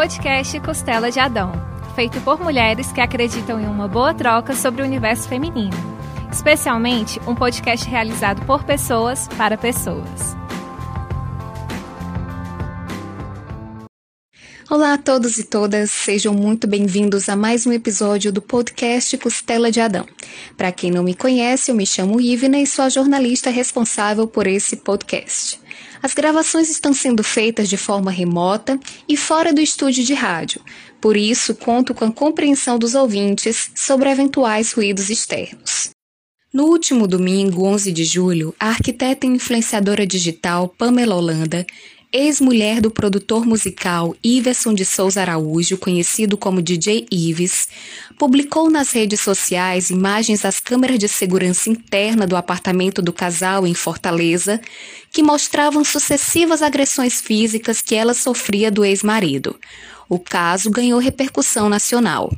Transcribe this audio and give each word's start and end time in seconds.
podcast 0.00 0.58
Costela 0.60 1.10
de 1.10 1.20
Adão, 1.20 1.52
feito 1.94 2.18
por 2.22 2.40
mulheres 2.40 2.90
que 2.90 3.02
acreditam 3.02 3.60
em 3.60 3.66
uma 3.66 3.86
boa 3.86 4.14
troca 4.14 4.54
sobre 4.54 4.80
o 4.80 4.84
universo 4.86 5.28
feminino. 5.28 5.76
Especialmente 6.32 7.20
um 7.26 7.34
podcast 7.34 7.86
realizado 7.86 8.42
por 8.46 8.64
pessoas 8.64 9.28
para 9.36 9.58
pessoas. 9.58 10.34
Olá 14.70 14.94
a 14.94 14.98
todos 14.98 15.36
e 15.36 15.44
todas, 15.44 15.90
sejam 15.90 16.32
muito 16.32 16.66
bem-vindos 16.66 17.28
a 17.28 17.36
mais 17.36 17.66
um 17.66 17.72
episódio 17.72 18.32
do 18.32 18.40
podcast 18.40 19.18
Costela 19.18 19.70
de 19.70 19.82
Adão. 19.82 20.06
Para 20.56 20.72
quem 20.72 20.90
não 20.90 21.02
me 21.02 21.14
conhece, 21.14 21.70
eu 21.70 21.74
me 21.74 21.84
chamo 21.84 22.22
Ivna 22.22 22.58
e 22.58 22.66
sou 22.66 22.86
a 22.86 22.88
jornalista 22.88 23.50
responsável 23.50 24.26
por 24.26 24.46
esse 24.46 24.76
podcast. 24.76 25.59
As 26.02 26.14
gravações 26.14 26.70
estão 26.70 26.92
sendo 26.92 27.22
feitas 27.22 27.68
de 27.68 27.76
forma 27.76 28.10
remota 28.10 28.78
e 29.08 29.16
fora 29.16 29.52
do 29.52 29.60
estúdio 29.60 30.04
de 30.04 30.14
rádio, 30.14 30.60
por 31.00 31.16
isso 31.16 31.54
conto 31.54 31.94
com 31.94 32.04
a 32.04 32.12
compreensão 32.12 32.78
dos 32.78 32.94
ouvintes 32.94 33.70
sobre 33.74 34.10
eventuais 34.10 34.72
ruídos 34.72 35.10
externos. 35.10 35.90
No 36.52 36.64
último 36.64 37.06
domingo, 37.06 37.64
11 37.64 37.92
de 37.92 38.04
julho, 38.04 38.54
a 38.58 38.68
arquiteta 38.68 39.26
e 39.26 39.30
influenciadora 39.30 40.06
digital 40.06 40.68
Pamela 40.68 41.14
Holanda 41.14 41.64
ex-mulher 42.12 42.80
do 42.80 42.90
produtor 42.90 43.46
musical 43.46 44.16
Iverson 44.22 44.74
de 44.74 44.84
Souza 44.84 45.20
Araújo, 45.20 45.78
conhecido 45.78 46.36
como 46.36 46.60
DJ 46.60 47.06
Ives, 47.10 47.68
publicou 48.20 48.68
nas 48.68 48.92
redes 48.92 49.22
sociais 49.22 49.88
imagens 49.88 50.42
das 50.42 50.60
câmeras 50.60 50.98
de 50.98 51.08
segurança 51.08 51.70
interna 51.70 52.26
do 52.26 52.36
apartamento 52.36 53.00
do 53.00 53.14
casal 53.14 53.66
em 53.66 53.72
Fortaleza, 53.72 54.60
que 55.10 55.22
mostravam 55.22 55.82
sucessivas 55.82 56.60
agressões 56.60 57.18
físicas 57.18 57.80
que 57.80 57.94
ela 57.94 58.12
sofria 58.12 58.70
do 58.70 58.84
ex-marido. 58.84 59.58
O 60.06 60.18
caso 60.18 60.68
ganhou 60.68 61.00
repercussão 61.00 61.70
nacional. 61.70 62.30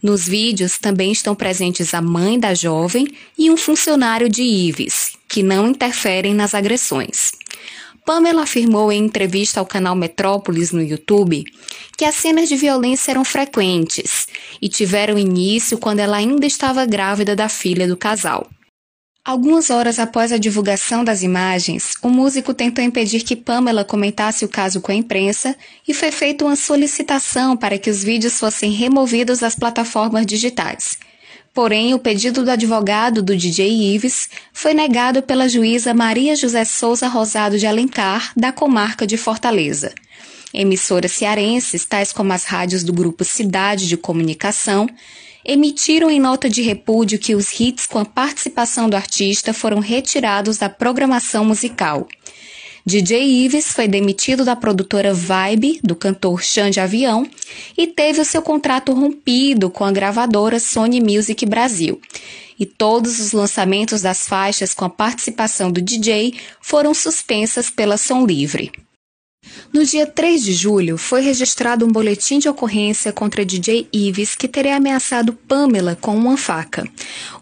Nos 0.00 0.24
vídeos 0.24 0.78
também 0.78 1.10
estão 1.10 1.34
presentes 1.34 1.94
a 1.94 2.00
mãe 2.00 2.38
da 2.38 2.54
jovem 2.54 3.08
e 3.36 3.50
um 3.50 3.56
funcionário 3.56 4.28
de 4.28 4.44
Ives, 4.44 5.14
que 5.26 5.42
não 5.42 5.66
interferem 5.66 6.32
nas 6.32 6.54
agressões. 6.54 7.32
Pamela 8.08 8.44
afirmou 8.44 8.90
em 8.90 9.04
entrevista 9.04 9.60
ao 9.60 9.66
canal 9.66 9.94
Metrópolis 9.94 10.72
no 10.72 10.82
YouTube 10.82 11.44
que 11.94 12.06
as 12.06 12.14
cenas 12.14 12.48
de 12.48 12.56
violência 12.56 13.10
eram 13.10 13.22
frequentes 13.22 14.26
e 14.62 14.66
tiveram 14.66 15.18
início 15.18 15.76
quando 15.76 15.98
ela 15.98 16.16
ainda 16.16 16.46
estava 16.46 16.86
grávida 16.86 17.36
da 17.36 17.50
filha 17.50 17.86
do 17.86 17.98
casal. 17.98 18.48
Algumas 19.22 19.68
horas 19.68 19.98
após 19.98 20.32
a 20.32 20.38
divulgação 20.38 21.04
das 21.04 21.22
imagens, 21.22 21.96
o 22.02 22.08
músico 22.08 22.54
tentou 22.54 22.82
impedir 22.82 23.24
que 23.24 23.36
Pamela 23.36 23.84
comentasse 23.84 24.42
o 24.42 24.48
caso 24.48 24.80
com 24.80 24.90
a 24.90 24.94
imprensa 24.94 25.54
e 25.86 25.92
foi 25.92 26.10
feita 26.10 26.46
uma 26.46 26.56
solicitação 26.56 27.58
para 27.58 27.76
que 27.76 27.90
os 27.90 28.02
vídeos 28.02 28.38
fossem 28.38 28.72
removidos 28.72 29.40
das 29.40 29.54
plataformas 29.54 30.24
digitais. 30.24 30.96
Porém, 31.58 31.92
o 31.92 31.98
pedido 31.98 32.44
do 32.44 32.52
advogado 32.52 33.20
do 33.20 33.36
DJ 33.36 33.92
Ives 33.92 34.28
foi 34.52 34.72
negado 34.72 35.24
pela 35.24 35.48
juíza 35.48 35.92
Maria 35.92 36.36
José 36.36 36.64
Souza 36.64 37.08
Rosado 37.08 37.58
de 37.58 37.66
Alencar, 37.66 38.30
da 38.36 38.52
comarca 38.52 39.04
de 39.04 39.16
Fortaleza. 39.16 39.92
Emissoras 40.54 41.10
cearenses, 41.10 41.84
tais 41.84 42.12
como 42.12 42.32
as 42.32 42.44
rádios 42.44 42.84
do 42.84 42.92
grupo 42.92 43.24
Cidade 43.24 43.88
de 43.88 43.96
Comunicação, 43.96 44.88
emitiram 45.44 46.08
em 46.08 46.20
nota 46.20 46.48
de 46.48 46.62
repúdio 46.62 47.18
que 47.18 47.34
os 47.34 47.58
hits 47.58 47.88
com 47.88 47.98
a 47.98 48.04
participação 48.04 48.88
do 48.88 48.94
artista 48.94 49.52
foram 49.52 49.80
retirados 49.80 50.58
da 50.58 50.68
programação 50.68 51.44
musical. 51.44 52.06
DJ 52.84 53.44
Ives 53.44 53.72
foi 53.72 53.86
demitido 53.86 54.44
da 54.44 54.56
produtora 54.56 55.12
Vibe, 55.12 55.80
do 55.82 55.94
cantor 55.94 56.42
Xande 56.42 56.80
Avião, 56.80 57.28
e 57.76 57.86
teve 57.86 58.20
o 58.20 58.24
seu 58.24 58.40
contrato 58.40 58.92
rompido 58.92 59.70
com 59.70 59.84
a 59.84 59.92
gravadora 59.92 60.58
Sony 60.58 61.00
Music 61.00 61.44
Brasil. 61.44 62.00
E 62.58 62.66
todos 62.66 63.20
os 63.20 63.32
lançamentos 63.32 64.02
das 64.02 64.26
faixas 64.26 64.74
com 64.74 64.84
a 64.84 64.90
participação 64.90 65.70
do 65.70 65.80
DJ 65.80 66.34
foram 66.60 66.92
suspensas 66.92 67.70
pela 67.70 67.96
Som 67.96 68.26
Livre. 68.26 68.72
No 69.72 69.84
dia 69.84 70.06
3 70.06 70.42
de 70.42 70.52
julho, 70.52 70.96
foi 70.96 71.20
registrado 71.20 71.84
um 71.84 71.92
boletim 71.92 72.38
de 72.38 72.48
ocorrência 72.48 73.12
contra 73.12 73.44
DJ 73.44 73.86
Ives 73.92 74.34
que 74.34 74.48
teria 74.48 74.76
ameaçado 74.76 75.32
Pamela 75.32 75.96
com 76.00 76.16
uma 76.16 76.36
faca. 76.36 76.88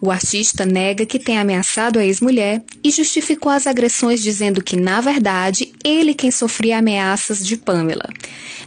O 0.00 0.10
artista 0.10 0.66
nega 0.66 1.06
que 1.06 1.18
tenha 1.18 1.40
ameaçado 1.40 1.98
a 1.98 2.04
ex-mulher 2.04 2.62
e 2.82 2.90
justificou 2.90 3.50
as 3.50 3.66
agressões 3.66 4.22
dizendo 4.22 4.62
que, 4.62 4.76
na 4.76 5.00
verdade, 5.00 5.72
ele 5.84 6.14
quem 6.14 6.30
sofria 6.30 6.78
ameaças 6.78 7.46
de 7.46 7.56
Pamela. 7.56 8.08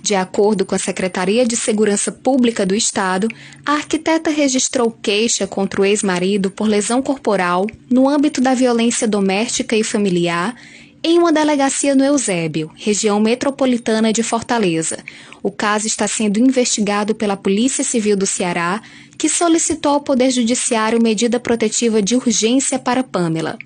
De 0.02 0.16
acordo 0.16 0.66
com 0.66 0.76
a 0.76 0.80
Secretaria 0.80 1.46
de 1.46 1.58
Segurança 1.58 2.12
Pública 2.12 2.66
do 2.66 2.74
Estado, 2.74 3.28
a 3.66 3.74
arquiteta 3.74 4.30
registrou 4.30 4.90
queixa 4.90 5.46
contra 5.46 5.82
o 5.82 5.86
ex-marido 5.86 6.50
por 6.50 6.68
lesão 6.68 7.02
corporal 7.02 7.68
no 7.90 8.08
âmbito 8.08 8.40
da 8.40 8.54
violência 8.54 9.08
doméstica 9.08 9.76
e 9.76 9.84
familiar 9.84 10.56
em 11.04 11.18
uma 11.18 11.32
delegacia 11.32 11.96
no 11.96 12.04
Eusébio, 12.04 12.70
região 12.76 13.20
metropolitana 13.20 14.12
de 14.12 14.22
Fortaleza. 14.22 15.00
O 15.42 15.50
caso 15.50 15.88
está 15.88 16.08
sendo 16.08 16.40
investigado 16.40 17.16
pela 17.16 17.38
Polícia 17.38 17.84
Civil 17.84 18.18
do 18.18 18.26
Ceará, 18.26 18.82
que 19.18 19.30
solicitou 19.30 19.94
ao 19.94 20.02
Poder 20.02 20.30
Judiciário 20.32 21.02
medida 21.02 21.40
protetiva 21.40 22.02
de 22.02 22.16
urgência 22.16 22.78
para 22.78 23.04
Pamela. 23.04 23.58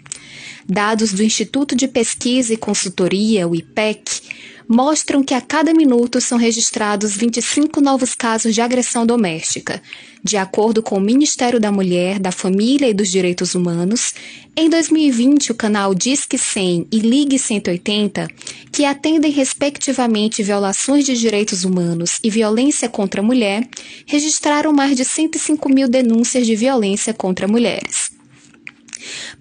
Dados 0.67 1.11
do 1.11 1.23
Instituto 1.23 1.75
de 1.75 1.87
Pesquisa 1.87 2.53
e 2.53 2.57
Consultoria, 2.57 3.47
o 3.47 3.55
IPEC, 3.55 4.21
mostram 4.67 5.23
que 5.23 5.33
a 5.33 5.41
cada 5.41 5.73
minuto 5.73 6.21
são 6.21 6.37
registrados 6.37 7.15
25 7.15 7.81
novos 7.81 8.15
casos 8.15 8.53
de 8.53 8.61
agressão 8.61 9.05
doméstica. 9.05 9.81
De 10.23 10.37
acordo 10.37 10.81
com 10.81 10.97
o 10.97 11.01
Ministério 11.01 11.59
da 11.59 11.71
Mulher, 11.71 12.17
da 12.17 12.31
Família 12.31 12.87
e 12.87 12.93
dos 12.93 13.11
Direitos 13.11 13.55
Humanos, 13.55 14.13
em 14.55 14.69
2020 14.69 15.51
o 15.51 15.55
canal 15.55 15.93
Disque 15.93 16.37
100 16.37 16.87
e 16.91 16.99
Ligue 16.99 17.37
180, 17.37 18.29
que 18.71 18.85
atendem 18.85 19.31
respectivamente 19.31 20.41
violações 20.41 21.05
de 21.05 21.17
direitos 21.17 21.65
humanos 21.65 22.19
e 22.23 22.29
violência 22.29 22.87
contra 22.87 23.19
a 23.19 23.23
mulher, 23.23 23.67
registraram 24.05 24.71
mais 24.71 24.95
de 24.95 25.03
105 25.03 25.67
mil 25.69 25.89
denúncias 25.89 26.45
de 26.45 26.55
violência 26.55 27.13
contra 27.13 27.47
mulheres. 27.47 28.12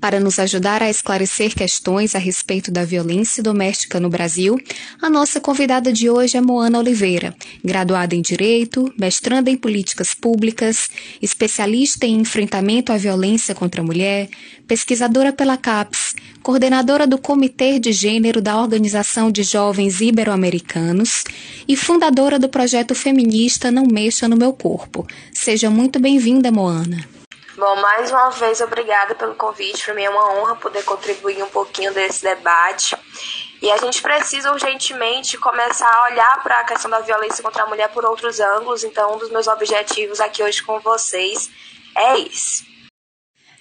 Para 0.00 0.20
nos 0.20 0.38
ajudar 0.38 0.82
a 0.82 0.90
esclarecer 0.90 1.54
questões 1.54 2.14
a 2.14 2.18
respeito 2.18 2.70
da 2.70 2.84
violência 2.84 3.42
doméstica 3.42 4.00
no 4.00 4.08
Brasil, 4.08 4.58
a 5.00 5.08
nossa 5.08 5.40
convidada 5.40 5.92
de 5.92 6.08
hoje 6.10 6.36
é 6.36 6.40
Moana 6.40 6.78
Oliveira, 6.78 7.34
graduada 7.64 8.14
em 8.14 8.22
Direito, 8.22 8.92
mestranda 8.98 9.50
em 9.50 9.56
Políticas 9.56 10.14
Públicas, 10.14 10.88
especialista 11.20 12.06
em 12.06 12.20
enfrentamento 12.20 12.92
à 12.92 12.96
violência 12.96 13.54
contra 13.54 13.80
a 13.80 13.84
mulher, 13.84 14.28
pesquisadora 14.66 15.32
pela 15.32 15.56
CAPES, 15.56 16.14
coordenadora 16.42 17.06
do 17.06 17.18
Comitê 17.18 17.78
de 17.78 17.92
Gênero 17.92 18.40
da 18.40 18.60
Organização 18.60 19.30
de 19.30 19.42
Jovens 19.42 20.00
Ibero-Americanos 20.00 21.24
e 21.68 21.76
fundadora 21.76 22.38
do 22.38 22.48
projeto 22.48 22.94
feminista 22.94 23.70
Não 23.70 23.86
Mexa 23.86 24.28
no 24.28 24.36
Meu 24.36 24.52
Corpo. 24.52 25.06
Seja 25.32 25.70
muito 25.70 26.00
bem-vinda, 26.00 26.50
Moana. 26.50 27.11
Bom, 27.56 27.76
mais 27.76 28.10
uma 28.10 28.30
vez, 28.30 28.60
obrigada 28.60 29.14
pelo 29.14 29.34
convite. 29.34 29.84
Para 29.84 29.94
mim 29.94 30.02
é 30.04 30.10
uma 30.10 30.32
honra 30.34 30.56
poder 30.56 30.82
contribuir 30.84 31.42
um 31.42 31.48
pouquinho 31.48 31.92
desse 31.92 32.22
debate. 32.22 32.96
E 33.60 33.70
a 33.70 33.76
gente 33.76 34.00
precisa 34.00 34.50
urgentemente 34.50 35.36
começar 35.38 35.88
a 35.88 36.10
olhar 36.10 36.42
para 36.42 36.60
a 36.60 36.64
questão 36.64 36.90
da 36.90 37.00
violência 37.00 37.42
contra 37.42 37.62
a 37.62 37.66
mulher 37.66 37.88
por 37.90 38.04
outros 38.04 38.40
ângulos. 38.40 38.82
Então, 38.84 39.14
um 39.14 39.18
dos 39.18 39.30
meus 39.30 39.46
objetivos 39.46 40.18
aqui 40.18 40.42
hoje 40.42 40.62
com 40.62 40.80
vocês 40.80 41.50
é 41.96 42.18
esse. 42.20 42.72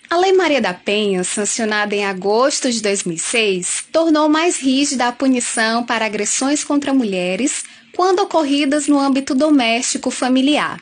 A 0.10 0.18
Lei 0.18 0.34
Maria 0.34 0.62
da 0.62 0.74
Penha, 0.74 1.24
sancionada 1.24 1.96
em 1.96 2.06
agosto 2.06 2.72
de 2.72 2.82
2006, 2.82 3.88
tornou 3.92 4.28
mais 4.28 4.58
rígida 4.58 5.08
a 5.08 5.12
punição 5.12 5.86
para 5.86 6.06
agressões 6.06 6.64
contra 6.64 6.94
mulheres 6.94 7.64
quando 7.96 8.20
ocorridas 8.20 8.88
no 8.88 9.00
âmbito 9.00 9.36
doméstico 9.36 10.10
familiar. 10.10 10.80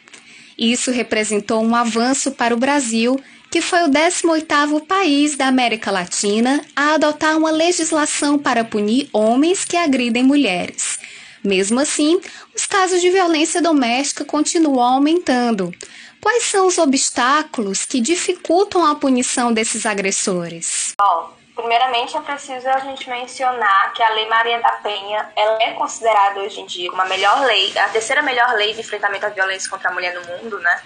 Isso 0.59 0.91
representou 0.91 1.63
um 1.63 1.73
avanço 1.73 2.31
para 2.31 2.53
o 2.53 2.57
Brasil, 2.57 3.17
que 3.49 3.61
foi 3.61 3.83
o 3.83 3.89
18º 3.89 4.85
país 4.85 5.37
da 5.37 5.47
América 5.47 5.89
Latina 5.89 6.61
a 6.75 6.95
adotar 6.95 7.37
uma 7.37 7.49
legislação 7.49 8.37
para 8.37 8.65
punir 8.65 9.09
homens 9.13 9.63
que 9.63 9.77
agridem 9.77 10.21
mulheres. 10.21 10.99
Mesmo 11.41 11.79
assim, 11.79 12.19
os 12.53 12.65
casos 12.65 12.99
de 12.99 13.09
violência 13.09 13.61
doméstica 13.61 14.25
continuam 14.25 14.81
aumentando. 14.95 15.73
Quais 16.19 16.43
são 16.43 16.67
os 16.67 16.77
obstáculos 16.77 17.85
que 17.85 18.01
dificultam 18.01 18.85
a 18.85 18.95
punição 18.95 19.53
desses 19.53 19.85
agressores? 19.85 20.93
Bom, 20.99 21.33
Primeiramente, 21.59 22.15
é 22.15 22.21
preciso 22.21 22.69
a 22.69 22.79
gente 22.79 23.09
mencionar 23.09 23.91
que 23.91 24.01
a 24.01 24.09
Lei 24.11 24.29
Maria 24.29 24.61
da 24.61 24.71
Penha 24.77 25.29
ela 25.35 25.61
é 25.61 25.73
considerada 25.73 26.39
hoje 26.39 26.61
em 26.61 26.65
dia 26.65 26.89
uma 26.89 27.03
melhor 27.03 27.45
lei, 27.45 27.77
a 27.77 27.89
terceira 27.89 28.21
melhor 28.21 28.53
lei 28.53 28.73
de 28.73 28.79
enfrentamento 28.79 29.25
à 29.25 29.29
violência 29.29 29.69
contra 29.69 29.89
a 29.89 29.93
mulher 29.93 30.13
no 30.13 30.25
mundo, 30.25 30.57
né? 30.57 30.81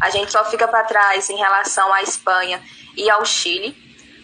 A 0.00 0.08
gente 0.08 0.32
só 0.32 0.42
fica 0.46 0.66
para 0.66 0.84
trás 0.84 1.28
em 1.28 1.36
relação 1.36 1.92
à 1.92 2.02
Espanha 2.02 2.62
e 2.96 3.10
ao 3.10 3.26
Chile, 3.26 3.76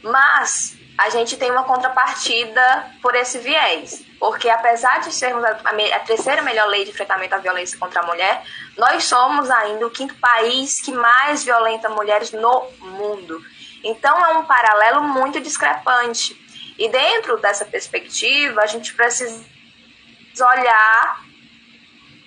mas 0.02 0.74
a 0.96 1.10
gente 1.10 1.36
tem 1.36 1.50
uma 1.50 1.64
contrapartida 1.64 2.90
por 3.02 3.14
esse 3.14 3.38
viés. 3.40 4.02
Porque 4.18 4.48
apesar 4.48 5.00
de 5.00 5.12
sermos 5.12 5.44
a, 5.44 5.50
a, 5.50 6.00
terceira 6.00 6.40
melhor 6.40 6.68
lei 6.68 6.84
de 6.84 6.90
enfrentamento 6.90 7.34
à 7.34 7.38
violência 7.38 7.78
contra 7.78 8.00
a 8.00 8.06
mulher, 8.06 8.42
nós 8.78 9.04
somos 9.04 9.50
ainda 9.50 9.86
o 9.86 9.90
quinto 9.90 10.14
país 10.14 10.80
que 10.80 10.90
mais 10.90 11.44
violenta 11.44 11.90
mulheres 11.90 12.32
no 12.32 12.66
mundo. 12.78 13.44
Então 13.84 14.24
é 14.24 14.38
um 14.38 14.44
paralelo 14.44 15.02
muito 15.02 15.40
discrepante. 15.40 16.34
E 16.78 16.88
dentro 16.88 17.36
dessa 17.36 17.64
perspectiva, 17.64 18.62
a 18.62 18.66
gente 18.66 18.94
precisa 18.94 19.44
olhar 20.40 21.24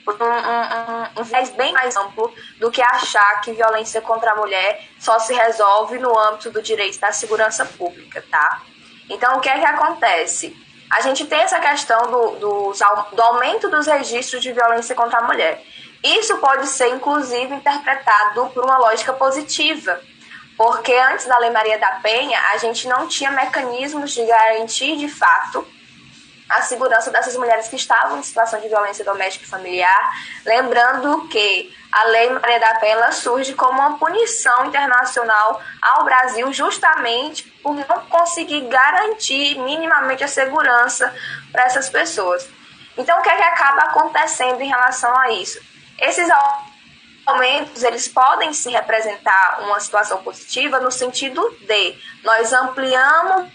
um, 0.07 1.19
um, 1.19 1.21
um, 1.21 1.24
viés 1.24 1.50
bem 1.50 1.74
mais 1.74 1.98
amplo 1.98 2.33
do 2.59 2.71
que 2.71 2.81
achar 2.81 3.42
que 3.42 3.51
violência 3.51 4.00
contra 4.00 4.31
a 4.31 4.36
mulher 4.36 4.88
só 5.00 5.19
se 5.19 5.33
resolve 5.33 6.00
no 6.00 6.18
âmbito 6.18 6.50
do 6.50 6.62
direito 6.62 7.00
da 7.00 7.12
segurança 7.12 7.65
pública, 7.65 8.24
tá? 8.31 8.62
Então, 9.09 9.38
o 9.38 9.42
que 9.42 9.50
é 9.50 9.59
que 9.59 9.65
acontece? 9.65 10.56
A 10.89 11.01
gente 11.01 11.25
tem 11.25 11.39
essa 11.39 11.59
questão 11.59 12.09
do, 12.09 12.31
do, 12.39 12.74
do 13.12 13.21
aumento 13.21 13.69
dos 13.69 13.88
registros 13.88 14.42
de 14.42 14.54
violência 14.54 14.95
contra 14.95 15.19
a 15.19 15.24
mulher. 15.24 15.62
Isso 16.01 16.38
pode 16.38 16.68
ser, 16.68 16.88
inclusive, 16.89 17.54
interpretado 17.54 18.50
por 18.54 18.63
uma 18.63 18.77
lógica 18.77 19.12
positiva, 19.12 20.00
porque 20.57 20.94
antes 20.94 21.27
da 21.27 21.38
Lei 21.38 21.51
Maria 21.51 21.77
da 21.77 21.92
Penha, 22.01 22.39
a 22.51 22.57
gente 22.57 22.88
não 22.88 23.07
tinha 23.07 23.30
mecanismos 23.30 24.12
de 24.12 24.25
garantir, 24.25 24.98
de 24.98 25.07
fato, 25.07 25.65
a 26.50 26.62
segurança 26.62 27.12
dessas 27.12 27.36
mulheres 27.36 27.68
que 27.68 27.75
estavam 27.75 28.18
em 28.18 28.24
situação 28.24 28.59
de 28.59 28.68
violência 28.68 29.04
doméstica 29.06 29.45
e 29.45 29.50
familiar, 29.50 30.12
lembrando 30.45 31.27
que 31.27 31.75
a 31.92 32.04
Lei 32.06 32.30
Maria 32.31 32.59
da 32.59 32.75
Penha 32.75 33.12
surge 33.12 33.54
como 33.54 33.80
uma 33.80 33.98
punição 33.98 34.65
internacional 34.65 35.62
ao 35.81 36.04
Brasil 36.06 36.51
justamente 36.51 37.44
por 37.62 37.75
não 37.75 38.06
conseguir 38.07 38.62
garantir 38.62 39.59
minimamente 39.59 40.24
a 40.24 40.27
segurança 40.27 41.13
para 41.51 41.65
essas 41.65 41.89
pessoas. 41.89 42.48
Então, 42.98 43.19
o 43.19 43.21
que 43.21 43.30
é 43.30 43.36
que 43.36 43.44
acaba 43.44 43.81
acontecendo 43.83 44.62
em 44.62 44.69
relação 44.69 45.15
a 45.19 45.31
isso? 45.31 45.59
Esses 46.00 46.27
aumentos, 47.28 47.84
eles 47.84 48.08
podem 48.08 48.54
se 48.54 48.70
representar 48.70 49.60
uma 49.62 49.80
situação 49.80 50.24
positiva 50.24 50.80
no 50.80 50.92
sentido 50.92 51.42
de 51.62 51.96
nós 52.24 52.54
ampliamos 52.54 53.52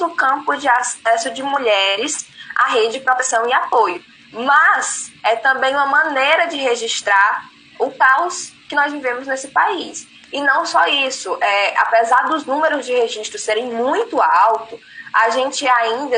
o 0.00 0.10
campo 0.10 0.54
de 0.56 0.68
acesso 0.68 1.30
de 1.30 1.42
mulheres 1.42 2.26
à 2.56 2.70
rede 2.70 2.98
de 2.98 3.00
proteção 3.00 3.48
e 3.48 3.52
apoio. 3.52 4.04
Mas 4.32 5.10
é 5.24 5.36
também 5.36 5.74
uma 5.74 5.86
maneira 5.86 6.46
de 6.46 6.56
registrar 6.56 7.44
o 7.78 7.90
caos 7.90 8.52
que 8.68 8.74
nós 8.74 8.92
vivemos 8.92 9.26
nesse 9.26 9.48
país. 9.48 10.06
E 10.32 10.40
não 10.40 10.66
só 10.66 10.86
isso, 10.86 11.38
é, 11.40 11.78
apesar 11.78 12.24
dos 12.24 12.44
números 12.44 12.84
de 12.84 12.92
registro 12.92 13.38
serem 13.38 13.66
muito 13.66 14.20
altos, 14.20 14.80
a 15.12 15.30
gente 15.30 15.66
ainda, 15.66 16.16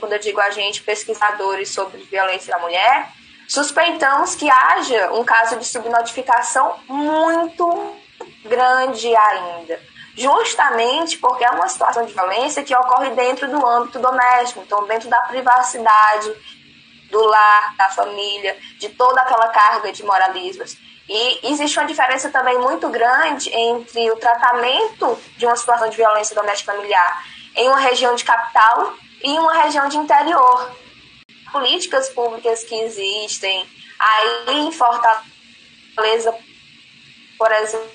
quando 0.00 0.14
eu 0.14 0.18
digo 0.18 0.40
a 0.40 0.50
gente, 0.50 0.82
pesquisadores 0.82 1.68
sobre 1.68 2.02
violência 2.02 2.52
da 2.52 2.58
mulher, 2.58 3.08
suspeitamos 3.48 4.34
que 4.34 4.48
haja 4.50 5.12
um 5.12 5.24
caso 5.24 5.56
de 5.56 5.64
subnotificação 5.64 6.76
muito 6.88 7.96
grande 8.44 9.14
ainda 9.14 9.92
justamente 10.16 11.18
porque 11.18 11.44
é 11.44 11.50
uma 11.50 11.68
situação 11.68 12.04
de 12.04 12.12
violência 12.12 12.62
que 12.62 12.74
ocorre 12.74 13.10
dentro 13.10 13.48
do 13.48 13.66
âmbito 13.66 13.98
doméstico, 13.98 14.62
então 14.64 14.86
dentro 14.86 15.08
da 15.08 15.20
privacidade 15.22 16.32
do 17.10 17.22
lar, 17.24 17.74
da 17.76 17.88
família, 17.90 18.56
de 18.78 18.88
toda 18.90 19.20
aquela 19.20 19.48
carga 19.48 19.92
de 19.92 20.02
moralismos. 20.02 20.76
E 21.08 21.52
existe 21.52 21.78
uma 21.78 21.86
diferença 21.86 22.30
também 22.30 22.58
muito 22.58 22.88
grande 22.88 23.50
entre 23.54 24.10
o 24.10 24.16
tratamento 24.16 25.18
de 25.36 25.44
uma 25.44 25.56
situação 25.56 25.90
de 25.90 25.96
violência 25.96 26.34
doméstica 26.34 26.72
familiar 26.72 27.24
em 27.54 27.68
uma 27.68 27.80
região 27.80 28.14
de 28.14 28.24
capital 28.24 28.94
e 29.22 29.30
em 29.30 29.38
uma 29.38 29.52
região 29.54 29.88
de 29.88 29.98
interior. 29.98 30.70
Políticas 31.52 32.08
públicas 32.08 32.64
que 32.64 32.74
existem 32.74 33.68
aí 33.98 34.58
em 34.58 34.72
Fortaleza, 34.72 36.34
por 37.38 37.52
exemplo, 37.52 37.90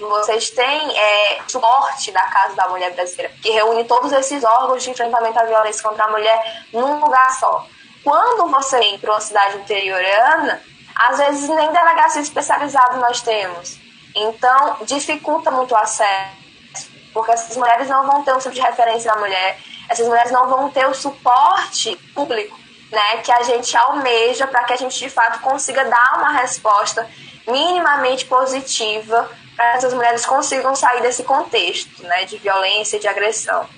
vocês 0.00 0.50
têm 0.50 0.98
é, 0.98 1.40
suporte 1.46 2.10
da 2.10 2.22
Casa 2.22 2.56
da 2.56 2.68
Mulher 2.68 2.92
Brasileira, 2.94 3.32
que 3.40 3.50
reúne 3.50 3.84
todos 3.84 4.12
esses 4.12 4.42
órgãos 4.42 4.82
de 4.82 4.90
enfrentamento 4.90 5.38
à 5.38 5.44
violência 5.44 5.82
contra 5.82 6.04
a 6.04 6.10
mulher 6.10 6.66
num 6.72 6.98
lugar 7.00 7.30
só. 7.38 7.66
Quando 8.02 8.50
você 8.50 8.78
vem 8.78 8.98
para 8.98 9.12
uma 9.12 9.20
cidade 9.20 9.58
interiorana, 9.58 10.60
às 10.94 11.18
vezes 11.18 11.48
nem 11.48 11.72
delegacia 11.72 12.20
especializada 12.20 12.96
nós 12.96 13.22
temos. 13.22 13.78
Então, 14.14 14.78
dificulta 14.82 15.50
muito 15.50 15.72
o 15.72 15.76
acesso, 15.76 16.90
porque 17.12 17.30
essas 17.30 17.56
mulheres 17.56 17.88
não 17.88 18.04
vão 18.04 18.24
ter 18.24 18.34
um 18.34 18.38
tipo 18.38 18.54
de 18.54 18.60
referência 18.60 19.12
da 19.12 19.20
mulher, 19.20 19.60
essas 19.88 20.06
mulheres 20.06 20.30
não 20.30 20.48
vão 20.48 20.70
ter 20.70 20.86
o 20.86 20.94
suporte 20.94 21.96
público 22.14 22.58
né, 22.90 23.18
que 23.18 23.32
a 23.32 23.42
gente 23.42 23.76
almeja 23.76 24.46
para 24.46 24.64
que 24.64 24.72
a 24.72 24.76
gente 24.76 24.98
de 24.98 25.10
fato 25.10 25.40
consiga 25.40 25.84
dar 25.84 26.18
uma 26.18 26.32
resposta 26.32 27.08
minimamente 27.46 28.24
positiva 28.24 29.30
para 29.56 29.72
que 29.72 29.76
essas 29.78 29.94
mulheres 29.94 30.24
consigam 30.24 30.74
sair 30.74 31.02
desse 31.02 31.24
contexto 31.24 32.02
né, 32.02 32.24
de 32.24 32.38
violência 32.38 32.98
de 32.98 33.08
agressão. 33.08 33.68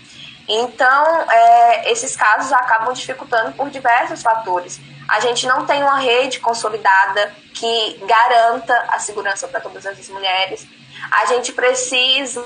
Então, 0.48 1.30
é, 1.30 1.92
esses 1.92 2.16
casos 2.16 2.52
acabam 2.52 2.92
dificultando 2.92 3.52
por 3.52 3.70
diversos 3.70 4.22
fatores. 4.22 4.80
A 5.08 5.20
gente 5.20 5.46
não 5.46 5.64
tem 5.64 5.82
uma 5.82 5.98
rede 5.98 6.40
consolidada 6.40 7.32
que 7.54 8.00
garanta 8.04 8.74
a 8.88 8.98
segurança 8.98 9.46
para 9.46 9.60
todas 9.60 9.86
essas 9.86 10.08
mulheres. 10.08 10.66
A 11.10 11.26
gente 11.26 11.52
precisa 11.52 12.44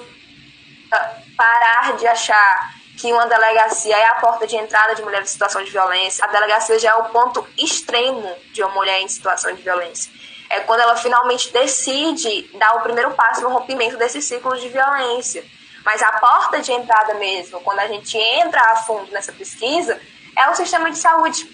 parar 1.36 1.96
de 1.96 2.06
achar 2.06 2.73
que 2.98 3.12
uma 3.12 3.26
delegacia 3.26 3.96
é 3.96 4.06
a 4.06 4.14
porta 4.16 4.46
de 4.46 4.56
entrada 4.56 4.94
de 4.94 5.02
mulheres 5.02 5.28
em 5.28 5.32
situação 5.32 5.62
de 5.62 5.70
violência. 5.70 6.24
A 6.24 6.28
delegacia 6.28 6.78
já 6.78 6.90
é 6.90 6.94
o 6.94 7.04
ponto 7.04 7.46
extremo 7.58 8.34
de 8.52 8.62
uma 8.62 8.72
mulher 8.72 9.00
em 9.00 9.08
situação 9.08 9.52
de 9.54 9.62
violência 9.62 10.10
é 10.54 10.60
quando 10.60 10.80
ela 10.80 10.96
finalmente 10.96 11.52
decide 11.52 12.48
dar 12.54 12.76
o 12.76 12.80
primeiro 12.82 13.10
passo 13.12 13.42
no 13.42 13.50
rompimento 13.50 13.96
desse 13.96 14.22
ciclo 14.22 14.56
de 14.56 14.68
violência. 14.68 15.44
Mas 15.84 16.02
a 16.02 16.12
porta 16.12 16.60
de 16.60 16.72
entrada 16.72 17.14
mesmo, 17.14 17.60
quando 17.60 17.80
a 17.80 17.86
gente 17.86 18.16
entra 18.16 18.60
a 18.60 18.76
fundo 18.76 19.10
nessa 19.10 19.32
pesquisa, 19.32 20.00
é 20.36 20.48
o 20.48 20.54
sistema 20.54 20.90
de 20.90 20.98
saúde, 20.98 21.46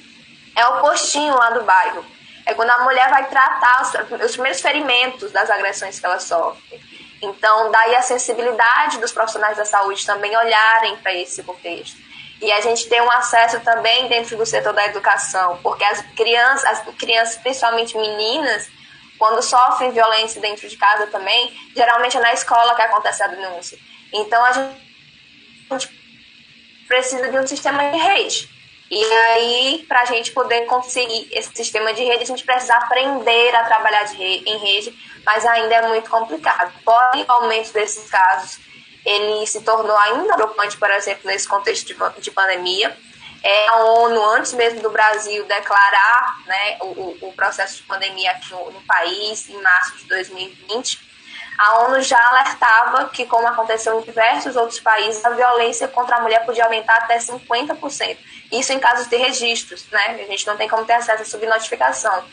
é 0.55 0.65
o 0.67 0.81
postinho 0.81 1.35
lá 1.35 1.51
do 1.51 1.65
bairro. 1.65 2.05
É 2.47 2.55
quando 2.55 2.71
a 2.71 2.85
mulher 2.85 3.09
vai 3.11 3.29
tratar 3.29 3.83
os, 3.83 4.23
os 4.25 4.33
primeiros 4.33 4.61
ferimentos 4.61 5.33
das 5.33 5.51
agressões 5.51 5.99
que 5.99 6.07
ela 6.07 6.21
sofre. 6.21 6.81
Então, 7.22 7.70
daí 7.70 7.94
a 7.96 8.02
sensibilidade 8.02 8.99
dos 8.99 9.12
profissionais 9.12 9.56
da 9.56 9.64
saúde 9.64 10.05
também 10.06 10.34
olharem 10.37 10.96
para 10.99 11.12
esse 11.14 11.43
contexto. 11.43 11.99
E 12.40 12.50
a 12.50 12.61
gente 12.62 12.88
tem 12.88 13.00
um 13.02 13.11
acesso 13.11 13.61
também 13.61 14.08
dentro 14.08 14.37
do 14.37 14.46
setor 14.46 14.72
da 14.72 14.87
educação, 14.87 15.58
porque 15.62 15.84
as 15.84 16.00
crianças, 16.15 16.65
as 16.65 16.94
crianças 16.94 17.36
principalmente 17.36 17.96
meninas, 17.98 18.67
quando 19.19 19.43
sofrem 19.43 19.91
violência 19.91 20.41
dentro 20.41 20.67
de 20.67 20.77
casa 20.79 21.06
também, 21.08 21.55
geralmente 21.77 22.17
é 22.17 22.20
na 22.20 22.32
escola 22.32 22.74
que 22.74 22.81
acontece 22.81 23.22
a 23.22 23.27
denúncia. 23.27 23.79
Então 24.10 24.43
a 24.43 24.53
gente 24.53 26.00
precisa 26.89 27.31
de 27.31 27.39
um 27.39 27.46
sistema 27.46 27.91
de 27.91 27.98
rede. 27.98 28.50
E 28.91 29.05
aí, 29.05 29.85
para 29.87 30.03
a 30.03 30.05
gente 30.05 30.32
poder 30.32 30.67
conseguir 30.67 31.29
esse 31.31 31.55
sistema 31.55 31.93
de 31.94 32.03
rede, 32.03 32.25
a 32.25 32.27
gente 32.27 32.44
precisa 32.44 32.75
aprender 32.75 33.55
a 33.55 33.65
trabalhar 33.65 34.05
rede, 34.06 34.51
em 34.51 34.59
rede, 34.59 35.23
mas 35.25 35.47
ainda 35.47 35.75
é 35.77 35.89
muito 35.89 36.11
complicado. 36.11 36.73
Pode 36.85 37.23
o 37.23 37.32
aumento 37.32 37.73
desses 37.73 38.11
casos, 38.11 38.59
ele 39.06 39.47
se 39.47 39.63
tornou 39.63 39.97
ainda 39.97 40.35
preocupante, 40.35 40.77
por 40.77 40.91
exemplo, 40.91 41.23
nesse 41.25 41.47
contexto 41.47 41.87
de, 41.87 42.20
de 42.20 42.31
pandemia 42.32 42.97
é, 43.43 43.69
a 43.69 43.77
ONU, 43.85 44.23
antes 44.35 44.53
mesmo 44.53 44.81
do 44.82 44.91
Brasil 44.91 45.44
declarar 45.47 46.39
né, 46.47 46.79
o, 46.82 47.29
o 47.29 47.32
processo 47.32 47.77
de 47.77 47.82
pandemia 47.85 48.32
aqui 48.32 48.51
no, 48.53 48.70
no, 48.70 48.81
país, 48.82 49.49
em 49.49 49.61
março 49.63 49.97
de 49.99 50.05
2020, 50.05 51.09
a 51.60 51.81
ONU 51.81 52.00
já 52.00 52.19
alertava 52.31 53.10
que, 53.10 53.26
como 53.26 53.46
aconteceu 53.46 54.00
em 54.00 54.02
diversos 54.02 54.56
outros 54.56 54.81
países, 54.81 55.22
a 55.22 55.29
violência 55.29 55.86
contra 55.86 56.17
a 56.17 56.20
mulher 56.22 56.43
podia 56.46 56.64
aumentar 56.64 56.94
até 56.94 57.19
50%. 57.19 58.17
Isso 58.50 58.72
em 58.72 58.79
casos 58.79 59.08
de 59.08 59.17
registros, 59.19 59.86
né? 59.90 60.22
A 60.22 60.31
gente 60.31 60.46
não 60.46 60.56
tem 60.56 60.67
como 60.67 60.86
ter 60.86 60.94
acesso 60.94 61.20
à 61.20 61.24
subnotificação. 61.26 62.24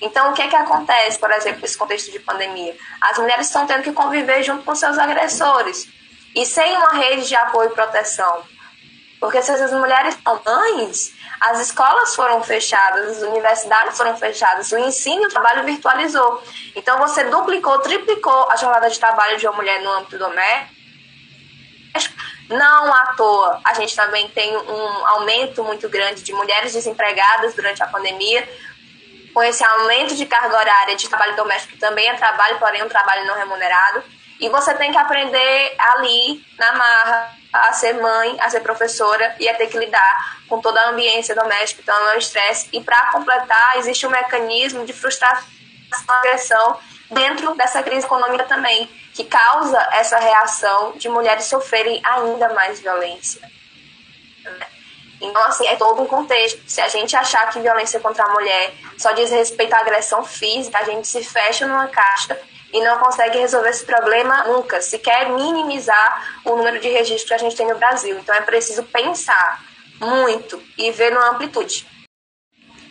Então, 0.00 0.30
o 0.30 0.34
que 0.34 0.42
é 0.42 0.46
que 0.46 0.54
acontece, 0.54 1.18
por 1.18 1.32
exemplo, 1.32 1.62
nesse 1.62 1.76
contexto 1.76 2.12
de 2.12 2.20
pandemia? 2.20 2.76
As 3.00 3.18
mulheres 3.18 3.48
estão 3.48 3.66
tendo 3.66 3.82
que 3.82 3.92
conviver 3.92 4.44
junto 4.44 4.62
com 4.62 4.72
seus 4.76 4.96
agressores. 4.98 5.88
E 6.32 6.46
sem 6.46 6.76
uma 6.76 6.92
rede 6.92 7.26
de 7.26 7.34
apoio 7.34 7.70
e 7.70 7.74
proteção, 7.74 8.44
porque 9.20 9.40
se 9.42 9.50
essas 9.50 9.72
mulheres 9.72 10.16
são 10.22 10.40
mães, 10.44 11.14
as 11.40 11.60
escolas 11.60 12.14
foram 12.14 12.42
fechadas, 12.42 13.16
as 13.16 13.22
universidades 13.22 13.96
foram 13.96 14.16
fechadas, 14.16 14.70
o 14.72 14.78
ensino 14.78 15.22
e 15.22 15.26
o 15.26 15.30
trabalho 15.30 15.64
virtualizou. 15.64 16.42
Então 16.74 16.98
você 16.98 17.24
duplicou, 17.24 17.78
triplicou 17.80 18.50
a 18.50 18.56
jornada 18.56 18.90
de 18.90 18.98
trabalho 18.98 19.38
de 19.38 19.46
uma 19.46 19.56
mulher 19.56 19.82
no 19.82 19.90
âmbito 19.92 20.18
doméstico. 20.18 20.76
Não 22.48 22.94
à 22.94 23.14
toa, 23.16 23.60
a 23.64 23.74
gente 23.74 23.96
também 23.96 24.28
tem 24.28 24.56
um 24.56 25.06
aumento 25.08 25.64
muito 25.64 25.88
grande 25.88 26.22
de 26.22 26.32
mulheres 26.32 26.72
desempregadas 26.72 27.54
durante 27.54 27.82
a 27.82 27.88
pandemia, 27.88 28.48
com 29.34 29.42
esse 29.42 29.64
aumento 29.64 30.14
de 30.14 30.24
carga 30.24 30.56
horária 30.56 30.96
de 30.96 31.08
trabalho 31.08 31.36
doméstico, 31.36 31.76
também 31.78 32.08
é 32.08 32.14
trabalho, 32.14 32.58
porém 32.58 32.82
um 32.82 32.88
trabalho 32.88 33.26
não 33.26 33.36
remunerado. 33.36 34.02
E 34.40 34.48
você 34.48 34.74
tem 34.74 34.92
que 34.92 34.98
aprender 34.98 35.74
ali, 35.78 36.42
na 36.58 36.72
marra, 36.72 37.36
a 37.68 37.72
ser 37.72 37.94
mãe, 37.94 38.36
a 38.40 38.50
ser 38.50 38.60
professora 38.60 39.34
e 39.38 39.48
a 39.48 39.54
ter 39.54 39.66
que 39.66 39.78
lidar 39.78 40.36
com 40.48 40.60
toda 40.60 40.80
a 40.80 40.90
ambiência 40.90 41.34
doméstica, 41.34 41.82
então 41.82 42.08
é 42.10 42.14
um 42.14 42.18
estresse. 42.18 42.68
E 42.72 42.80
para 42.80 43.12
completar, 43.12 43.78
existe 43.78 44.06
um 44.06 44.10
mecanismo 44.10 44.84
de 44.84 44.92
frustração, 44.92 45.46
agressão 46.08 46.78
dentro 47.10 47.54
dessa 47.54 47.82
crise 47.82 48.04
econômica 48.04 48.44
também, 48.44 48.88
que 49.14 49.24
causa 49.24 49.78
essa 49.92 50.18
reação 50.18 50.92
de 50.96 51.08
mulheres 51.08 51.44
sofrerem 51.44 52.00
ainda 52.04 52.52
mais 52.52 52.80
violência. 52.80 53.40
Então, 55.20 55.42
assim, 55.46 55.66
é 55.66 55.76
todo 55.76 56.02
um 56.02 56.06
contexto. 56.06 56.62
Se 56.66 56.80
a 56.80 56.88
gente 56.88 57.16
achar 57.16 57.50
que 57.50 57.60
violência 57.60 57.98
contra 58.00 58.24
a 58.24 58.32
mulher 58.32 58.74
só 58.98 59.12
diz 59.12 59.30
respeito 59.30 59.72
à 59.74 59.78
agressão 59.78 60.24
física, 60.24 60.78
a 60.78 60.84
gente 60.84 61.08
se 61.08 61.24
fecha 61.24 61.66
numa 61.66 61.88
caixa 61.88 62.38
e 62.72 62.80
não 62.80 62.98
consegue 62.98 63.38
resolver 63.38 63.70
esse 63.70 63.84
problema 63.84 64.44
nunca. 64.44 64.80
Se 64.80 64.98
quer 64.98 65.30
minimizar 65.30 66.40
o 66.44 66.56
número 66.56 66.80
de 66.80 66.88
registros 66.88 67.28
que 67.28 67.34
a 67.34 67.38
gente 67.38 67.56
tem 67.56 67.66
no 67.66 67.78
Brasil. 67.78 68.18
Então, 68.18 68.34
é 68.34 68.40
preciso 68.40 68.82
pensar 68.84 69.64
muito 70.00 70.62
e 70.76 70.90
ver 70.90 71.12
numa 71.12 71.30
amplitude. 71.30 71.86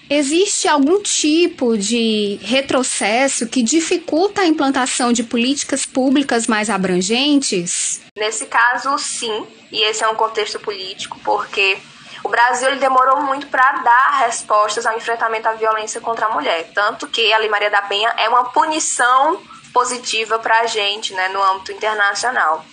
Existe 0.10 0.68
algum 0.68 1.02
tipo 1.02 1.76
de 1.76 2.40
retrocesso 2.44 3.48
que 3.48 3.64
dificulta 3.64 4.42
a 4.42 4.46
implantação 4.46 5.12
de 5.12 5.24
políticas 5.24 5.84
públicas 5.84 6.46
mais 6.46 6.70
abrangentes? 6.70 8.02
Nesse 8.16 8.46
caso, 8.46 8.96
sim, 9.00 9.48
e 9.72 9.82
esse 9.90 10.04
é 10.04 10.08
um 10.08 10.14
contexto 10.14 10.60
político, 10.60 11.20
porque 11.24 11.80
o 12.24 12.30
Brasil 12.30 12.68
ele 12.68 12.80
demorou 12.80 13.24
muito 13.24 13.48
para 13.48 13.72
dar 13.80 14.20
respostas 14.26 14.86
ao 14.86 14.96
enfrentamento 14.96 15.48
à 15.48 15.54
violência 15.54 16.00
contra 16.00 16.28
a 16.28 16.30
mulher, 16.30 16.70
tanto 16.76 17.08
que 17.08 17.34
a 17.34 17.40
Lei 17.40 17.50
Maria 17.50 17.72
da 17.72 17.82
Penha 17.82 18.14
é 18.18 18.30
uma 18.30 18.46
punição 18.46 19.42
positiva 19.76 20.40
para 20.40 20.62
a 20.62 20.68
gente 20.68 21.14
né, 21.14 21.28
no 21.28 21.44
âmbito 21.44 21.74
internacional. 21.74 22.64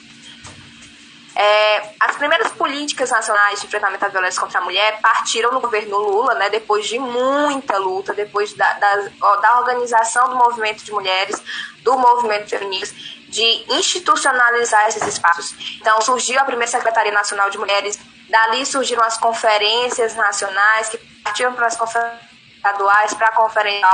É, 1.35 1.95
as 1.99 2.15
primeiras 2.17 2.53
políticas 2.53 3.11
nacionais 3.11 3.61
de 3.61 3.67
enfrentamento 3.67 4.05
à 4.05 4.09
violência 4.09 4.41
contra 4.41 4.61
a 4.61 4.63
mulher 4.63 5.01
partiram 5.01 5.51
no 5.51 5.61
governo 5.61 5.99
Lula, 5.99 6.35
né, 6.35 6.49
depois 6.49 6.87
de 6.87 7.01
muita 7.01 7.77
luta, 7.79 8.15
depois 8.15 8.53
da, 8.53 8.73
da, 8.75 8.95
da 9.41 9.59
organização 9.59 10.29
do 10.29 10.37
movimento 10.37 10.85
de 10.85 10.93
mulheres, 10.93 11.43
do 11.83 11.99
movimento 11.99 12.51
feminista, 12.51 12.95
de 13.29 13.65
institucionalizar 13.73 14.87
esses 14.87 15.05
espaços. 15.05 15.77
Então, 15.81 16.01
surgiu 16.03 16.39
a 16.39 16.45
primeira 16.45 16.71
Secretaria 16.71 17.11
Nacional 17.11 17.51
de 17.51 17.59
Mulheres, 17.59 17.99
dali 18.29 18.65
surgiram 18.65 19.03
as 19.03 19.19
conferências 19.19 20.15
nacionais, 20.15 20.91
que 20.91 20.99
partiram 21.25 21.55
para 21.55 21.67
as 21.67 21.77
conferências 21.77 22.32
estaduais, 22.63 23.13
para 23.15 23.27
a 23.27 23.33
conferência, 23.33 23.89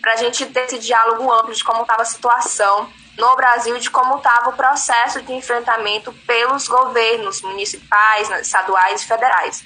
para 0.00 0.12
a 0.12 0.16
gente 0.16 0.46
ter 0.46 0.60
esse 0.60 0.78
diálogo 0.78 1.30
amplo 1.32 1.52
de 1.52 1.64
como 1.64 1.82
estava 1.82 2.02
a 2.02 2.06
situação 2.06 2.88
no 3.18 3.36
Brasil 3.36 3.78
de 3.78 3.90
como 3.90 4.16
estava 4.16 4.50
o 4.50 4.56
processo 4.56 5.20
de 5.22 5.32
enfrentamento 5.32 6.12
pelos 6.26 6.66
governos 6.68 7.42
municipais, 7.42 8.30
estaduais 8.40 9.02
e 9.02 9.06
federais. 9.06 9.64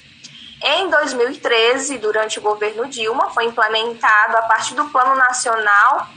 Em 0.61 0.89
2013, 0.89 1.97
durante 1.99 2.37
o 2.37 2.41
governo 2.41 2.87
Dilma, 2.87 3.29
foi 3.31 3.45
implementado, 3.45 4.37
a 4.37 4.41
partir 4.43 4.75
do 4.75 4.85
Plano 4.85 5.15
Nacional 5.15 6.07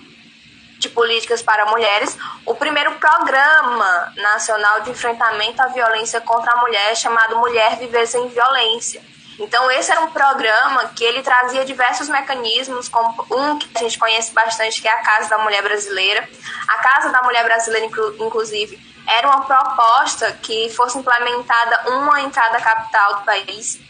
de 0.79 0.89
Políticas 0.89 1.41
para 1.41 1.67
Mulheres, 1.67 2.19
o 2.45 2.55
primeiro 2.55 2.93
Programa 2.97 4.12
Nacional 4.17 4.81
de 4.81 4.91
Enfrentamento 4.91 5.62
à 5.62 5.69
Violência 5.69 6.21
contra 6.21 6.53
a 6.53 6.57
Mulher, 6.57 6.97
chamado 6.97 7.37
Mulher 7.37 7.79
Viver 7.79 8.07
Sem 8.07 8.29
Violência 8.29 9.12
então, 9.39 9.71
esse 9.71 9.91
era 9.91 10.01
um 10.03 10.11
programa 10.11 10.89
que 10.95 11.05
ele 11.05 11.23
trazia 11.23 11.65
diversos 11.65 12.09
mecanismos, 12.09 12.89
como 12.89 13.27
um 13.31 13.59
que 13.59 13.69
a 13.75 13.81
gente 13.81 13.99
conhece 13.99 14.33
bastante, 14.33 14.81
que 14.81 14.89
é 14.89 14.93
a 14.93 15.03
Casa 15.03 15.31
da 15.31 15.39
Mulher 15.39 15.62
Brasileira. 15.62 16.29
A 16.69 16.79
Casa 16.79 17.11
da 17.11 17.23
Mulher 17.23 17.45
Brasileira, 17.45 17.87
inclusive, 17.87 18.79
era 19.09 19.27
uma 19.27 19.45
proposta 19.45 20.33
que 20.43 20.71
fosse 20.71 20.99
implementada 20.99 21.91
uma 21.91 22.21
em 22.21 22.31
cada 22.31 22.61
capital 22.61 23.17
do 23.17 23.23
país. 23.23 23.81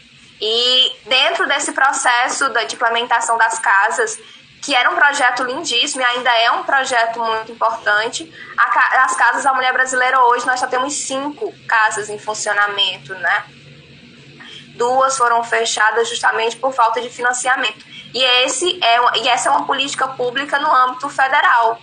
E 0.41 0.95
dentro 1.05 1.47
desse 1.47 1.71
processo 1.71 2.49
de 2.49 2.75
implementação 2.75 3.37
das 3.37 3.59
casas, 3.59 4.17
que 4.61 4.73
era 4.73 4.89
um 4.89 4.95
projeto 4.95 5.43
lindíssimo 5.43 6.01
e 6.01 6.05
ainda 6.05 6.31
é 6.31 6.51
um 6.51 6.63
projeto 6.63 7.19
muito 7.19 7.51
importante, 7.51 8.33
as 8.57 9.15
casas 9.15 9.43
da 9.43 9.53
mulher 9.53 9.73
brasileira 9.73 10.21
hoje 10.25 10.47
nós 10.47 10.59
só 10.59 10.67
temos 10.67 10.93
cinco 10.93 11.53
casas 11.67 12.09
em 12.09 12.17
funcionamento, 12.17 13.13
né? 13.15 13.43
Duas 14.73 15.17
foram 15.17 15.43
fechadas 15.43 16.09
justamente 16.09 16.55
por 16.57 16.73
falta 16.73 17.01
de 17.01 17.09
financiamento. 17.09 17.85
E, 18.13 18.23
esse 18.45 18.79
é, 18.83 19.19
e 19.19 19.27
essa 19.27 19.49
é 19.49 19.51
uma 19.51 19.65
política 19.65 20.07
pública 20.09 20.59
no 20.59 20.71
âmbito 20.71 21.09
federal, 21.09 21.79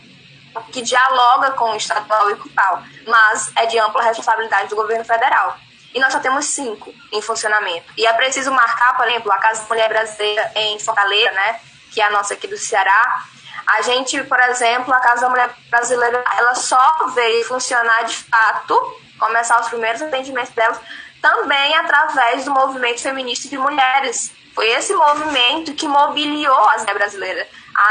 que 0.73 0.82
dialoga 0.82 1.52
com 1.52 1.73
o 1.73 1.76
estadual 1.76 2.30
e 2.30 2.37
com 2.37 2.49
o 2.49 2.52
pau, 2.52 2.82
mas 3.06 3.52
é 3.56 3.66
de 3.66 3.78
ampla 3.78 4.02
responsabilidade 4.02 4.68
do 4.68 4.76
governo 4.76 5.04
federal. 5.04 5.56
E 5.92 5.99
nós 5.99 6.12
só 6.12 6.20
temos 6.20 6.47
cinco 6.47 6.94
em 7.12 7.20
funcionamento. 7.20 7.92
E 7.97 8.06
é 8.06 8.12
preciso 8.12 8.52
marcar, 8.52 8.97
por 8.97 9.09
exemplo, 9.09 9.32
a 9.32 9.38
Casa 9.38 9.62
da 9.62 9.68
Mulher 9.68 9.88
Brasileira 9.88 10.52
em 10.54 10.78
Fortaleza, 10.78 11.32
né, 11.32 11.61
que 11.92 12.00
é 12.00 12.04
a 12.04 12.11
nossa 12.11 12.35
aqui 12.35 12.47
do 12.47 12.56
Ceará. 12.56 13.25
A 13.66 13.82
gente, 13.82 14.23
por 14.25 14.38
exemplo, 14.40 14.94
a 14.94 15.00
Casa 15.00 15.23
da 15.23 15.28
Mulher 15.28 15.50
Brasileira, 15.68 16.25
ela 16.38 16.54
só 16.54 17.09
veio 17.12 17.44
funcionar 17.44 18.04
de 18.04 18.16
fato, 18.16 19.00
começar 19.18 19.61
os 19.61 19.68
primeiros 19.68 20.00
atendimentos 20.00 20.52
delas 20.54 20.78
também 21.20 21.76
através 21.76 22.44
do 22.44 22.50
movimento 22.50 23.00
feminista 23.00 23.48
de 23.48 23.58
mulheres. 23.58 24.32
Foi 24.54 24.68
esse 24.68 24.94
movimento 24.94 25.74
que 25.74 25.86
mobiliou 25.86 26.68
as 26.70 26.82
mulheres 26.82 26.98
brasileiras, 26.98 27.46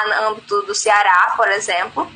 no 0.06 0.30
âmbito 0.30 0.62
do 0.64 0.76
Ceará, 0.76 1.34
por 1.36 1.48
exemplo, 1.48 2.12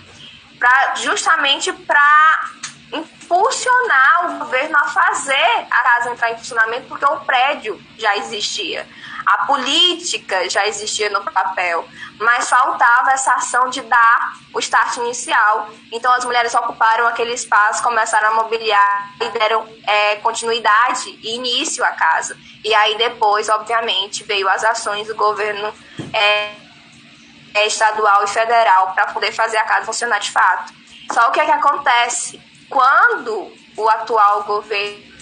pra, 0.59 0.95
justamente 0.95 1.71
para 1.71 2.49
impulsionar 2.93 4.25
o 4.25 4.39
governo 4.39 4.77
a 4.77 4.87
fazer 4.87 5.67
a 5.69 5.81
casa 5.81 6.11
entrar 6.11 6.31
em 6.31 6.37
funcionamento, 6.37 6.87
porque 6.87 7.05
o 7.05 7.19
prédio 7.21 7.81
já 7.97 8.15
existia. 8.17 8.87
A 9.25 9.45
política 9.45 10.49
já 10.49 10.67
existia 10.67 11.09
no 11.09 11.23
papel, 11.23 11.87
mas 12.19 12.49
faltava 12.49 13.11
essa 13.11 13.33
ação 13.33 13.69
de 13.69 13.81
dar 13.81 14.33
o 14.53 14.59
start 14.59 14.97
inicial. 14.97 15.69
Então 15.91 16.11
as 16.11 16.25
mulheres 16.25 16.53
ocuparam 16.53 17.07
aquele 17.07 17.33
espaço, 17.33 17.81
começaram 17.81 18.29
a 18.29 18.43
mobiliar 18.43 19.13
e 19.21 19.29
deram 19.29 19.67
é, 19.87 20.17
continuidade 20.17 21.17
e 21.23 21.35
início 21.35 21.83
à 21.83 21.91
casa. 21.91 22.37
E 22.63 22.73
aí 22.75 22.97
depois, 22.97 23.49
obviamente, 23.49 24.23
veio 24.23 24.47
as 24.49 24.63
ações 24.63 25.07
do 25.07 25.15
governo 25.15 25.73
é, 26.13 26.55
é, 27.53 27.65
estadual 27.65 28.23
e 28.23 28.27
federal 28.27 28.93
para 28.93 29.07
poder 29.07 29.31
fazer 29.31 29.57
a 29.57 29.65
casa 29.65 29.85
funcionar 29.85 30.19
de 30.19 30.31
fato. 30.31 30.73
Só 31.11 31.29
o 31.29 31.31
que 31.31 31.39
é 31.39 31.45
que 31.45 31.51
acontece? 31.51 32.52
Quando 32.73 33.53
o 33.77 33.87
atual 33.87 34.45
governo 34.45 35.13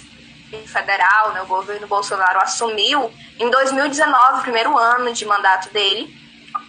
federal, 0.65 1.33
né, 1.33 1.41
o 1.41 1.47
governo 1.47 1.85
Bolsonaro 1.85 2.39
assumiu 2.39 3.11
em 3.37 3.49
2019, 3.49 4.41
primeiro 4.41 4.77
ano 4.77 5.11
de 5.11 5.25
mandato 5.25 5.69
dele, 5.73 6.15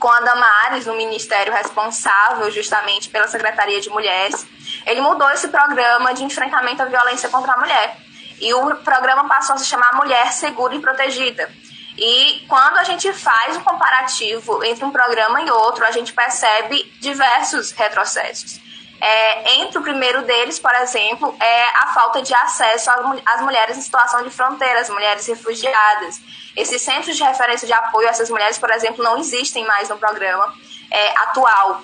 com 0.00 0.08
a 0.08 0.20
Damares 0.20 0.86
no 0.86 0.96
ministério 0.96 1.52
responsável 1.52 2.50
justamente 2.50 3.08
pela 3.10 3.28
Secretaria 3.28 3.80
de 3.80 3.90
Mulheres, 3.90 4.44
ele 4.84 5.00
mudou 5.00 5.30
esse 5.30 5.46
programa 5.46 6.12
de 6.14 6.24
enfrentamento 6.24 6.82
à 6.82 6.86
violência 6.86 7.28
contra 7.28 7.52
a 7.52 7.58
mulher. 7.58 7.96
E 8.40 8.52
o 8.52 8.74
programa 8.78 9.28
passou 9.28 9.54
a 9.54 9.58
se 9.58 9.66
chamar 9.66 9.94
Mulher 9.94 10.32
Segura 10.32 10.74
e 10.74 10.80
Protegida. 10.80 11.48
E 11.96 12.44
quando 12.48 12.78
a 12.78 12.84
gente 12.84 13.12
faz 13.12 13.56
um 13.56 13.62
comparativo 13.62 14.64
entre 14.64 14.84
um 14.84 14.90
programa 14.90 15.42
e 15.42 15.50
outro, 15.52 15.86
a 15.86 15.92
gente 15.92 16.12
percebe 16.12 16.92
diversos 17.00 17.70
retrocessos. 17.70 18.71
É, 19.04 19.54
entre 19.54 19.78
o 19.78 19.82
primeiro 19.82 20.22
deles, 20.22 20.60
por 20.60 20.72
exemplo, 20.76 21.34
é 21.40 21.64
a 21.80 21.88
falta 21.88 22.22
de 22.22 22.32
acesso 22.32 22.88
às 23.26 23.40
mulheres 23.40 23.76
em 23.76 23.80
situação 23.80 24.22
de 24.22 24.30
fronteira, 24.30 24.78
as 24.78 24.88
mulheres 24.88 25.26
refugiadas. 25.26 26.20
Esses 26.56 26.80
centros 26.82 27.16
de 27.16 27.24
referência 27.24 27.66
de 27.66 27.72
apoio 27.72 28.06
a 28.06 28.10
essas 28.12 28.30
mulheres, 28.30 28.58
por 28.58 28.70
exemplo, 28.70 29.02
não 29.02 29.18
existem 29.18 29.66
mais 29.66 29.88
no 29.88 29.98
programa 29.98 30.54
é, 30.88 31.18
atual. 31.18 31.82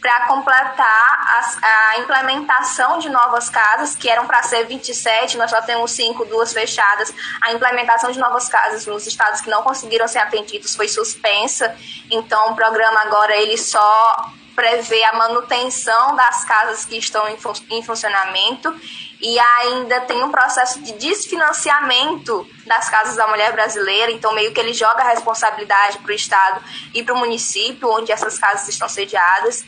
Para 0.00 0.26
completar 0.26 1.38
as, 1.38 1.58
a 1.62 1.98
implementação 1.98 2.98
de 2.98 3.10
novas 3.10 3.50
casas, 3.50 3.94
que 3.94 4.08
eram 4.08 4.26
para 4.26 4.42
ser 4.44 4.64
27, 4.64 5.36
nós 5.36 5.50
só 5.50 5.60
temos 5.60 5.90
5, 5.90 6.24
duas 6.24 6.54
fechadas. 6.54 7.12
A 7.42 7.52
implementação 7.52 8.10
de 8.10 8.18
novas 8.18 8.48
casas 8.48 8.86
nos 8.86 9.06
estados 9.06 9.42
que 9.42 9.50
não 9.50 9.62
conseguiram 9.62 10.08
ser 10.08 10.20
atendidos 10.20 10.74
foi 10.74 10.88
suspensa. 10.88 11.76
Então, 12.10 12.52
o 12.52 12.54
programa 12.54 13.00
agora 13.02 13.36
ele 13.36 13.58
só 13.58 14.32
prevê 14.54 15.02
a 15.04 15.14
manutenção 15.14 16.14
das 16.16 16.44
casas 16.44 16.84
que 16.84 16.96
estão 16.96 17.28
em, 17.28 17.36
fun 17.36 17.52
em 17.70 17.82
funcionamento 17.82 18.74
e 19.20 19.38
ainda 19.38 20.02
tem 20.02 20.22
um 20.22 20.30
processo 20.30 20.80
de 20.82 20.92
desfinanciamento 20.92 22.46
das 22.66 22.88
casas 22.88 23.16
da 23.16 23.26
mulher 23.26 23.52
brasileira, 23.52 24.12
então 24.12 24.34
meio 24.34 24.52
que 24.52 24.60
ele 24.60 24.72
joga 24.72 25.02
a 25.02 25.08
responsabilidade 25.08 25.98
para 25.98 26.12
o 26.12 26.14
Estado 26.14 26.62
e 26.92 27.02
para 27.02 27.14
o 27.14 27.18
município 27.18 27.90
onde 27.90 28.12
essas 28.12 28.38
casas 28.38 28.68
estão 28.68 28.88
sediadas. 28.88 29.64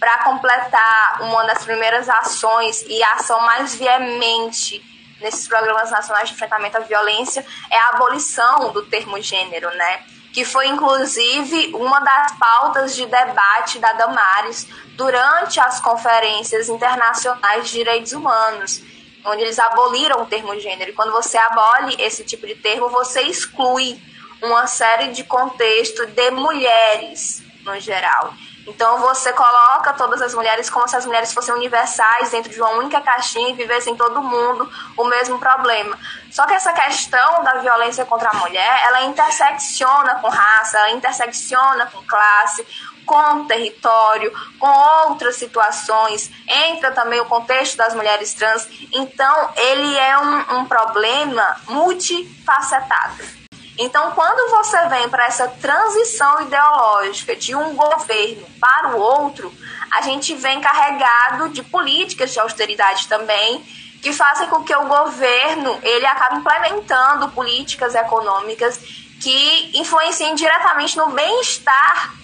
Para 0.00 0.24
completar, 0.24 1.18
uma 1.20 1.44
das 1.44 1.64
primeiras 1.64 2.08
ações 2.08 2.82
e 2.88 3.02
a 3.02 3.12
ação 3.12 3.40
mais 3.40 3.74
veemente 3.74 4.82
nesses 5.20 5.46
programas 5.48 5.90
nacionais 5.90 6.28
de 6.28 6.34
enfrentamento 6.34 6.76
à 6.76 6.80
violência 6.80 7.44
é 7.70 7.78
a 7.78 7.88
abolição 7.90 8.72
do 8.72 8.82
termo 8.86 9.20
gênero, 9.20 9.70
né? 9.76 10.15
Que 10.36 10.44
foi 10.44 10.68
inclusive 10.68 11.72
uma 11.74 11.98
das 11.98 12.32
pautas 12.32 12.94
de 12.94 13.06
debate 13.06 13.78
da 13.78 13.94
Damares 13.94 14.68
durante 14.94 15.58
as 15.58 15.80
conferências 15.80 16.68
internacionais 16.68 17.64
de 17.64 17.72
direitos 17.72 18.12
humanos, 18.12 18.82
onde 19.24 19.40
eles 19.40 19.58
aboliram 19.58 20.20
o 20.20 20.26
termo 20.26 20.54
gênero. 20.60 20.90
E 20.90 20.92
quando 20.92 21.10
você 21.10 21.38
abole 21.38 21.96
esse 21.98 22.22
tipo 22.22 22.46
de 22.46 22.54
termo, 22.54 22.90
você 22.90 23.22
exclui 23.22 23.98
uma 24.42 24.66
série 24.66 25.08
de 25.08 25.24
contexto 25.24 26.04
de 26.04 26.30
mulheres 26.32 27.42
no 27.64 27.80
geral. 27.80 28.34
Então 28.66 28.98
você 28.98 29.32
coloca 29.32 29.92
todas 29.92 30.20
as 30.20 30.34
mulheres 30.34 30.68
como 30.68 30.88
se 30.88 30.96
as 30.96 31.06
mulheres 31.06 31.32
fossem 31.32 31.54
universais 31.54 32.30
dentro 32.30 32.50
de 32.50 32.60
uma 32.60 32.70
única 32.70 33.00
caixinha 33.00 33.50
e 33.50 33.54
vivessem 33.54 33.96
todo 33.96 34.20
mundo 34.20 34.68
o 34.96 35.04
mesmo 35.04 35.38
problema. 35.38 35.96
Só 36.30 36.44
que 36.46 36.54
essa 36.54 36.72
questão 36.72 37.44
da 37.44 37.54
violência 37.58 38.04
contra 38.04 38.30
a 38.30 38.34
mulher, 38.34 38.82
ela 38.86 39.02
intersecciona 39.02 40.16
com 40.16 40.28
raça, 40.28 40.78
ela 40.78 40.90
intersecciona 40.90 41.86
com 41.86 42.02
classe, 42.02 42.66
com 43.06 43.46
território, 43.46 44.32
com 44.58 44.68
outras 45.08 45.36
situações, 45.36 46.28
entra 46.48 46.90
também 46.90 47.20
o 47.20 47.26
contexto 47.26 47.76
das 47.76 47.94
mulheres 47.94 48.34
trans. 48.34 48.68
Então, 48.92 49.50
ele 49.56 49.96
é 49.96 50.18
um, 50.18 50.58
um 50.58 50.64
problema 50.66 51.56
multifacetado. 51.68 53.45
Então, 53.78 54.12
quando 54.12 54.50
você 54.50 54.88
vem 54.88 55.08
para 55.08 55.26
essa 55.26 55.48
transição 55.48 56.42
ideológica 56.42 57.36
de 57.36 57.54
um 57.54 57.74
governo 57.74 58.46
para 58.58 58.96
o 58.96 59.00
outro, 59.00 59.52
a 59.90 60.00
gente 60.00 60.34
vem 60.34 60.60
carregado 60.60 61.50
de 61.50 61.62
políticas 61.62 62.32
de 62.32 62.40
austeridade 62.40 63.06
também, 63.06 63.62
que 64.02 64.12
fazem 64.12 64.48
com 64.48 64.64
que 64.64 64.74
o 64.74 64.86
governo 64.86 65.78
ele 65.82 66.06
acabe 66.06 66.36
implementando 66.36 67.28
políticas 67.30 67.94
econômicas 67.94 68.78
que 69.20 69.78
influenciem 69.78 70.34
diretamente 70.34 70.96
no 70.96 71.10
bem-estar 71.10 72.14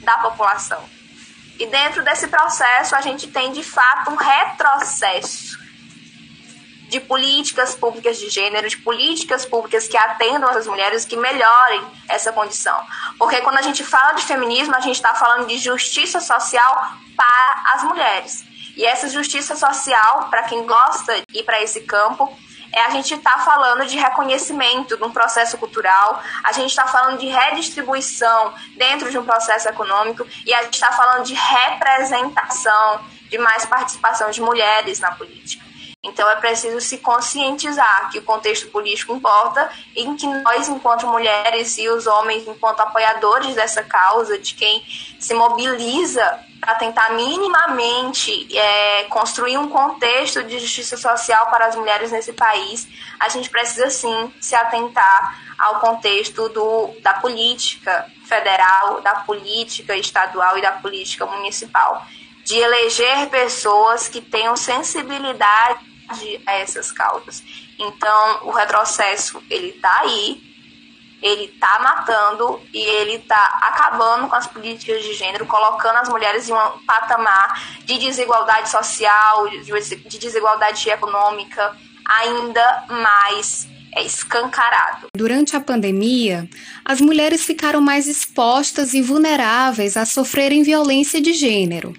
da 0.00 0.18
população. 0.18 0.82
E 1.58 1.66
dentro 1.66 2.02
desse 2.02 2.28
processo, 2.28 2.94
a 2.94 3.00
gente 3.00 3.28
tem 3.28 3.52
de 3.52 3.62
fato 3.62 4.10
um 4.10 4.16
retrocesso 4.16 5.61
de 6.92 7.00
políticas 7.00 7.74
públicas 7.74 8.18
de 8.18 8.28
gênero, 8.28 8.68
de 8.68 8.76
políticas 8.76 9.46
públicas 9.46 9.88
que 9.88 9.96
atendam 9.96 10.50
as 10.50 10.66
mulheres, 10.66 11.06
que 11.06 11.16
melhorem 11.16 11.82
essa 12.06 12.30
condição. 12.34 12.78
Porque 13.18 13.40
quando 13.40 13.56
a 13.56 13.62
gente 13.62 13.82
fala 13.82 14.12
de 14.12 14.24
feminismo, 14.24 14.76
a 14.76 14.80
gente 14.80 14.96
está 14.96 15.14
falando 15.14 15.46
de 15.46 15.56
justiça 15.56 16.20
social 16.20 16.92
para 17.16 17.62
as 17.74 17.84
mulheres. 17.84 18.44
E 18.76 18.84
essa 18.84 19.08
justiça 19.08 19.56
social, 19.56 20.28
para 20.28 20.42
quem 20.42 20.66
gosta 20.66 21.16
ir 21.32 21.42
para 21.44 21.62
esse 21.62 21.80
campo, 21.80 22.30
é 22.70 22.82
a 22.82 22.90
gente 22.90 23.14
está 23.14 23.38
falando 23.38 23.86
de 23.86 23.96
reconhecimento 23.96 24.94
de 24.94 25.02
um 25.02 25.10
processo 25.10 25.56
cultural, 25.56 26.22
a 26.44 26.52
gente 26.52 26.68
está 26.68 26.86
falando 26.86 27.18
de 27.18 27.26
redistribuição 27.26 28.52
dentro 28.76 29.10
de 29.10 29.16
um 29.16 29.24
processo 29.24 29.66
econômico 29.66 30.26
e 30.44 30.52
a 30.52 30.64
gente 30.64 30.74
está 30.74 30.92
falando 30.92 31.24
de 31.24 31.32
representação, 31.32 33.00
de 33.30 33.38
mais 33.38 33.64
participação 33.64 34.30
de 34.30 34.42
mulheres 34.42 35.00
na 35.00 35.12
política. 35.12 35.71
Então 36.04 36.28
é 36.28 36.34
preciso 36.34 36.80
se 36.80 36.98
conscientizar 36.98 38.10
que 38.10 38.18
o 38.18 38.24
contexto 38.24 38.66
político 38.70 39.14
importa 39.14 39.70
e 39.94 40.04
que 40.16 40.26
nós, 40.26 40.68
enquanto 40.68 41.06
mulheres 41.06 41.78
e 41.78 41.88
os 41.88 42.08
homens, 42.08 42.42
enquanto 42.48 42.80
apoiadores 42.80 43.54
dessa 43.54 43.84
causa, 43.84 44.36
de 44.36 44.52
quem 44.54 44.84
se 45.20 45.32
mobiliza 45.32 46.40
para 46.60 46.74
tentar 46.74 47.12
minimamente 47.12 48.48
é, 48.52 49.04
construir 49.04 49.56
um 49.58 49.68
contexto 49.68 50.42
de 50.42 50.58
justiça 50.58 50.96
social 50.96 51.46
para 51.46 51.66
as 51.66 51.76
mulheres 51.76 52.10
nesse 52.10 52.32
país, 52.32 52.88
a 53.20 53.28
gente 53.28 53.48
precisa 53.48 53.88
sim 53.88 54.34
se 54.40 54.56
atentar 54.56 55.40
ao 55.56 55.78
contexto 55.78 56.48
do, 56.48 56.96
da 57.00 57.14
política 57.14 58.10
federal, 58.26 59.00
da 59.02 59.20
política 59.20 59.96
estadual 59.96 60.58
e 60.58 60.62
da 60.62 60.72
política 60.72 61.26
municipal, 61.26 62.04
de 62.44 62.56
eleger 62.58 63.28
pessoas 63.28 64.08
que 64.08 64.20
tenham 64.20 64.56
sensibilidade 64.56 65.91
a 66.46 66.52
essas 66.54 66.92
causas. 66.92 67.42
Então, 67.78 68.46
o 68.46 68.50
retrocesso, 68.50 69.42
ele 69.50 69.68
está 69.68 70.00
aí, 70.00 70.40
ele 71.22 71.44
está 71.44 71.78
matando 71.78 72.60
e 72.72 72.78
ele 72.78 73.14
está 73.14 73.44
acabando 73.62 74.28
com 74.28 74.34
as 74.34 74.46
políticas 74.46 75.02
de 75.02 75.14
gênero, 75.14 75.46
colocando 75.46 75.96
as 75.96 76.08
mulheres 76.08 76.48
em 76.48 76.52
um 76.52 76.78
patamar 76.86 77.78
de 77.84 77.98
desigualdade 77.98 78.68
social, 78.68 79.48
de 79.48 80.18
desigualdade 80.18 80.88
econômica 80.90 81.76
ainda 82.04 82.84
mais 82.88 83.68
é 83.94 84.02
escancarado. 84.02 85.06
Durante 85.14 85.54
a 85.54 85.60
pandemia, 85.60 86.48
as 86.84 87.00
mulheres 87.00 87.44
ficaram 87.44 87.80
mais 87.80 88.08
expostas 88.08 88.94
e 88.94 89.02
vulneráveis 89.02 89.96
a 89.96 90.06
sofrerem 90.06 90.62
violência 90.62 91.20
de 91.20 91.34
gênero 91.34 91.94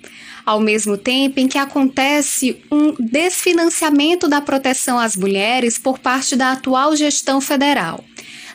ao 0.45 0.59
mesmo 0.59 0.97
tempo 0.97 1.39
em 1.39 1.47
que 1.47 1.57
acontece 1.57 2.61
um 2.71 2.93
desfinanciamento 2.99 4.27
da 4.27 4.41
proteção 4.41 4.99
às 4.99 5.15
mulheres 5.15 5.77
por 5.77 5.99
parte 5.99 6.35
da 6.35 6.51
atual 6.51 6.95
gestão 6.95 7.39
federal. 7.39 8.03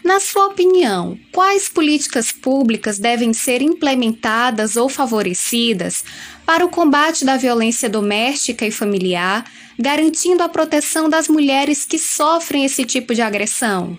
Na 0.05 0.21
sua 0.21 0.47
opinião, 0.47 1.19
quais 1.33 1.69
políticas 1.69 2.33
públicas 2.33 2.99
devem 2.99 3.33
ser 3.33 3.61
implementadas 3.61 4.77
ou 4.77 4.89
favorecidas 4.89 6.05
para 6.47 6.65
o 6.65 6.71
combate 6.71 7.25
da 7.25 7.37
violência 7.37 7.91
doméstica 7.91 8.67
e 8.67 8.71
familiar, 8.71 9.45
garantindo 9.79 10.43
a 10.43 10.49
proteção 10.49 11.09
das 11.09 11.29
mulheres 11.29 11.85
que 11.85 11.99
sofrem 11.99 12.65
esse 12.65 12.85
tipo 12.85 13.15
de 13.15 13.21
agressão? 13.21 13.99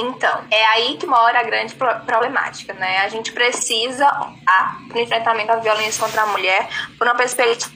Então, 0.00 0.46
é 0.50 0.64
aí 0.68 0.96
que 0.96 1.06
mora 1.06 1.40
a 1.40 1.42
grande 1.42 1.74
problemática, 1.74 2.72
né? 2.72 3.00
A 3.00 3.08
gente 3.10 3.32
precisa, 3.32 4.06
a, 4.06 4.78
no 4.88 4.98
enfrentamento 4.98 5.48
da 5.48 5.56
violência 5.56 6.02
contra 6.02 6.22
a 6.22 6.26
mulher, 6.26 6.68
por 6.96 7.06
uma 7.06 7.14
perspectiva 7.14 7.70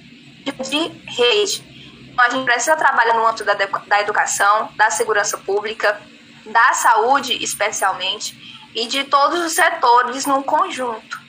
de 0.65 0.89
rede. 1.07 1.63
Então, 2.11 2.25
a 2.25 2.31
gente 2.31 2.45
precisa 2.47 2.77
trabalhar 2.77 3.13
no 3.13 3.27
âmbito 3.27 3.45
da, 3.45 3.53
da 3.53 4.01
educação, 4.01 4.71
da 4.75 4.91
segurança 4.91 5.37
pública, 5.37 6.01
da 6.47 6.73
saúde, 6.73 7.45
especialmente, 7.45 8.35
e 8.75 8.87
de 8.87 9.05
todos 9.05 9.45
os 9.45 9.53
setores 9.53 10.25
num 10.25 10.43
conjunto. 10.43 11.21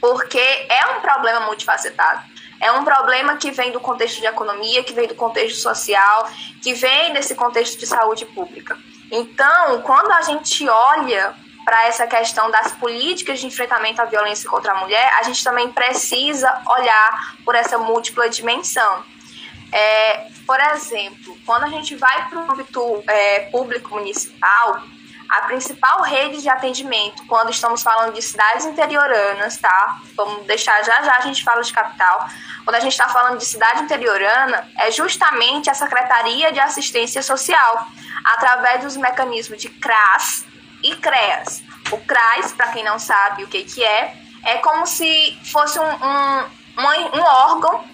Porque 0.00 0.38
é 0.38 0.96
um 0.96 1.00
problema 1.00 1.40
multifacetado. 1.40 2.24
É 2.58 2.72
um 2.72 2.84
problema 2.84 3.36
que 3.36 3.50
vem 3.50 3.70
do 3.70 3.80
contexto 3.80 4.18
de 4.18 4.26
economia, 4.26 4.82
que 4.82 4.94
vem 4.94 5.06
do 5.06 5.14
contexto 5.14 5.58
social, 5.58 6.30
que 6.62 6.72
vem 6.72 7.12
desse 7.12 7.34
contexto 7.34 7.78
de 7.78 7.86
saúde 7.86 8.24
pública. 8.24 8.78
Então, 9.10 9.82
quando 9.82 10.10
a 10.12 10.22
gente 10.22 10.68
olha 10.68 11.34
para 11.64 11.86
essa 11.86 12.06
questão 12.06 12.50
das 12.50 12.72
políticas 12.72 13.40
de 13.40 13.46
enfrentamento 13.46 14.00
à 14.00 14.04
violência 14.04 14.48
contra 14.48 14.72
a 14.72 14.76
mulher, 14.76 15.12
a 15.18 15.22
gente 15.24 15.42
também 15.42 15.70
precisa 15.72 16.62
olhar 16.78 17.36
por 17.44 17.54
essa 17.54 17.76
múltipla 17.76 18.28
dimensão. 18.28 19.04
É, 19.72 20.28
por 20.46 20.60
exemplo, 20.60 21.36
quando 21.44 21.64
a 21.64 21.68
gente 21.68 21.96
vai 21.96 22.28
para 22.28 22.38
o 22.38 22.52
âmbito 22.52 23.02
é, 23.08 23.40
público 23.50 23.96
municipal, 23.96 24.80
a 25.28 25.42
principal 25.42 26.02
rede 26.02 26.40
de 26.40 26.48
atendimento, 26.48 27.26
quando 27.26 27.50
estamos 27.50 27.82
falando 27.82 28.14
de 28.14 28.22
cidades 28.22 28.64
interioranas, 28.64 29.58
tá? 29.58 29.98
Vamos 30.16 30.46
deixar 30.46 30.82
já 30.84 31.02
já 31.02 31.16
a 31.16 31.20
gente 31.22 31.42
fala 31.42 31.62
de 31.62 31.72
capital. 31.72 32.28
Quando 32.64 32.76
a 32.76 32.80
gente 32.80 32.92
está 32.92 33.08
falando 33.08 33.38
de 33.38 33.44
cidade 33.44 33.82
interiorana, 33.82 34.68
é 34.78 34.90
justamente 34.90 35.70
a 35.70 35.74
Secretaria 35.74 36.52
de 36.52 36.58
Assistência 36.58 37.22
Social, 37.22 37.86
através 38.24 38.82
dos 38.82 38.96
mecanismos 38.96 39.60
de 39.60 39.68
CRAS 39.68 40.44
e 40.82 40.94
CREAS. 40.96 41.62
O 41.92 41.98
CRAS, 41.98 42.52
para 42.52 42.68
quem 42.68 42.82
não 42.82 42.98
sabe 42.98 43.44
o 43.44 43.48
que, 43.48 43.64
que 43.64 43.84
é, 43.84 44.16
é 44.44 44.58
como 44.58 44.86
se 44.86 45.38
fosse 45.52 45.78
um, 45.78 45.84
um, 45.84 47.18
um, 47.18 47.22
órgão 47.22 47.84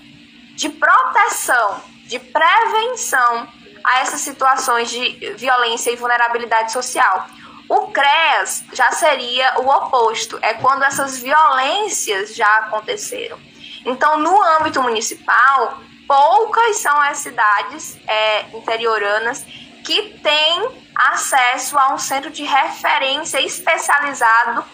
de 0.54 0.68
proteção, 0.68 1.82
de 2.06 2.18
prevenção 2.18 3.48
a 3.84 4.00
essas 4.00 4.20
situações 4.20 4.90
de 4.90 5.34
violência 5.36 5.90
e 5.90 5.96
vulnerabilidade 5.96 6.72
social. 6.72 7.26
O 7.68 7.88
CREAS 7.88 8.64
já 8.72 8.90
seria 8.92 9.60
o 9.60 9.68
oposto, 9.68 10.38
é 10.42 10.54
quando 10.54 10.82
essas 10.82 11.18
violências 11.18 12.34
já 12.34 12.58
aconteceram. 12.58 13.38
Então, 13.84 14.18
no 14.18 14.42
âmbito 14.58 14.82
municipal, 14.82 15.80
poucas 16.06 16.76
são 16.76 17.00
as 17.00 17.18
cidades 17.18 17.98
é, 18.06 18.42
interioranas 18.56 19.44
que 19.84 20.18
têm 20.22 20.82
acesso 20.94 21.78
a 21.78 21.94
um 21.94 21.98
centro 21.98 22.30
de 22.30 22.44
referência 22.44 23.40
especializado 23.40 24.64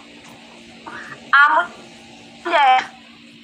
à 1.33 1.69
mulher. 2.45 2.91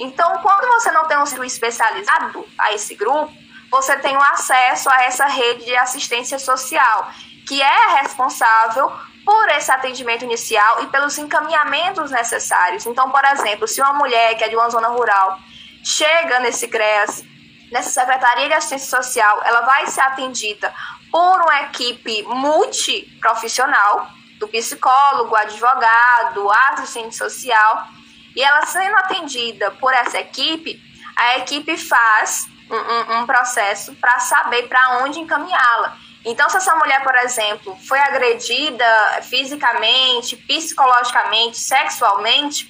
Então, 0.00 0.38
quando 0.38 0.66
você 0.74 0.90
não 0.90 1.06
tem 1.06 1.18
um 1.18 1.26
centro 1.26 1.44
especializado 1.44 2.46
a 2.58 2.72
esse 2.72 2.94
grupo, 2.94 3.32
você 3.74 3.96
tem 3.96 4.16
o 4.16 4.22
acesso 4.22 4.88
a 4.88 5.02
essa 5.02 5.26
rede 5.26 5.64
de 5.64 5.76
assistência 5.76 6.38
social, 6.38 7.10
que 7.44 7.60
é 7.60 8.00
responsável 8.02 8.88
por 9.24 9.48
esse 9.48 9.68
atendimento 9.72 10.24
inicial 10.24 10.84
e 10.84 10.86
pelos 10.86 11.18
encaminhamentos 11.18 12.08
necessários. 12.12 12.86
Então, 12.86 13.10
por 13.10 13.24
exemplo, 13.24 13.66
se 13.66 13.80
uma 13.80 13.94
mulher 13.94 14.36
que 14.36 14.44
é 14.44 14.48
de 14.48 14.54
uma 14.54 14.70
zona 14.70 14.86
rural 14.86 15.40
chega 15.82 16.38
nesse 16.38 16.68
CREAS, 16.68 17.24
nessa 17.72 17.90
Secretaria 17.90 18.46
de 18.46 18.54
Assistência 18.54 19.02
Social, 19.02 19.42
ela 19.44 19.62
vai 19.62 19.88
ser 19.88 20.02
atendida 20.02 20.72
por 21.10 21.40
uma 21.40 21.62
equipe 21.62 22.22
multiprofissional, 22.28 24.08
do 24.38 24.46
psicólogo, 24.46 25.34
advogado, 25.34 26.48
assistente 26.68 27.16
social, 27.16 27.88
e 28.36 28.40
ela 28.40 28.66
sendo 28.66 28.96
atendida 28.98 29.72
por 29.72 29.92
essa 29.92 30.20
equipe, 30.20 30.80
a 31.16 31.38
equipe 31.38 31.76
faz 31.76 32.53
um, 32.70 33.20
um, 33.20 33.26
processo 33.26 33.94
para 33.96 34.18
saber 34.20 34.68
para 34.68 35.02
onde 35.02 35.20
encaminhá-la. 35.20 35.96
Então, 36.24 36.48
se 36.48 36.56
essa 36.56 36.74
mulher, 36.76 37.02
por 37.02 37.14
exemplo, 37.16 37.76
foi 37.86 37.98
agredida 37.98 38.86
fisicamente, 39.22 40.36
psicologicamente, 40.36 41.58
sexualmente, 41.58 42.68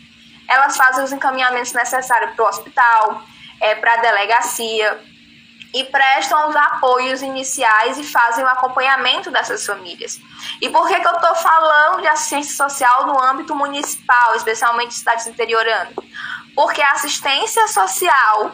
elas 0.49 0.77
fazem 0.77 1.05
os 1.05 1.13
encaminhamentos 1.13 1.73
necessários 1.73 2.35
para 2.35 2.45
o 2.45 2.49
hospital, 2.49 3.23
é, 3.61 3.75
para 3.77 3.95
a 3.95 3.97
delegacia 3.99 5.01
e 5.73 5.85
prestam 5.85 6.49
os 6.49 6.57
apoios 6.57 7.23
iniciais 7.23 7.99
e 7.99 8.05
fazem 8.05 8.45
o 8.45 8.49
acompanhamento 8.49 9.31
dessas 9.31 9.67
famílias. 9.67 10.21
E 10.61 10.69
por 10.69 10.87
que, 10.87 11.01
que 11.01 11.07
eu 11.07 11.13
estou 11.13 11.35
falando 11.35 12.01
de 12.01 12.07
assistência 12.07 12.55
social 12.57 13.07
no 13.07 13.21
âmbito 13.21 13.57
municipal, 13.57 14.37
especialmente 14.37 14.95
cidades 14.95 15.27
interioranas? 15.27 15.95
Porque 16.55 16.81
a 16.81 16.93
assistência 16.93 17.67
social 17.67 18.53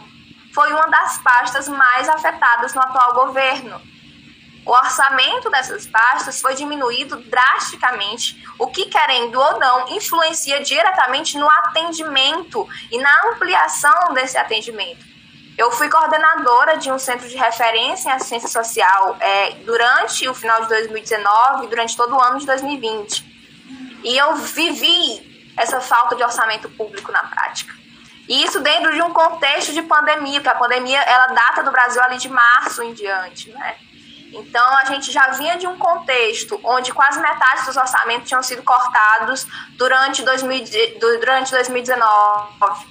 foi 0.52 0.72
uma 0.72 0.86
das 0.88 1.18
pastas 1.18 1.68
mais 1.68 2.08
afetadas 2.08 2.74
no 2.74 2.80
atual 2.80 3.14
governo. 3.14 3.80
O 4.66 4.72
orçamento 4.72 5.50
dessas 5.50 5.86
pastas 5.86 6.40
foi 6.40 6.54
diminuído 6.54 7.16
drasticamente, 7.16 8.44
o 8.58 8.66
que, 8.66 8.86
querendo 8.86 9.40
ou 9.40 9.58
não, 9.58 9.88
influencia 9.88 10.62
diretamente 10.62 11.38
no 11.38 11.48
atendimento 11.48 12.68
e 12.90 12.98
na 12.98 13.10
ampliação 13.32 14.12
desse 14.12 14.36
atendimento. 14.36 15.04
Eu 15.56 15.70
fui 15.72 15.88
coordenadora 15.88 16.76
de 16.76 16.90
um 16.90 16.98
centro 16.98 17.28
de 17.28 17.36
referência 17.36 18.10
em 18.10 18.12
assistência 18.12 18.48
social 18.48 19.16
é, 19.20 19.52
durante 19.64 20.28
o 20.28 20.34
final 20.34 20.62
de 20.62 20.68
2019 20.68 21.64
e 21.64 21.68
durante 21.68 21.96
todo 21.96 22.14
o 22.14 22.20
ano 22.20 22.38
de 22.38 22.46
2020. 22.46 24.00
E 24.04 24.16
eu 24.16 24.36
vivi 24.36 25.52
essa 25.56 25.80
falta 25.80 26.16
de 26.16 26.22
orçamento 26.22 26.68
público 26.70 27.12
na 27.12 27.24
prática. 27.24 27.79
E 28.30 28.44
isso 28.44 28.60
dentro 28.60 28.94
de 28.94 29.02
um 29.02 29.12
contexto 29.12 29.72
de 29.72 29.82
pandemia, 29.82 30.40
porque 30.40 30.48
a 30.48 30.54
pandemia 30.54 31.02
ela 31.02 31.26
data 31.26 31.64
do 31.64 31.72
Brasil 31.72 32.00
ali 32.00 32.16
de 32.16 32.28
março 32.28 32.80
em 32.80 32.94
diante, 32.94 33.50
né? 33.50 33.76
Então 34.32 34.64
a 34.78 34.84
gente 34.84 35.10
já 35.10 35.30
vinha 35.30 35.58
de 35.58 35.66
um 35.66 35.76
contexto 35.76 36.60
onde 36.62 36.92
quase 36.92 37.20
metade 37.20 37.66
dos 37.66 37.76
orçamentos 37.76 38.28
tinham 38.28 38.40
sido 38.40 38.62
cortados 38.62 39.44
durante, 39.76 40.22
2000, 40.22 40.64
durante 41.18 41.50
2019. 41.50 42.86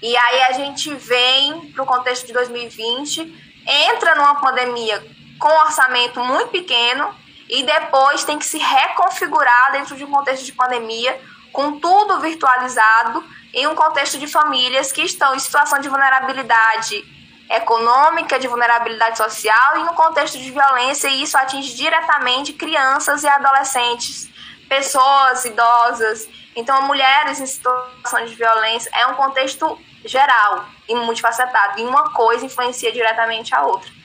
E 0.00 0.16
aí 0.16 0.42
a 0.44 0.52
gente 0.52 0.94
vem 0.94 1.72
para 1.72 1.82
o 1.82 1.86
contexto 1.86 2.24
de 2.24 2.32
2020, 2.32 3.62
entra 3.66 4.14
numa 4.14 4.36
pandemia 4.36 5.04
com 5.40 5.48
um 5.48 5.60
orçamento 5.62 6.20
muito 6.20 6.50
pequeno 6.50 7.12
e 7.48 7.64
depois 7.64 8.22
tem 8.22 8.38
que 8.38 8.46
se 8.46 8.58
reconfigurar 8.58 9.72
dentro 9.72 9.96
de 9.96 10.04
um 10.04 10.12
contexto 10.12 10.44
de 10.44 10.52
pandemia, 10.52 11.20
com 11.52 11.80
tudo 11.80 12.20
virtualizado, 12.20 13.24
em 13.56 13.66
um 13.66 13.74
contexto 13.74 14.18
de 14.18 14.26
famílias 14.26 14.92
que 14.92 15.00
estão 15.00 15.34
em 15.34 15.38
situação 15.38 15.78
de 15.80 15.88
vulnerabilidade 15.88 17.02
econômica, 17.48 18.38
de 18.38 18.46
vulnerabilidade 18.46 19.16
social 19.16 19.78
e 19.78 19.84
no 19.84 19.94
contexto 19.94 20.36
de 20.36 20.50
violência, 20.50 21.08
e 21.08 21.22
isso 21.22 21.38
atinge 21.38 21.74
diretamente 21.74 22.52
crianças 22.52 23.24
e 23.24 23.26
adolescentes, 23.26 24.28
pessoas 24.68 25.46
idosas. 25.46 26.28
Então, 26.54 26.82
mulheres 26.82 27.40
em 27.40 27.46
situação 27.46 28.26
de 28.26 28.34
violência 28.34 28.90
é 28.94 29.06
um 29.06 29.14
contexto 29.14 29.78
geral 30.04 30.66
e 30.86 30.94
multifacetado, 30.94 31.80
e 31.80 31.84
uma 31.84 32.12
coisa 32.12 32.44
influencia 32.44 32.92
diretamente 32.92 33.54
a 33.54 33.62
outra. 33.62 33.95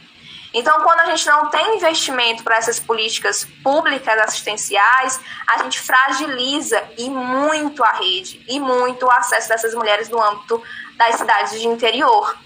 Então, 0.54 0.82
quando 0.82 1.00
a 1.00 1.06
gente 1.06 1.26
não 1.28 1.50
tem 1.50 1.78
investimento 1.78 2.44
para 2.44 2.58
essas 2.58 2.80
políticas 2.80 3.48
públicas 3.64 4.20
assistenciais, 4.20 5.20
a 5.48 5.64
gente 5.64 5.80
fragiliza 5.80 6.84
e 6.98 7.10
muito 7.10 7.84
a 7.84 7.92
rede 7.94 8.44
e 8.48 8.60
muito 8.60 9.06
o 9.06 9.12
acesso 9.12 9.48
dessas 9.48 9.74
mulheres 9.74 10.10
no 10.10 10.22
âmbito 10.22 10.62
das 10.98 11.16
cidades 11.16 11.60
de 11.60 11.68
interior. 11.68 12.38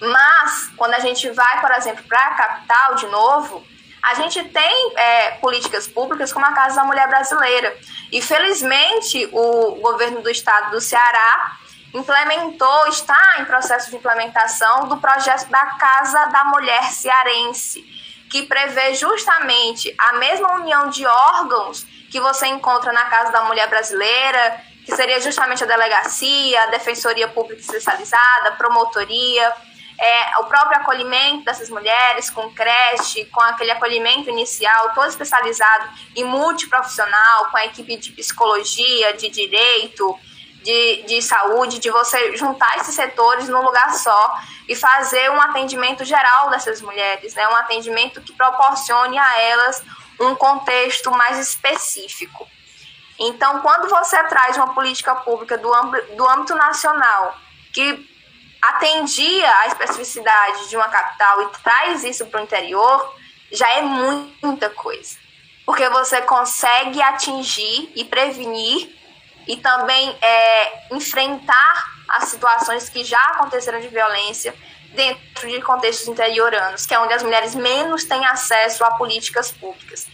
Mas, 0.00 0.70
quando 0.76 0.94
a 0.94 1.00
gente 1.00 1.28
vai, 1.30 1.60
por 1.60 1.70
exemplo, 1.72 2.04
para 2.04 2.26
a 2.26 2.34
capital 2.34 2.94
de 2.94 3.06
novo, 3.06 3.64
a 4.02 4.14
gente 4.14 4.42
tem 4.44 4.92
é, 4.96 5.30
políticas 5.32 5.86
públicas 5.86 6.32
como 6.32 6.44
a 6.46 6.52
Casa 6.52 6.76
da 6.76 6.84
Mulher 6.84 7.08
Brasileira. 7.08 7.76
E, 8.12 8.20
felizmente, 8.20 9.28
o 9.32 9.76
governo 9.76 10.22
do 10.22 10.30
estado 10.30 10.70
do 10.70 10.80
Ceará 10.80 11.58
implementou, 11.94 12.88
está 12.88 13.18
em 13.38 13.44
processo 13.44 13.88
de 13.90 13.96
implementação 13.96 14.88
do 14.88 14.96
projeto 14.96 15.48
da 15.48 15.64
Casa 15.76 16.26
da 16.26 16.44
Mulher 16.44 16.92
Cearense, 16.92 17.82
que 18.30 18.42
prevê 18.42 18.94
justamente 18.94 19.94
a 19.96 20.14
mesma 20.14 20.56
união 20.56 20.90
de 20.90 21.06
órgãos 21.06 21.86
que 22.10 22.20
você 22.20 22.46
encontra 22.48 22.92
na 22.92 23.04
Casa 23.04 23.30
da 23.30 23.44
Mulher 23.44 23.68
Brasileira, 23.68 24.60
que 24.84 24.94
seria 24.94 25.20
justamente 25.20 25.62
a 25.62 25.66
delegacia, 25.66 26.64
a 26.64 26.66
Defensoria 26.66 27.28
Pública 27.28 27.60
Especializada, 27.60 28.52
promotoria 28.58 29.52
é, 29.98 30.38
o 30.40 30.44
próprio 30.44 30.80
acolhimento 30.80 31.44
dessas 31.44 31.70
mulheres 31.70 32.28
com 32.28 32.50
creche, 32.52 33.24
com 33.26 33.40
aquele 33.40 33.70
acolhimento 33.70 34.28
inicial 34.28 34.92
todo 34.94 35.08
especializado 35.08 35.88
e 36.16 36.24
multiprofissional, 36.24 37.50
com 37.50 37.56
a 37.56 37.66
equipe 37.66 37.96
de 37.96 38.10
psicologia, 38.12 39.14
de 39.14 39.28
direito, 39.28 40.18
de, 40.64 41.02
de 41.02 41.22
saúde, 41.22 41.78
de 41.78 41.90
você 41.90 42.34
juntar 42.36 42.78
esses 42.78 42.94
setores 42.94 43.48
num 43.48 43.62
lugar 43.62 43.92
só 43.94 44.38
e 44.66 44.74
fazer 44.74 45.30
um 45.30 45.40
atendimento 45.40 46.04
geral 46.04 46.48
dessas 46.50 46.80
mulheres, 46.80 47.34
né? 47.34 47.46
um 47.48 47.56
atendimento 47.56 48.22
que 48.22 48.32
proporcione 48.32 49.18
a 49.18 49.40
elas 49.40 49.84
um 50.18 50.34
contexto 50.34 51.10
mais 51.10 51.38
específico. 51.38 52.48
Então, 53.18 53.60
quando 53.60 53.88
você 53.88 54.20
traz 54.24 54.56
uma 54.56 54.74
política 54.74 55.14
pública 55.16 55.58
do 55.58 55.72
âmbito, 55.72 56.16
do 56.16 56.28
âmbito 56.28 56.54
nacional 56.54 57.36
que 57.72 58.10
atendia 58.62 59.50
a 59.58 59.66
especificidade 59.66 60.68
de 60.70 60.76
uma 60.76 60.88
capital 60.88 61.42
e 61.42 61.48
traz 61.62 62.04
isso 62.04 62.24
para 62.26 62.40
o 62.40 62.44
interior, 62.44 63.14
já 63.52 63.70
é 63.72 63.82
muita 63.82 64.70
coisa. 64.70 65.16
Porque 65.66 65.86
você 65.90 66.22
consegue 66.22 67.02
atingir 67.02 67.92
e 67.94 68.04
prevenir 68.04 68.93
e 69.46 69.56
também 69.56 70.16
é, 70.20 70.94
enfrentar 70.94 71.84
as 72.08 72.28
situações 72.28 72.88
que 72.88 73.04
já 73.04 73.20
aconteceram 73.20 73.80
de 73.80 73.88
violência 73.88 74.54
dentro 74.94 75.48
de 75.48 75.60
contextos 75.60 76.06
interioranos, 76.06 76.86
que 76.86 76.94
é 76.94 76.98
onde 76.98 77.12
as 77.12 77.22
mulheres 77.22 77.54
menos 77.54 78.04
têm 78.04 78.24
acesso 78.26 78.84
a 78.84 78.92
políticas 78.92 79.50
públicas. 79.50 80.06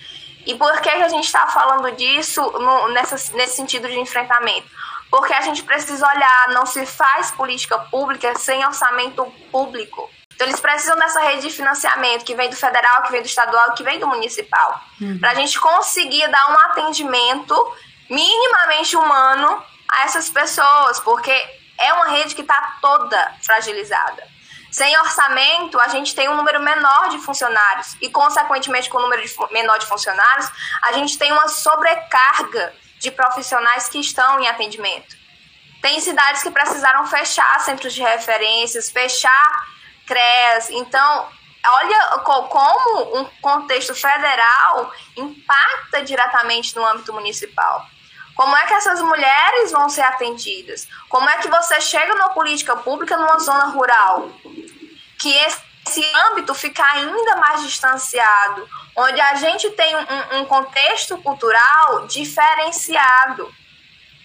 E 0.46 0.54
por 0.54 0.80
que 0.80 0.88
a 0.88 1.08
gente 1.08 1.26
está 1.26 1.46
falando 1.48 1.94
disso 1.94 2.40
no, 2.40 2.88
nessa, 2.88 3.16
nesse 3.34 3.56
sentido 3.56 3.88
de 3.88 3.98
enfrentamento? 3.98 4.68
porque 5.10 5.34
a 5.34 5.40
gente 5.40 5.62
precisa 5.64 6.06
olhar, 6.06 6.48
não 6.54 6.64
se 6.64 6.86
faz 6.86 7.32
política 7.32 7.76
pública 7.78 8.38
sem 8.38 8.64
orçamento 8.64 9.24
público. 9.50 10.08
Então, 10.34 10.46
eles 10.46 10.60
precisam 10.60 10.96
dessa 10.96 11.20
rede 11.20 11.42
de 11.42 11.50
financiamento 11.50 12.24
que 12.24 12.34
vem 12.34 12.48
do 12.48 12.56
federal, 12.56 13.02
que 13.02 13.10
vem 13.10 13.20
do 13.20 13.26
estadual, 13.26 13.74
que 13.74 13.82
vem 13.82 13.98
do 13.98 14.06
municipal, 14.06 14.80
uhum. 15.00 15.18
para 15.18 15.32
a 15.32 15.34
gente 15.34 15.58
conseguir 15.58 16.26
dar 16.28 16.50
um 16.50 16.58
atendimento 16.70 17.76
minimamente 18.10 18.96
humano 18.96 19.64
a 19.88 20.04
essas 20.04 20.28
pessoas, 20.28 20.98
porque 21.00 21.32
é 21.78 21.92
uma 21.94 22.08
rede 22.08 22.34
que 22.34 22.42
está 22.42 22.78
toda 22.82 23.34
fragilizada. 23.42 24.28
Sem 24.70 24.96
orçamento, 24.98 25.80
a 25.80 25.88
gente 25.88 26.14
tem 26.14 26.28
um 26.28 26.36
número 26.36 26.60
menor 26.60 27.08
de 27.08 27.18
funcionários 27.18 27.96
e, 28.00 28.08
consequentemente, 28.08 28.88
com 28.88 28.98
o 28.98 29.02
número 29.02 29.22
de, 29.22 29.34
menor 29.50 29.78
de 29.78 29.86
funcionários, 29.86 30.50
a 30.82 30.92
gente 30.92 31.18
tem 31.18 31.32
uma 31.32 31.48
sobrecarga 31.48 32.72
de 32.98 33.10
profissionais 33.10 33.88
que 33.88 33.98
estão 33.98 34.38
em 34.38 34.46
atendimento. 34.46 35.16
Tem 35.80 35.98
cidades 36.00 36.42
que 36.42 36.50
precisaram 36.50 37.06
fechar 37.06 37.58
centros 37.60 37.94
de 37.94 38.02
referências, 38.02 38.90
fechar 38.90 39.66
CREAS. 40.06 40.70
Então, 40.70 41.28
olha 41.66 42.18
como 42.22 43.18
um 43.18 43.24
contexto 43.40 43.94
federal 43.94 44.92
impacta 45.16 46.02
diretamente 46.04 46.76
no 46.76 46.86
âmbito 46.86 47.12
municipal. 47.12 47.86
Como 48.40 48.56
é 48.56 48.66
que 48.66 48.72
essas 48.72 49.02
mulheres 49.02 49.70
vão 49.70 49.90
ser 49.90 50.00
atendidas? 50.00 50.88
Como 51.10 51.28
é 51.28 51.36
que 51.36 51.48
você 51.48 51.78
chega 51.78 52.14
numa 52.14 52.30
política 52.30 52.74
pública 52.74 53.14
numa 53.14 53.38
zona 53.38 53.66
rural? 53.66 54.30
Que 55.18 55.30
esse 55.30 56.02
âmbito 56.30 56.54
fica 56.54 56.82
ainda 56.94 57.36
mais 57.36 57.62
distanciado, 57.62 58.66
onde 58.96 59.20
a 59.20 59.34
gente 59.34 59.68
tem 59.72 59.94
um, 59.94 60.38
um 60.38 60.44
contexto 60.46 61.18
cultural 61.18 62.06
diferenciado, 62.06 63.54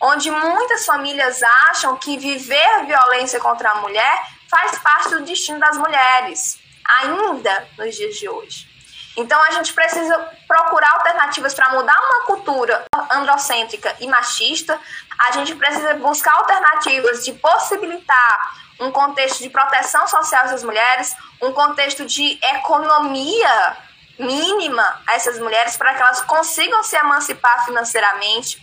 onde 0.01 0.31
muitas 0.31 0.85
famílias 0.85 1.43
acham 1.67 1.97
que 1.97 2.17
viver 2.17 2.85
violência 2.85 3.41
contra 3.41 3.71
a 3.71 3.81
mulher 3.81 4.23
faz 4.49 4.79
parte 4.79 5.09
do 5.09 5.25
destino 5.25 5.59
das 5.59 5.77
mulheres, 5.77 6.57
ainda 7.01 7.67
nos 7.77 7.93
dias 7.93 8.15
de 8.15 8.29
hoje. 8.29 8.74
Então 9.17 9.41
a 9.43 9.51
gente 9.51 9.73
precisa 9.73 10.17
procurar 10.47 10.91
alternativas 10.93 11.53
para 11.53 11.69
mudar 11.69 11.95
uma 11.95 12.25
cultura 12.25 12.85
androcêntrica 13.11 13.95
e 13.99 14.07
machista. 14.07 14.79
A 15.27 15.31
gente 15.31 15.55
precisa 15.55 15.93
buscar 15.95 16.33
alternativas 16.37 17.23
de 17.23 17.33
possibilitar 17.33 18.51
um 18.79 18.91
contexto 18.91 19.41
de 19.41 19.49
proteção 19.49 20.05
social 20.07 20.43
dessas 20.43 20.63
mulheres, 20.63 21.15
um 21.41 21.53
contexto 21.53 22.05
de 22.05 22.37
economia 22.55 23.77
mínima 24.19 25.01
a 25.07 25.15
essas 25.15 25.39
mulheres 25.39 25.77
para 25.77 25.93
que 25.93 26.01
elas 26.01 26.21
consigam 26.21 26.83
se 26.83 26.95
emancipar 26.97 27.65
financeiramente. 27.65 28.61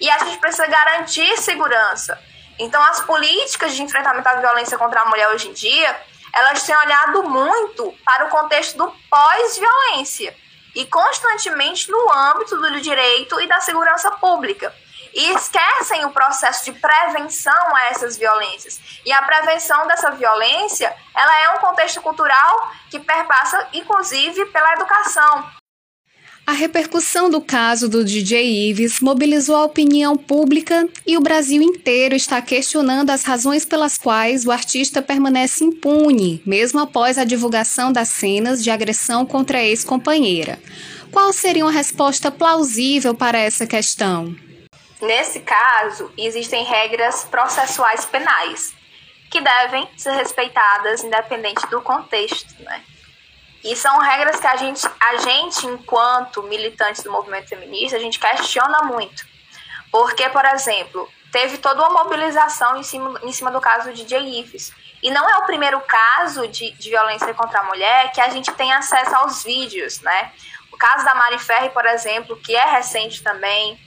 E 0.00 0.10
a 0.10 0.18
gente 0.18 0.38
precisa 0.38 0.66
garantir 0.66 1.36
segurança. 1.38 2.18
Então, 2.58 2.82
as 2.82 3.00
políticas 3.00 3.74
de 3.74 3.82
enfrentamento 3.82 4.28
à 4.28 4.34
violência 4.34 4.78
contra 4.78 5.00
a 5.00 5.04
mulher 5.06 5.28
hoje 5.30 5.48
em 5.48 5.52
dia, 5.52 5.96
elas 6.34 6.64
têm 6.64 6.76
olhado 6.76 7.22
muito 7.22 7.94
para 8.04 8.26
o 8.26 8.28
contexto 8.28 8.76
do 8.76 8.92
pós-violência 9.08 10.36
e 10.74 10.84
constantemente 10.86 11.90
no 11.90 12.12
âmbito 12.12 12.56
do 12.56 12.80
direito 12.80 13.40
e 13.40 13.46
da 13.46 13.60
segurança 13.60 14.10
pública. 14.12 14.74
E 15.12 15.30
esquecem 15.30 16.04
o 16.04 16.10
processo 16.10 16.64
de 16.64 16.72
prevenção 16.72 17.76
a 17.76 17.84
essas 17.86 18.16
violências. 18.16 18.80
E 19.06 19.12
a 19.12 19.22
prevenção 19.22 19.86
dessa 19.86 20.10
violência, 20.10 20.92
ela 21.16 21.40
é 21.42 21.50
um 21.50 21.58
contexto 21.58 22.02
cultural 22.02 22.72
que 22.90 22.98
perpassa, 22.98 23.68
inclusive, 23.72 24.46
pela 24.46 24.72
educação. 24.72 25.48
A 26.46 26.52
repercussão 26.52 27.30
do 27.30 27.40
caso 27.40 27.88
do 27.88 28.04
DJ 28.04 28.68
Ives 28.68 29.00
mobilizou 29.00 29.56
a 29.56 29.64
opinião 29.64 30.14
pública 30.14 30.86
e 31.06 31.16
o 31.16 31.20
Brasil 31.20 31.62
inteiro 31.62 32.14
está 32.14 32.42
questionando 32.42 33.08
as 33.08 33.24
razões 33.24 33.64
pelas 33.64 33.96
quais 33.96 34.44
o 34.44 34.52
artista 34.52 35.00
permanece 35.00 35.64
impune, 35.64 36.42
mesmo 36.44 36.80
após 36.80 37.16
a 37.16 37.24
divulgação 37.24 37.90
das 37.90 38.08
cenas 38.08 38.62
de 38.62 38.70
agressão 38.70 39.24
contra 39.24 39.56
a 39.56 39.64
ex-companheira. 39.64 40.58
Qual 41.10 41.32
seria 41.32 41.64
uma 41.64 41.72
resposta 41.72 42.30
plausível 42.30 43.14
para 43.14 43.38
essa 43.38 43.66
questão? 43.66 44.36
Nesse 45.00 45.40
caso, 45.40 46.12
existem 46.18 46.62
regras 46.62 47.24
processuais 47.24 48.04
penais 48.04 48.74
que 49.30 49.40
devem 49.40 49.88
ser 49.96 50.12
respeitadas 50.12 51.02
independente 51.02 51.66
do 51.70 51.80
contexto, 51.80 52.54
né? 52.62 52.82
E 53.64 53.74
são 53.74 53.98
regras 53.98 54.38
que 54.38 54.46
a 54.46 54.56
gente, 54.56 54.86
a 55.00 55.16
gente, 55.16 55.66
enquanto 55.66 56.42
militantes 56.42 57.02
do 57.02 57.10
movimento 57.10 57.48
feminista, 57.48 57.96
a 57.96 58.00
gente 58.00 58.20
questiona 58.20 58.82
muito. 58.82 59.24
Porque, 59.90 60.28
por 60.28 60.44
exemplo, 60.44 61.08
teve 61.32 61.56
toda 61.56 61.80
uma 61.88 62.04
mobilização 62.04 62.76
em 62.76 62.82
cima, 62.82 63.18
em 63.22 63.32
cima 63.32 63.50
do 63.50 63.62
caso 63.62 63.90
de 63.90 64.04
DJ 64.04 64.40
Ives. 64.40 64.70
E 65.02 65.10
não 65.10 65.28
é 65.28 65.38
o 65.38 65.46
primeiro 65.46 65.80
caso 65.80 66.46
de, 66.46 66.72
de 66.72 66.90
violência 66.90 67.32
contra 67.32 67.60
a 67.60 67.64
mulher 67.64 68.12
que 68.12 68.20
a 68.20 68.28
gente 68.28 68.52
tem 68.52 68.70
acesso 68.72 69.16
aos 69.16 69.42
vídeos, 69.42 70.00
né? 70.00 70.32
O 70.70 70.76
caso 70.76 71.04
da 71.04 71.14
Mari 71.14 71.38
Ferri, 71.38 71.70
por 71.70 71.86
exemplo, 71.86 72.36
que 72.36 72.54
é 72.54 72.64
recente 72.66 73.22
também, 73.22 73.78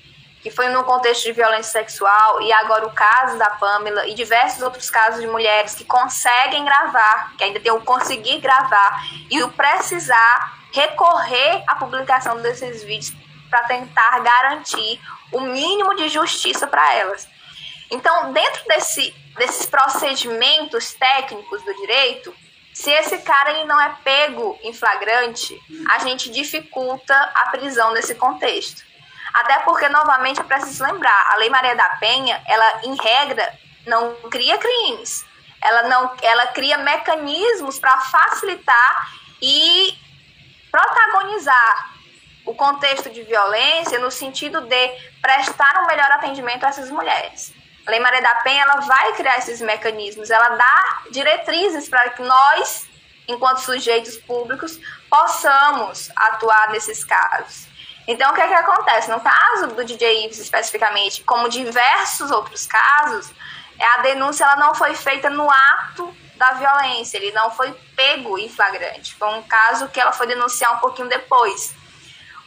que 0.47 0.55
foi 0.55 0.69
num 0.69 0.83
contexto 0.83 1.25
de 1.25 1.33
violência 1.33 1.73
sexual, 1.73 2.41
e 2.41 2.53
agora 2.53 2.87
o 2.87 2.93
caso 2.93 3.37
da 3.37 3.49
Pamela 3.49 4.07
e 4.07 4.13
diversos 4.13 4.61
outros 4.61 4.89
casos 4.89 5.19
de 5.19 5.27
mulheres 5.27 5.75
que 5.75 5.83
conseguem 5.83 6.63
gravar, 6.63 7.33
que 7.37 7.43
ainda 7.43 7.59
tem 7.59 7.69
o 7.69 7.81
conseguir 7.81 8.39
gravar 8.39 9.03
e 9.29 9.43
o 9.43 9.49
precisar 9.51 10.57
recorrer 10.71 11.63
à 11.67 11.75
publicação 11.75 12.41
desses 12.41 12.81
vídeos 12.81 13.13
para 13.49 13.63
tentar 13.63 14.19
garantir 14.19 15.01
o 15.33 15.41
mínimo 15.41 15.93
de 15.95 16.07
justiça 16.07 16.65
para 16.65 16.93
elas. 16.93 17.27
Então, 17.91 18.31
dentro 18.31 18.65
desse, 18.69 19.13
desses 19.37 19.65
procedimentos 19.65 20.93
técnicos 20.93 21.61
do 21.63 21.73
direito, 21.75 22.33
se 22.73 22.89
esse 22.89 23.17
cara 23.17 23.51
ele 23.51 23.65
não 23.65 23.81
é 23.81 23.97
pego 24.01 24.57
em 24.63 24.71
flagrante, 24.71 25.59
a 25.89 25.99
gente 25.99 26.31
dificulta 26.31 27.13
a 27.35 27.49
prisão 27.49 27.91
nesse 27.91 28.15
contexto. 28.15 28.86
Até 29.37 29.59
porque, 29.59 29.87
novamente, 29.89 30.39
é 30.39 30.43
preciso 30.43 30.83
lembrar, 30.83 31.31
a 31.31 31.35
Lei 31.35 31.47
Maria 31.47 31.75
da 31.75 31.89
Penha, 31.99 32.41
ela, 32.47 32.81
em 32.85 32.95
regra, 32.95 33.53
não 33.85 34.15
cria 34.31 34.57
crimes. 34.57 35.23
Ela, 35.61 35.83
não, 35.83 36.11
ela 36.23 36.47
cria 36.47 36.79
mecanismos 36.79 37.77
para 37.77 37.95
facilitar 37.99 39.11
e 39.39 39.95
protagonizar 40.71 41.91
o 42.45 42.55
contexto 42.55 43.11
de 43.11 43.21
violência 43.21 43.99
no 43.99 44.09
sentido 44.09 44.61
de 44.61 44.89
prestar 45.21 45.83
um 45.83 45.85
melhor 45.85 46.11
atendimento 46.13 46.63
a 46.63 46.69
essas 46.69 46.89
mulheres. 46.89 47.53
A 47.85 47.91
Lei 47.91 47.99
Maria 47.99 48.23
da 48.23 48.35
Penha 48.37 48.63
ela 48.63 48.81
vai 48.81 49.13
criar 49.13 49.37
esses 49.37 49.61
mecanismos, 49.61 50.31
ela 50.31 50.49
dá 50.49 51.01
diretrizes 51.11 51.87
para 51.87 52.09
que 52.09 52.23
nós, 52.23 52.87
enquanto 53.27 53.59
sujeitos 53.59 54.17
públicos, 54.17 54.79
possamos 55.07 56.09
atuar 56.15 56.71
nesses 56.71 57.05
casos. 57.05 57.66
Então, 58.07 58.31
o 58.31 58.33
que 58.33 58.41
é 58.41 58.47
que 58.47 58.53
acontece? 58.53 59.11
No 59.11 59.19
caso 59.19 59.67
do 59.67 59.83
DJ 59.83 60.25
Ives 60.25 60.39
especificamente, 60.39 61.23
como 61.23 61.49
diversos 61.49 62.31
outros 62.31 62.65
casos, 62.65 63.31
é 63.77 63.85
a 63.85 63.97
denúncia 63.97 64.45
ela 64.45 64.55
não 64.55 64.73
foi 64.73 64.95
feita 64.95 65.29
no 65.29 65.49
ato 65.51 66.15
da 66.35 66.51
violência, 66.53 67.17
ele 67.17 67.31
não 67.31 67.51
foi 67.51 67.71
pego 67.95 68.37
em 68.37 68.47
flagrante. 68.47 69.13
Foi 69.15 69.27
um 69.33 69.43
caso 69.43 69.89
que 69.89 69.99
ela 69.99 70.13
foi 70.13 70.27
denunciar 70.27 70.75
um 70.75 70.79
pouquinho 70.79 71.09
depois. 71.09 71.75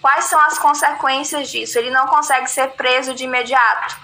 Quais 0.01 0.25
são 0.27 0.41
as 0.41 0.59
consequências 0.59 1.51
disso? 1.51 1.79
Ele 1.79 1.91
não 1.91 2.07
consegue 2.07 2.49
ser 2.49 2.69
preso 2.69 3.13
de 3.15 3.25
imediato. 3.25 3.99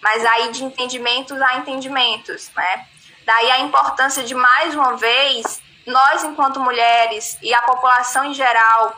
Mas 0.00 0.24
aí 0.24 0.52
de 0.52 0.62
entendimentos 0.62 1.40
a 1.42 1.56
entendimentos, 1.56 2.50
né? 2.54 2.86
Daí 3.26 3.50
a 3.50 3.58
importância 3.58 4.22
de 4.22 4.34
mais 4.34 4.74
uma 4.74 4.96
vez 4.96 5.60
nós 5.84 6.22
enquanto 6.22 6.60
mulheres 6.60 7.36
e 7.42 7.52
a 7.52 7.62
população 7.62 8.24
em 8.24 8.34
geral 8.34 8.94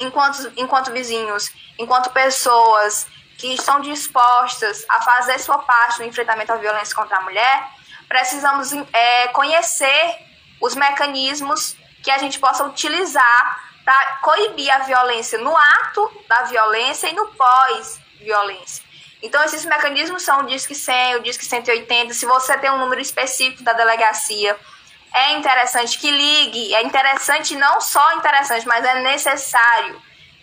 enquanto, 0.00 0.52
enquanto 0.56 0.92
vizinhos, 0.92 1.50
enquanto 1.78 2.10
pessoas 2.10 3.06
que 3.36 3.54
estão 3.54 3.80
dispostas 3.80 4.84
a 4.88 5.00
fazer 5.00 5.38
sua 5.38 5.58
parte 5.58 6.00
no 6.00 6.06
enfrentamento 6.06 6.52
à 6.52 6.56
violência 6.56 6.94
contra 6.94 7.18
a 7.18 7.20
mulher, 7.20 7.68
precisamos 8.08 8.72
é, 8.72 9.28
conhecer 9.28 10.18
os 10.60 10.74
mecanismos 10.74 11.76
que 12.02 12.10
a 12.10 12.18
gente 12.18 12.38
possa 12.38 12.64
utilizar 12.64 13.68
para 13.84 14.18
coibir 14.22 14.70
a 14.74 14.80
violência 14.80 15.38
no 15.38 15.56
ato 15.56 16.24
da 16.28 16.42
violência 16.42 17.08
e 17.08 17.14
no 17.14 17.28
pós-violência. 17.28 18.84
Então, 19.22 19.42
esses 19.44 19.64
mecanismos 19.64 20.22
são 20.22 20.40
o 20.40 20.46
Disque 20.46 20.74
100, 20.74 21.16
o 21.16 21.22
Disque 21.22 21.44
180. 21.44 22.14
Se 22.14 22.24
você 22.26 22.56
tem 22.58 22.70
um 22.70 22.78
número 22.78 23.00
específico 23.00 23.62
da 23.62 23.72
delegacia, 23.72 24.56
é 25.18 25.32
interessante 25.32 25.98
que 25.98 26.10
ligue, 26.10 26.74
é 26.74 26.82
interessante, 26.82 27.56
não 27.56 27.80
só 27.80 28.12
interessante, 28.14 28.66
mas 28.66 28.84
é 28.84 29.00
necessário 29.02 30.00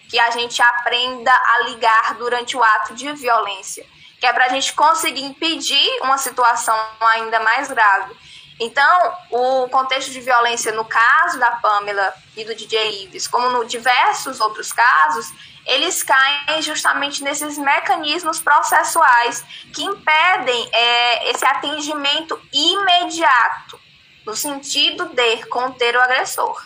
que 0.09 0.19
a 0.19 0.31
gente 0.31 0.61
aprenda 0.61 1.31
a 1.31 1.63
ligar 1.69 2.15
durante 2.15 2.57
o 2.57 2.63
ato 2.63 2.93
de 2.93 3.11
violência, 3.13 3.85
que 4.19 4.25
é 4.25 4.33
para 4.33 4.45
a 4.45 4.49
gente 4.49 4.73
conseguir 4.73 5.23
impedir 5.23 6.01
uma 6.01 6.17
situação 6.17 6.77
ainda 6.99 7.39
mais 7.39 7.69
grave. 7.69 8.13
Então, 8.59 9.13
o 9.31 9.69
contexto 9.69 10.11
de 10.11 10.21
violência 10.21 10.71
no 10.71 10.85
caso 10.85 11.39
da 11.39 11.51
Pamela 11.51 12.13
e 12.35 12.43
do 12.43 12.53
DJ 12.53 13.03
Ives, 13.03 13.27
como 13.27 13.49
no 13.49 13.65
diversos 13.65 14.39
outros 14.39 14.71
casos, 14.71 15.33
eles 15.65 16.03
caem 16.03 16.61
justamente 16.61 17.23
nesses 17.23 17.57
mecanismos 17.57 18.39
processuais 18.39 19.43
que 19.73 19.83
impedem 19.83 20.69
é, 20.71 21.31
esse 21.31 21.43
atendimento 21.45 22.39
imediato 22.53 23.84
no 24.25 24.35
sentido 24.35 25.05
de 25.05 25.45
conter 25.45 25.95
o 25.95 26.01
agressor, 26.01 26.65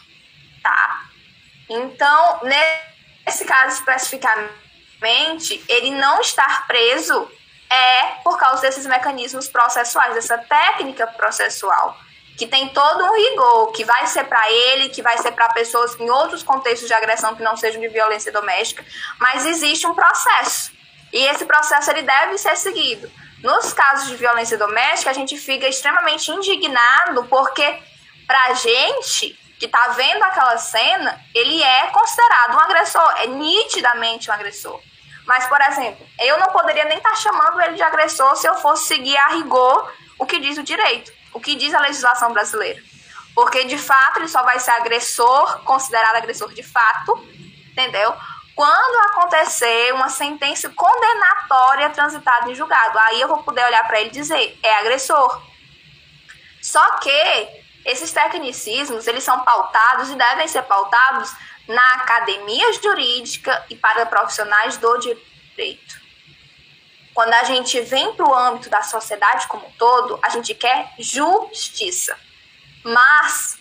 tá? 0.64 1.10
Então, 1.70 2.40
nesse 2.44 3.46
caso 3.46 3.76
especificamente, 3.76 5.64
ele 5.68 5.92
não 5.92 6.22
estar 6.22 6.66
preso 6.68 7.30
é 7.70 8.04
por 8.24 8.38
causa 8.38 8.62
desses 8.62 8.86
mecanismos 8.88 9.48
processuais, 9.48 10.16
dessa 10.16 10.38
técnica 10.38 11.06
processual, 11.06 11.96
que 12.36 12.48
tem 12.48 12.70
todo 12.70 13.04
um 13.04 13.16
rigor, 13.16 13.72
que 13.74 13.84
vai 13.84 14.08
ser 14.08 14.24
para 14.24 14.50
ele, 14.52 14.90
que 14.90 15.04
vai 15.04 15.18
ser 15.20 15.34
para 15.34 15.50
pessoas 15.50 16.00
em 16.00 16.10
outros 16.10 16.42
contextos 16.42 16.88
de 16.88 16.94
agressão 16.94 17.36
que 17.36 17.44
não 17.44 17.56
sejam 17.56 17.80
de 17.80 17.88
violência 17.90 18.32
doméstica, 18.32 18.84
mas 19.20 19.46
existe 19.46 19.86
um 19.86 19.94
processo. 19.94 20.72
E 21.14 21.26
esse 21.26 21.46
processo 21.46 21.92
ele 21.92 22.02
deve 22.02 22.38
ser 22.38 22.56
seguido. 22.56 23.12
Nos 23.44 23.72
casos 23.74 24.08
de 24.10 24.16
violência 24.16 24.58
doméstica, 24.58 25.12
a 25.12 25.14
gente 25.14 25.38
fica 25.38 25.68
extremamente 25.68 26.30
indignado 26.32 27.26
porque, 27.26 27.80
pra 28.28 28.54
gente 28.54 29.38
que 29.58 29.68
tá 29.68 29.90
vendo 29.90 30.24
aquela 30.24 30.58
cena, 30.58 31.20
ele 31.34 31.62
é 31.62 31.88
considerado 31.88 32.56
um 32.56 32.60
agressor, 32.60 33.14
é 33.18 33.28
nitidamente 33.28 34.30
um 34.30 34.34
agressor. 34.34 34.82
Mas, 35.26 35.46
por 35.48 35.62
exemplo, 35.62 36.06
eu 36.20 36.40
não 36.40 36.48
poderia 36.48 36.86
nem 36.86 36.98
estar 36.98 37.12
tá 37.12 37.16
chamando 37.16 37.62
ele 37.62 37.76
de 37.76 37.84
agressor 37.84 38.36
se 38.36 38.48
eu 38.48 38.56
fosse 38.56 38.88
seguir 38.88 39.16
a 39.16 39.28
rigor 39.36 39.94
o 40.18 40.26
que 40.26 40.40
diz 40.40 40.58
o 40.58 40.64
direito, 40.64 41.12
o 41.34 41.40
que 41.40 41.56
diz 41.56 41.74
a 41.74 41.80
legislação 41.82 42.34
brasileira. 42.34 42.82
Porque, 43.36 43.64
de 43.66 43.78
fato, 43.78 44.20
ele 44.20 44.28
só 44.28 44.44
vai 44.44 44.60
ser 44.60 44.72
agressor, 44.72 45.64
considerado 45.64 46.16
agressor 46.16 46.54
de 46.54 46.64
fato, 46.64 47.16
entendeu? 47.72 48.14
Quando 48.60 49.06
acontecer 49.06 49.94
uma 49.94 50.10
sentença 50.10 50.70
condenatória 50.72 51.92
transitada 51.92 52.52
em 52.52 52.56
julgado. 52.56 53.00
Aí 53.00 53.22
eu 53.22 53.30
vou 53.30 53.42
poder 53.42 53.64
olhar 53.64 53.88
para 53.88 54.02
ele 54.02 54.10
e 54.10 54.12
dizer, 54.12 54.60
é 54.62 54.80
agressor. 54.80 55.42
Só 56.62 56.98
que 56.98 57.48
esses 57.86 58.12
tecnicismos, 58.12 59.08
eles 59.08 59.24
são 59.24 59.46
pautados 59.46 60.10
e 60.10 60.16
devem 60.16 60.46
ser 60.46 60.64
pautados 60.64 61.34
na 61.70 61.94
academia 61.94 62.74
jurídica 62.74 63.66
e 63.70 63.78
para 63.78 64.06
profissionais 64.08 64.76
do 64.76 64.98
direito. 64.98 66.02
Quando 67.14 67.34
a 67.36 67.46
gente 67.46 67.80
vem 67.80 68.14
para 68.14 68.28
o 68.28 68.36
âmbito 68.36 68.70
da 68.70 68.82
sociedade 68.82 69.48
como 69.48 69.66
um 69.68 69.72
todo, 69.78 70.20
a 70.22 70.28
gente 70.28 70.54
quer 70.54 70.96
justiça. 71.00 72.14
Mas 72.84 73.58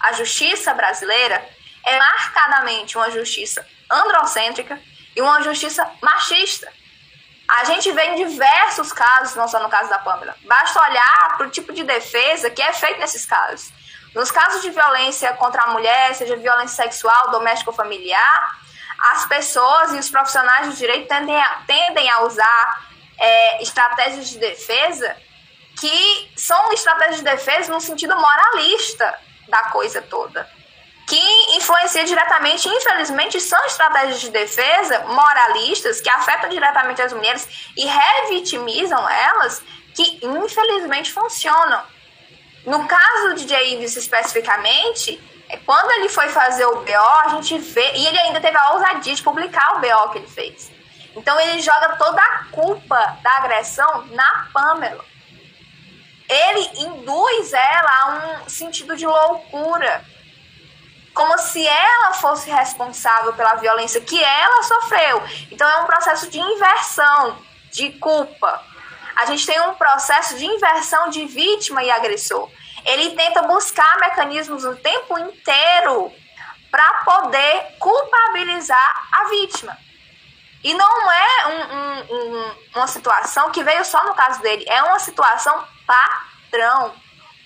a 0.00 0.14
justiça 0.14 0.72
brasileira 0.72 1.46
é 1.84 1.98
marcadamente 1.98 2.96
uma 2.96 3.10
justiça 3.10 3.66
androcêntrica 3.90 4.80
e 5.16 5.20
uma 5.20 5.42
justiça 5.42 5.88
machista. 6.00 6.70
A 7.48 7.64
gente 7.64 7.90
vê 7.90 8.04
em 8.04 8.28
diversos 8.28 8.92
casos, 8.92 9.34
não 9.34 9.48
só 9.48 9.60
no 9.60 9.68
caso 9.68 9.90
da 9.90 9.98
Pamela. 9.98 10.36
Basta 10.46 10.80
olhar 10.82 11.34
para 11.36 11.46
o 11.48 11.50
tipo 11.50 11.72
de 11.72 11.82
defesa 11.82 12.48
que 12.48 12.62
é 12.62 12.72
feito 12.72 13.00
nesses 13.00 13.26
casos. 13.26 13.72
Nos 14.14 14.30
casos 14.30 14.62
de 14.62 14.70
violência 14.70 15.32
contra 15.34 15.62
a 15.62 15.66
mulher, 15.68 16.14
seja 16.14 16.36
violência 16.36 16.84
sexual, 16.84 17.30
doméstica 17.30 17.70
ou 17.70 17.76
familiar, 17.76 18.56
as 19.12 19.26
pessoas 19.26 19.94
e 19.94 19.98
os 19.98 20.08
profissionais 20.10 20.68
do 20.68 20.74
direito 20.74 21.08
tendem 21.08 21.40
a, 21.40 21.62
tendem 21.66 22.10
a 22.10 22.22
usar 22.22 22.86
é, 23.18 23.62
estratégias 23.62 24.28
de 24.28 24.38
defesa 24.38 25.16
que 25.78 26.32
são 26.36 26.72
estratégias 26.72 27.18
de 27.18 27.24
defesa 27.24 27.72
no 27.72 27.80
sentido 27.80 28.14
moralista 28.16 29.18
da 29.48 29.64
coisa 29.70 30.02
toda 30.02 30.48
que 31.10 31.56
influencia 31.56 32.04
diretamente, 32.04 32.68
infelizmente, 32.68 33.40
são 33.40 33.58
estratégias 33.66 34.20
de 34.20 34.30
defesa 34.30 35.00
moralistas 35.08 36.00
que 36.00 36.08
afetam 36.08 36.48
diretamente 36.48 37.02
as 37.02 37.12
mulheres 37.12 37.48
e 37.76 37.84
revitimizam 37.84 39.10
elas, 39.10 39.60
que 39.92 40.20
infelizmente 40.22 41.10
funcionam. 41.10 41.82
No 42.64 42.86
caso 42.86 43.34
de 43.34 43.48
Jay 43.48 43.74
Ives 43.74 43.96
especificamente, 43.96 45.20
é, 45.48 45.56
quando 45.56 45.90
ele 45.90 46.08
foi 46.08 46.28
fazer 46.28 46.64
o 46.66 46.76
BO, 46.76 47.20
a 47.24 47.28
gente 47.30 47.58
vê, 47.58 47.92
e 47.96 48.06
ele 48.06 48.18
ainda 48.20 48.40
teve 48.40 48.56
a 48.56 48.74
ousadia 48.74 49.16
de 49.16 49.22
publicar 49.24 49.78
o 49.78 49.80
BO 49.80 50.12
que 50.12 50.18
ele 50.18 50.28
fez. 50.28 50.70
Então 51.16 51.40
ele 51.40 51.60
joga 51.60 51.96
toda 51.96 52.22
a 52.22 52.44
culpa 52.52 53.18
da 53.20 53.36
agressão 53.38 54.06
na 54.12 54.48
Pamela. 54.52 55.04
Ele 56.28 56.84
induz 56.84 57.52
ela 57.52 57.90
a 57.90 58.44
um 58.44 58.48
sentido 58.48 58.96
de 58.96 59.04
loucura 59.04 60.04
como 61.14 61.36
se 61.38 61.66
ela 61.66 62.12
fosse 62.14 62.50
responsável 62.50 63.32
pela 63.34 63.54
violência 63.54 64.00
que 64.00 64.22
ela 64.22 64.62
sofreu. 64.62 65.22
Então 65.50 65.68
é 65.68 65.80
um 65.82 65.86
processo 65.86 66.30
de 66.30 66.38
inversão 66.38 67.38
de 67.72 67.90
culpa. 67.92 68.64
A 69.16 69.26
gente 69.26 69.44
tem 69.44 69.60
um 69.60 69.74
processo 69.74 70.36
de 70.38 70.46
inversão 70.46 71.10
de 71.10 71.26
vítima 71.26 71.82
e 71.82 71.90
agressor. 71.90 72.48
Ele 72.84 73.10
tenta 73.10 73.42
buscar 73.42 73.98
mecanismos 73.98 74.64
o 74.64 74.74
tempo 74.76 75.18
inteiro 75.18 76.12
para 76.70 77.04
poder 77.04 77.76
culpabilizar 77.78 79.08
a 79.12 79.24
vítima. 79.24 79.76
E 80.62 80.74
não 80.74 81.12
é 81.12 81.46
um, 81.46 81.74
um, 81.74 82.14
um, 82.14 82.54
uma 82.76 82.86
situação 82.86 83.50
que 83.50 83.64
veio 83.64 83.84
só 83.84 84.04
no 84.04 84.14
caso 84.14 84.40
dele, 84.42 84.64
é 84.68 84.82
uma 84.82 84.98
situação 84.98 85.66
padrão. 85.86 86.94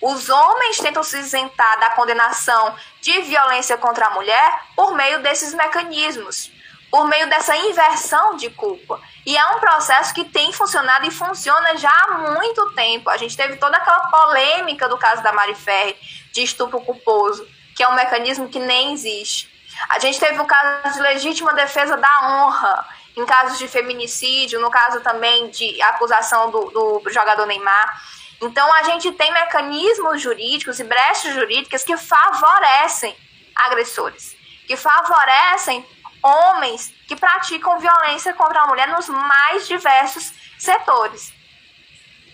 Os 0.07 0.29
homens 0.29 0.77
tentam 0.77 1.01
se 1.01 1.17
isentar 1.17 1.79
da 1.79 1.89
condenação 1.89 2.75
de 3.01 3.23
violência 3.23 3.75
contra 3.75 4.05
a 4.05 4.11
mulher 4.11 4.61
por 4.75 4.93
meio 4.93 5.23
desses 5.23 5.51
mecanismos, 5.55 6.51
por 6.91 7.07
meio 7.07 7.27
dessa 7.27 7.57
inversão 7.57 8.35
de 8.35 8.51
culpa. 8.51 9.01
E 9.25 9.35
é 9.35 9.43
um 9.47 9.59
processo 9.59 10.13
que 10.13 10.23
tem 10.23 10.53
funcionado 10.53 11.07
e 11.07 11.11
funciona 11.11 11.75
já 11.77 11.89
há 11.89 12.17
muito 12.19 12.69
tempo. 12.75 13.09
A 13.09 13.17
gente 13.17 13.35
teve 13.35 13.55
toda 13.55 13.77
aquela 13.77 14.07
polêmica 14.11 14.87
do 14.87 14.95
caso 14.95 15.23
da 15.23 15.33
Mari 15.33 15.55
Ferri, 15.55 15.97
de 16.31 16.43
estupro 16.43 16.79
culposo, 16.81 17.43
que 17.75 17.81
é 17.81 17.87
um 17.87 17.95
mecanismo 17.95 18.47
que 18.47 18.59
nem 18.59 18.93
existe. 18.93 19.49
A 19.89 19.97
gente 19.97 20.19
teve 20.19 20.39
o 20.39 20.45
caso 20.45 20.93
de 20.93 21.01
legítima 21.01 21.51
defesa 21.55 21.97
da 21.97 22.45
honra, 22.45 22.85
em 23.17 23.25
casos 23.25 23.57
de 23.57 23.67
feminicídio, 23.67 24.61
no 24.61 24.69
caso 24.69 24.99
também 24.99 25.49
de 25.49 25.81
acusação 25.81 26.51
do, 26.51 27.01
do 27.01 27.09
jogador 27.09 27.47
Neymar. 27.47 28.14
Então, 28.41 28.71
a 28.73 28.83
gente 28.83 29.11
tem 29.13 29.31
mecanismos 29.31 30.21
jurídicos 30.21 30.79
e 30.79 30.83
brechas 30.83 31.33
jurídicas 31.33 31.83
que 31.83 31.95
favorecem 31.97 33.15
agressores, 33.55 34.35
que 34.67 34.75
favorecem 34.75 35.85
homens 36.21 36.93
que 37.07 37.15
praticam 37.15 37.79
violência 37.79 38.33
contra 38.33 38.61
a 38.61 38.67
mulher 38.67 38.87
nos 38.87 39.07
mais 39.07 39.67
diversos 39.67 40.33
setores. 40.57 41.31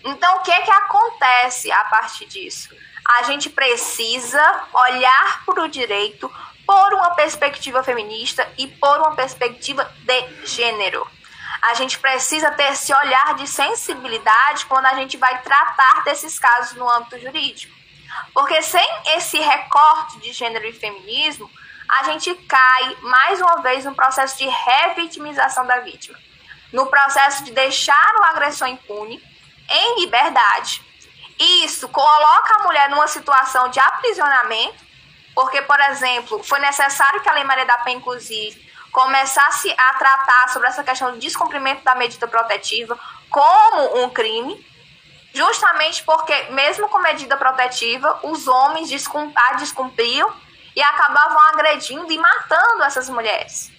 Então, 0.04 0.36
o 0.36 0.40
que, 0.40 0.62
que 0.62 0.70
acontece 0.70 1.70
a 1.70 1.84
partir 1.84 2.26
disso? 2.26 2.74
A 3.18 3.24
gente 3.24 3.50
precisa 3.50 4.64
olhar 4.72 5.44
para 5.44 5.62
o 5.62 5.68
direito 5.68 6.32
por 6.66 6.94
uma 6.94 7.14
perspectiva 7.14 7.82
feminista 7.82 8.50
e 8.56 8.66
por 8.66 8.98
uma 8.98 9.14
perspectiva 9.14 9.84
de 10.04 10.46
gênero 10.46 11.06
a 11.62 11.74
gente 11.74 11.98
precisa 12.00 12.50
ter 12.50 12.72
esse 12.72 12.92
olhar 12.92 13.34
de 13.36 13.46
sensibilidade 13.46 14.66
quando 14.66 14.86
a 14.86 14.94
gente 14.94 15.16
vai 15.16 15.40
tratar 15.42 16.02
desses 16.04 16.36
casos 16.36 16.76
no 16.76 16.90
âmbito 16.90 17.20
jurídico. 17.20 17.72
Porque 18.34 18.60
sem 18.62 18.86
esse 19.16 19.38
recorte 19.38 20.18
de 20.18 20.32
gênero 20.32 20.66
e 20.66 20.72
feminismo, 20.72 21.48
a 21.88 22.04
gente 22.04 22.34
cai 22.34 22.96
mais 23.02 23.40
uma 23.40 23.62
vez 23.62 23.84
no 23.84 23.94
processo 23.94 24.36
de 24.38 24.48
revitimização 24.48 25.64
da 25.64 25.78
vítima, 25.80 26.18
no 26.72 26.86
processo 26.86 27.44
de 27.44 27.52
deixar 27.52 28.12
o 28.20 28.24
agressor 28.24 28.68
impune 28.68 29.22
em 29.68 30.00
liberdade. 30.00 30.82
Isso 31.38 31.88
coloca 31.88 32.56
a 32.56 32.62
mulher 32.64 32.90
numa 32.90 33.06
situação 33.06 33.68
de 33.68 33.78
aprisionamento, 33.78 34.84
porque, 35.34 35.62
por 35.62 35.80
exemplo, 35.80 36.42
foi 36.42 36.58
necessário 36.60 37.20
que 37.20 37.28
a 37.28 37.32
Lei 37.32 37.44
Maria 37.44 37.64
da 37.64 37.78
Penha, 37.78 37.98
inclusive, 37.98 38.71
começasse 38.92 39.74
a 39.76 39.94
tratar 39.94 40.50
sobre 40.50 40.68
essa 40.68 40.84
questão 40.84 41.12
do 41.12 41.18
descumprimento 41.18 41.82
da 41.82 41.94
medida 41.94 42.28
protetiva 42.28 42.98
como 43.30 44.04
um 44.04 44.10
crime, 44.10 44.64
justamente 45.32 46.04
porque, 46.04 46.34
mesmo 46.50 46.88
com 46.88 46.98
medida 47.00 47.36
protetiva, 47.38 48.20
os 48.22 48.46
homens 48.46 48.90
a 49.34 49.54
descumpriam 49.54 50.30
e 50.76 50.82
acabavam 50.82 51.40
agredindo 51.54 52.12
e 52.12 52.18
matando 52.18 52.82
essas 52.84 53.08
mulheres. 53.08 53.72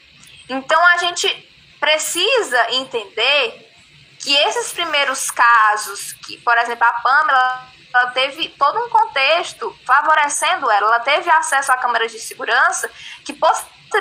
Então, 0.50 0.84
a 0.88 0.98
gente 0.98 1.28
precisa 1.80 2.72
entender 2.72 3.72
que 4.20 4.34
esses 4.36 4.74
primeiros 4.74 5.30
casos, 5.30 6.14
que, 6.14 6.38
por 6.38 6.58
exemplo, 6.58 6.86
a 6.88 6.94
Pamela 6.94 7.74
ela 7.94 8.08
teve 8.08 8.50
todo 8.50 8.80
um 8.80 8.90
contexto 8.90 9.78
favorecendo 9.86 10.70
ela, 10.72 10.88
ela 10.88 11.00
teve 11.02 11.30
acesso 11.30 11.72
a 11.72 11.78
câmeras 11.78 12.12
de 12.12 12.20
segurança 12.20 12.90
que 13.24 13.34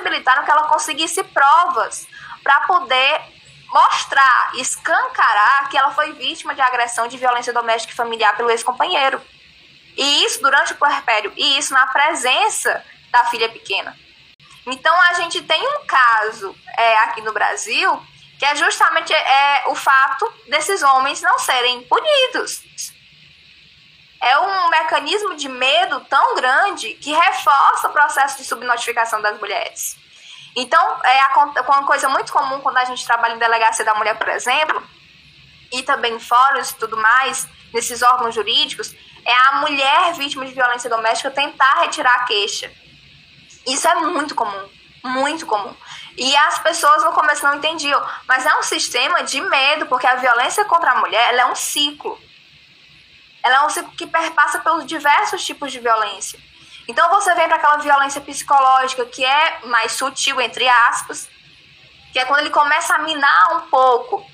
que 0.00 0.50
ela 0.50 0.68
conseguisse 0.68 1.22
provas 1.24 2.06
para 2.42 2.60
poder 2.62 3.20
mostrar, 3.68 4.52
escancarar 4.54 5.68
que 5.70 5.78
ela 5.78 5.90
foi 5.92 6.12
vítima 6.12 6.54
de 6.54 6.60
agressão 6.60 7.08
de 7.08 7.16
violência 7.16 7.52
doméstica 7.52 7.92
e 7.92 7.96
familiar 7.96 8.36
pelo 8.36 8.50
ex-companheiro. 8.50 9.20
E 9.96 10.24
isso 10.24 10.40
durante 10.42 10.72
o 10.72 10.76
puerpério, 10.76 11.32
e 11.36 11.58
isso 11.58 11.72
na 11.72 11.86
presença 11.86 12.84
da 13.10 13.24
filha 13.26 13.48
pequena. 13.48 13.96
Então 14.66 14.94
a 15.10 15.14
gente 15.14 15.42
tem 15.42 15.60
um 15.60 15.86
caso 15.86 16.54
é, 16.76 16.98
aqui 17.00 17.20
no 17.22 17.32
Brasil 17.32 18.02
que 18.38 18.46
é 18.46 18.56
justamente 18.56 19.12
é, 19.12 19.64
o 19.68 19.74
fato 19.76 20.28
desses 20.48 20.82
homens 20.82 21.22
não 21.22 21.38
serem 21.38 21.82
punidos 21.82 22.62
é 24.22 24.38
um 24.38 24.70
mecanismo 24.70 25.34
de 25.34 25.48
medo 25.48 26.00
tão 26.08 26.36
grande 26.36 26.94
que 26.94 27.12
reforça 27.12 27.88
o 27.88 27.92
processo 27.92 28.38
de 28.38 28.44
subnotificação 28.44 29.20
das 29.20 29.38
mulheres. 29.40 29.96
Então, 30.54 31.00
é 31.02 31.60
uma 31.60 31.86
coisa 31.86 32.08
muito 32.08 32.32
comum 32.32 32.60
quando 32.60 32.76
a 32.76 32.84
gente 32.84 33.04
trabalha 33.04 33.34
em 33.34 33.38
delegacia 33.38 33.84
da 33.84 33.94
mulher, 33.94 34.16
por 34.16 34.28
exemplo, 34.28 34.82
e 35.72 35.82
também 35.82 36.14
em 36.14 36.20
fóruns 36.20 36.70
e 36.70 36.76
tudo 36.76 36.96
mais, 36.96 37.48
nesses 37.72 38.00
órgãos 38.02 38.34
jurídicos, 38.34 38.94
é 39.24 39.34
a 39.48 39.52
mulher 39.56 40.12
vítima 40.14 40.46
de 40.46 40.52
violência 40.52 40.88
doméstica 40.88 41.30
tentar 41.30 41.80
retirar 41.80 42.14
a 42.16 42.24
queixa. 42.24 42.70
Isso 43.66 43.88
é 43.88 43.94
muito 43.94 44.34
comum, 44.34 44.68
muito 45.02 45.46
comum. 45.46 45.74
E 46.16 46.36
as 46.36 46.58
pessoas 46.60 47.02
no 47.02 47.12
começo 47.12 47.44
não 47.44 47.56
entendiam, 47.56 48.04
mas 48.28 48.44
é 48.44 48.54
um 48.56 48.62
sistema 48.62 49.22
de 49.24 49.40
medo, 49.40 49.86
porque 49.86 50.06
a 50.06 50.16
violência 50.16 50.64
contra 50.66 50.92
a 50.92 51.00
mulher 51.00 51.34
é 51.34 51.46
um 51.46 51.54
ciclo. 51.54 52.20
Ela 53.42 53.56
é 53.56 53.66
um 53.66 53.70
ciclo 53.70 53.92
que 53.92 54.06
perpassa 54.06 54.60
pelos 54.60 54.86
diversos 54.86 55.44
tipos 55.44 55.72
de 55.72 55.80
violência. 55.80 56.38
Então 56.86 57.08
você 57.10 57.34
vem 57.34 57.46
para 57.46 57.56
aquela 57.56 57.76
violência 57.78 58.20
psicológica 58.20 59.04
que 59.06 59.24
é 59.24 59.60
mais 59.66 59.92
sutil, 59.92 60.40
entre 60.40 60.68
aspas, 60.68 61.28
que 62.12 62.18
é 62.18 62.24
quando 62.24 62.40
ele 62.40 62.50
começa 62.50 62.94
a 62.94 62.98
minar 62.98 63.56
um 63.56 63.60
pouco 63.68 64.24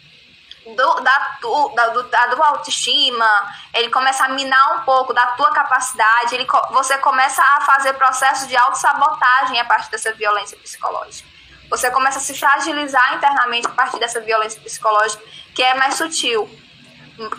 do, 0.74 1.00
da, 1.00 1.38
do, 1.40 1.68
da, 1.74 1.86
do, 1.88 2.02
da 2.04 2.28
tua 2.28 2.48
autoestima, 2.48 3.54
ele 3.72 3.88
começa 3.90 4.24
a 4.24 4.28
minar 4.28 4.78
um 4.78 4.82
pouco 4.82 5.12
da 5.12 5.26
tua 5.28 5.50
capacidade, 5.50 6.34
ele, 6.34 6.46
você 6.70 6.98
começa 6.98 7.42
a 7.42 7.60
fazer 7.62 7.94
processos 7.94 8.48
de 8.48 8.56
autossabotagem 8.56 9.60
a 9.60 9.64
partir 9.64 9.90
dessa 9.90 10.12
violência 10.12 10.58
psicológica. 10.58 11.28
Você 11.70 11.90
começa 11.90 12.18
a 12.18 12.22
se 12.22 12.36
fragilizar 12.38 13.14
internamente 13.14 13.66
a 13.66 13.70
partir 13.70 13.98
dessa 13.98 14.20
violência 14.20 14.60
psicológica, 14.60 15.22
que 15.54 15.62
é 15.62 15.74
mais 15.74 15.94
sutil, 15.94 16.48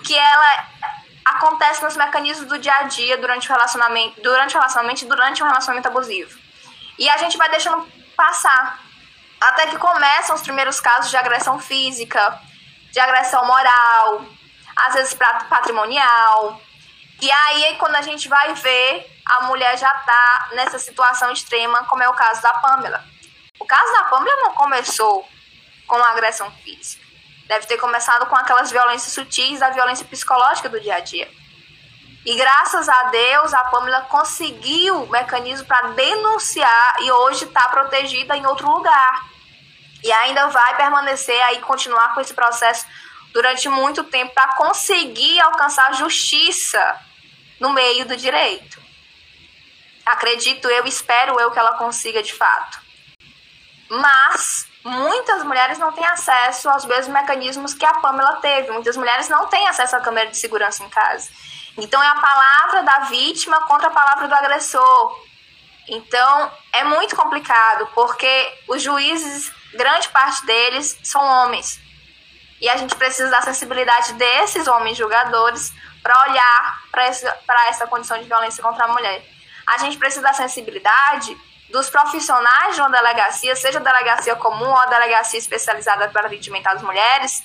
que 0.06 0.16
ela 0.16 0.68
acontece 1.24 1.84
nos 1.84 1.96
mecanismos 1.96 2.48
do 2.48 2.58
dia 2.58 2.74
a 2.76 2.84
dia 2.84 3.18
durante 3.18 3.50
o 3.50 3.54
relacionamento, 3.54 4.22
durante 4.22 4.56
o 4.56 4.60
relacionamento, 4.60 5.06
durante 5.06 5.44
um 5.44 5.48
relacionamento 5.48 5.88
abusivo. 5.88 6.40
E 6.98 7.10
a 7.10 7.18
gente 7.18 7.38
vai 7.38 7.50
deixando 7.50 7.88
passar 8.16 8.80
até 9.40 9.68
que 9.68 9.78
começam 9.78 10.36
os 10.36 10.42
primeiros 10.42 10.80
casos 10.80 11.10
de 11.10 11.18
agressão 11.18 11.60
física, 11.60 12.40
de 12.92 13.00
agressão 13.00 13.46
moral, 13.46 14.26
às 14.76 14.94
vezes 14.96 15.14
patrimonial. 15.14 16.62
E 17.22 17.32
aí, 17.32 17.76
quando 17.78 17.96
a 17.96 18.02
gente 18.02 18.28
vai 18.28 18.54
ver, 18.54 19.06
a 19.26 19.44
mulher 19.44 19.78
já 19.78 19.92
está 19.92 20.50
nessa 20.54 20.80
situação 20.80 21.32
extrema, 21.32 21.86
como 21.86 22.04
é 22.04 22.10
o 22.10 22.14
caso 22.14 22.42
da 22.42 22.54
Pamela. 22.56 23.04
O 23.60 23.66
caso 23.66 23.94
da 23.94 24.06
Pamela 24.06 24.42
não 24.42 24.54
começou 24.54 25.28
com 25.88 25.96
agressão 25.96 26.52
física. 26.64 27.09
Deve 27.50 27.66
ter 27.66 27.78
começado 27.78 28.28
com 28.28 28.36
aquelas 28.36 28.70
violências 28.70 29.12
sutis 29.12 29.60
da 29.60 29.72
violência 29.72 30.06
psicológica 30.06 30.70
do 30.70 30.80
dia 30.80 30.98
a 30.98 31.00
dia. 31.00 31.28
E 32.24 32.36
graças 32.36 32.88
a 32.88 33.04
Deus, 33.06 33.56
a 33.56 33.64
Pamela 33.72 34.02
conseguiu 34.02 35.02
o 35.02 35.10
mecanismo 35.10 35.66
para 35.66 35.88
denunciar 35.94 36.98
e 37.02 37.12
hoje 37.12 37.46
está 37.46 37.68
protegida 37.70 38.38
em 38.38 38.46
outro 38.46 38.70
lugar. 38.70 39.26
E 40.04 40.12
ainda 40.12 40.46
vai 40.50 40.78
permanecer 40.78 41.42
aí, 41.46 41.60
continuar 41.62 42.14
com 42.14 42.22
esse 42.22 42.36
processo 42.36 42.86
durante 43.34 43.68
muito 43.68 44.04
tempo 44.04 44.32
para 44.32 44.54
conseguir 44.54 45.40
alcançar 45.42 45.96
justiça 45.96 47.02
no 47.60 47.72
meio 47.72 48.08
do 48.08 48.16
direito. 48.16 48.80
Acredito 50.06 50.68
eu, 50.68 50.86
espero 50.86 51.40
eu 51.40 51.50
que 51.50 51.58
ela 51.58 51.74
consiga 51.80 52.22
de 52.22 52.32
fato. 52.32 52.80
Mas 53.90 54.69
muitas 54.84 55.44
mulheres 55.44 55.78
não 55.78 55.92
têm 55.92 56.06
acesso 56.06 56.70
aos 56.70 56.86
mesmos 56.86 57.14
mecanismos 57.14 57.74
que 57.74 57.86
a 57.86 57.94
Pamela 57.96 58.38
teve. 58.38 58.72
Muitas 58.72 58.96
mulheres 58.98 59.30
não 59.30 59.48
têm 59.48 59.68
acesso 59.68 59.96
à 59.96 60.00
câmera 60.00 60.30
de 60.30 60.38
segurança 60.38 60.84
em 60.84 60.90
casa. 60.90 61.30
Então 61.78 62.02
é 62.02 62.08
a 62.08 62.16
palavra 62.16 62.84
da 62.84 63.00
vítima 63.06 63.60
contra 63.68 63.88
a 63.88 63.92
palavra 63.92 64.28
do 64.28 64.36
agressor. 64.36 65.24
Então 65.88 66.52
é 66.74 66.84
muito 66.84 67.16
complicado, 67.16 67.88
porque 67.94 68.54
os 68.68 68.82
juízes, 68.82 69.52
grande 69.74 70.08
parte 70.10 70.46
deles, 70.46 70.98
são 71.04 71.22
homens. 71.22 71.80
E 72.62 72.70
a 72.70 72.76
gente 72.78 72.96
precisa 72.96 73.30
da 73.30 73.42
sensibilidade 73.42 74.14
desses 74.14 74.68
homens 74.68 74.98
julgadores 74.98 75.74
para 76.04 76.30
olhar 76.30 76.80
para 76.92 77.06
essa, 77.06 77.38
essa 77.68 77.88
condição 77.88 78.18
de 78.20 78.26
violência 78.26 78.62
contra 78.62 78.86
a 78.86 78.88
mulher. 78.88 79.24
A 79.68 79.78
gente 79.78 79.98
precisa 79.98 80.22
da 80.22 80.34
sensibilidade 80.34 81.38
dos 81.70 81.90
profissionais 81.90 82.76
de 82.76 82.82
uma 82.82 82.90
delegacia, 82.90 83.56
seja 83.56 83.80
delegacia 83.80 84.36
comum 84.36 84.70
ou 84.70 84.90
delegacia 84.90 85.40
especializada 85.40 86.10
para 86.10 86.28
atendimento 86.28 86.68
às 86.68 86.82
mulheres, 86.82 87.44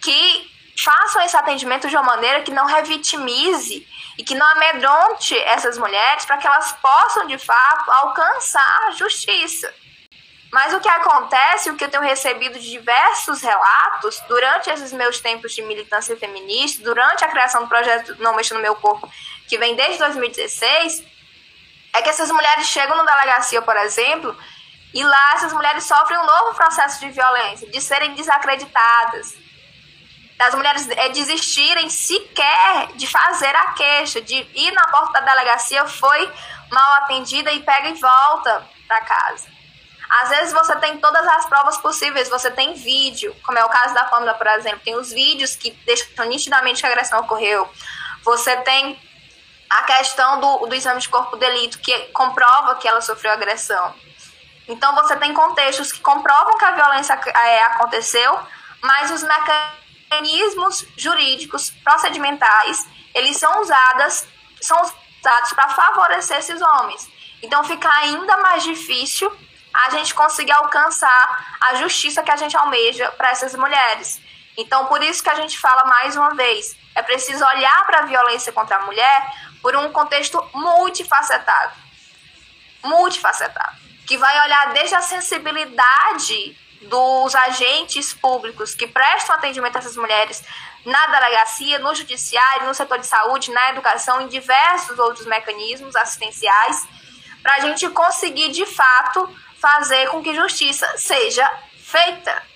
que 0.00 0.50
façam 0.82 1.22
esse 1.22 1.36
atendimento 1.36 1.88
de 1.88 1.96
uma 1.96 2.04
maneira 2.04 2.42
que 2.42 2.50
não 2.50 2.66
revitimize 2.66 3.86
e 4.18 4.24
que 4.24 4.34
não 4.34 4.46
amedronte 4.52 5.36
essas 5.38 5.78
mulheres 5.78 6.24
para 6.24 6.38
que 6.38 6.46
elas 6.46 6.72
possam, 6.72 7.26
de 7.26 7.38
fato, 7.38 7.90
alcançar 7.90 8.92
justiça. 8.96 9.72
Mas 10.52 10.74
o 10.74 10.80
que 10.80 10.88
acontece, 10.88 11.70
o 11.70 11.76
que 11.76 11.84
eu 11.84 11.90
tenho 11.90 12.02
recebido 12.02 12.58
de 12.58 12.70
diversos 12.70 13.40
relatos 13.40 14.20
durante 14.28 14.68
esses 14.68 14.92
meus 14.92 15.18
tempos 15.18 15.54
de 15.54 15.62
militância 15.62 16.14
feminista, 16.14 16.82
durante 16.84 17.24
a 17.24 17.28
criação 17.28 17.62
do 17.62 17.68
projeto 17.68 18.14
Não 18.18 18.36
Mexa 18.36 18.54
no 18.54 18.60
Meu 18.60 18.74
Corpo, 18.74 19.10
que 19.48 19.56
vem 19.56 19.74
desde 19.74 19.98
2016, 19.98 21.04
é 21.92 22.02
que 22.02 22.08
essas 22.08 22.30
mulheres 22.30 22.66
chegam 22.66 22.96
na 22.96 23.04
delegacia, 23.04 23.60
por 23.60 23.76
exemplo, 23.76 24.36
e 24.94 25.02
lá 25.02 25.32
essas 25.34 25.52
mulheres 25.52 25.84
sofrem 25.84 26.18
um 26.18 26.26
novo 26.26 26.54
processo 26.54 27.00
de 27.00 27.10
violência, 27.10 27.70
de 27.70 27.80
serem 27.80 28.14
desacreditadas, 28.14 29.34
das 30.36 30.54
mulheres 30.54 30.88
é, 30.90 31.08
desistirem 31.10 31.88
sequer 31.88 32.88
de 32.94 33.06
fazer 33.06 33.54
a 33.54 33.72
queixa, 33.72 34.20
de 34.20 34.34
ir 34.54 34.72
na 34.72 34.86
porta 34.88 35.20
da 35.20 35.34
delegacia, 35.34 35.86
foi 35.86 36.32
mal 36.70 36.94
atendida 37.02 37.52
e 37.52 37.60
pega 37.60 37.88
e 37.88 37.94
volta 37.94 38.66
para 38.88 39.00
casa. 39.02 39.52
Às 40.22 40.28
vezes 40.28 40.52
você 40.52 40.76
tem 40.76 40.98
todas 40.98 41.26
as 41.26 41.46
provas 41.46 41.78
possíveis, 41.78 42.28
você 42.28 42.50
tem 42.50 42.74
vídeo, 42.74 43.34
como 43.44 43.58
é 43.58 43.64
o 43.64 43.68
caso 43.68 43.94
da 43.94 44.04
Pamela, 44.04 44.34
por 44.34 44.46
exemplo, 44.46 44.80
tem 44.84 44.94
os 44.94 45.10
vídeos 45.10 45.56
que 45.56 45.70
deixam 45.86 46.26
nitidamente 46.26 46.80
que 46.80 46.86
a 46.86 46.90
agressão 46.90 47.20
ocorreu. 47.20 47.70
Você 48.22 48.54
tem 48.58 49.00
a 49.78 49.82
questão 49.84 50.40
do, 50.40 50.66
do 50.66 50.74
exame 50.74 51.00
de 51.00 51.08
corpo 51.08 51.36
de 51.36 51.40
delito, 51.40 51.78
que 51.78 51.96
comprova 52.08 52.76
que 52.76 52.86
ela 52.86 53.00
sofreu 53.00 53.32
agressão. 53.32 53.94
Então 54.68 54.94
você 54.94 55.16
tem 55.16 55.32
contextos 55.32 55.92
que 55.92 56.00
comprovam 56.00 56.56
que 56.56 56.64
a 56.64 56.72
violência 56.72 57.14
é, 57.14 57.62
aconteceu, 57.64 58.38
mas 58.80 59.10
os 59.10 59.22
mecanismos 59.22 60.86
jurídicos, 60.96 61.70
procedimentais, 61.82 62.86
eles 63.14 63.36
são 63.36 63.60
usados, 63.60 64.24
são 64.60 64.80
usados 64.80 65.52
para 65.52 65.68
favorecer 65.70 66.38
esses 66.38 66.60
homens. 66.60 67.08
Então 67.42 67.64
fica 67.64 67.90
ainda 67.98 68.36
mais 68.38 68.62
difícil 68.62 69.30
a 69.74 69.90
gente 69.90 70.14
conseguir 70.14 70.52
alcançar 70.52 71.56
a 71.60 71.74
justiça 71.76 72.22
que 72.22 72.30
a 72.30 72.36
gente 72.36 72.56
almeja 72.56 73.10
para 73.12 73.30
essas 73.30 73.54
mulheres. 73.54 74.20
Então, 74.56 74.86
por 74.86 75.02
isso 75.02 75.22
que 75.22 75.30
a 75.30 75.34
gente 75.34 75.58
fala 75.58 75.84
mais 75.84 76.14
uma 76.14 76.34
vez, 76.34 76.76
é 76.94 77.02
preciso 77.02 77.42
olhar 77.44 77.86
para 77.86 78.00
a 78.00 78.06
violência 78.06 78.52
contra 78.52 78.76
a 78.76 78.82
mulher 78.82 79.32
por 79.62 79.74
um 79.76 79.92
contexto 79.92 80.42
multifacetado. 80.52 81.72
Multifacetado. 82.82 83.76
Que 84.06 84.18
vai 84.18 84.44
olhar 84.44 84.72
desde 84.72 84.96
a 84.96 85.00
sensibilidade 85.00 86.58
dos 86.82 87.34
agentes 87.34 88.12
públicos 88.12 88.74
que 88.74 88.88
prestam 88.88 89.36
atendimento 89.36 89.76
a 89.76 89.78
essas 89.78 89.96
mulheres 89.96 90.42
na 90.84 91.06
delegacia, 91.06 91.78
no 91.78 91.94
judiciário, 91.94 92.66
no 92.66 92.74
setor 92.74 92.98
de 92.98 93.06
saúde, 93.06 93.52
na 93.52 93.70
educação, 93.70 94.20
em 94.20 94.26
diversos 94.26 94.98
outros 94.98 95.26
mecanismos 95.26 95.94
assistenciais, 95.94 96.88
para 97.40 97.54
a 97.54 97.60
gente 97.60 97.88
conseguir 97.90 98.50
de 98.50 98.66
fato 98.66 99.32
fazer 99.60 100.08
com 100.08 100.20
que 100.22 100.34
justiça 100.34 100.92
seja 100.98 101.48
feita. 101.78 102.51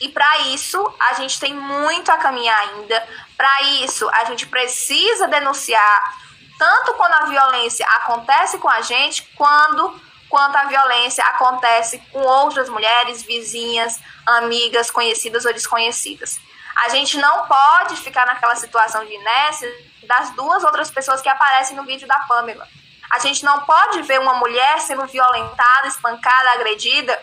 E 0.00 0.08
para 0.08 0.38
isso, 0.48 0.94
a 1.00 1.14
gente 1.14 1.40
tem 1.40 1.54
muito 1.54 2.10
a 2.10 2.18
caminhar 2.18 2.58
ainda. 2.60 3.08
Para 3.36 3.62
isso, 3.82 4.08
a 4.10 4.24
gente 4.26 4.46
precisa 4.46 5.26
denunciar 5.28 6.16
tanto 6.58 6.94
quando 6.94 7.12
a 7.14 7.24
violência 7.26 7.86
acontece 7.86 8.58
com 8.58 8.68
a 8.68 8.80
gente, 8.80 9.22
quando 9.34 10.00
quanto 10.28 10.56
a 10.56 10.64
violência 10.64 11.24
acontece 11.24 11.98
com 12.12 12.20
outras 12.20 12.68
mulheres, 12.68 13.22
vizinhas, 13.22 14.00
amigas, 14.26 14.90
conhecidas 14.90 15.44
ou 15.44 15.52
desconhecidas. 15.52 16.40
A 16.84 16.88
gente 16.90 17.16
não 17.16 17.46
pode 17.46 17.96
ficar 17.96 18.26
naquela 18.26 18.56
situação 18.56 19.04
de 19.04 19.14
inércia 19.14 19.68
das 20.02 20.30
duas 20.30 20.62
outras 20.64 20.90
pessoas 20.90 21.20
que 21.20 21.28
aparecem 21.28 21.76
no 21.76 21.84
vídeo 21.84 22.06
da 22.06 22.18
Pamela. 22.20 22.68
A 23.10 23.18
gente 23.18 23.44
não 23.44 23.60
pode 23.60 24.02
ver 24.02 24.20
uma 24.20 24.34
mulher 24.34 24.80
sendo 24.80 25.06
violentada, 25.06 25.86
espancada, 25.86 26.50
agredida, 26.52 27.18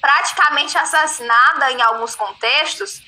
praticamente 0.00 0.76
assassinada 0.78 1.70
em 1.70 1.82
alguns 1.82 2.14
contextos 2.14 3.02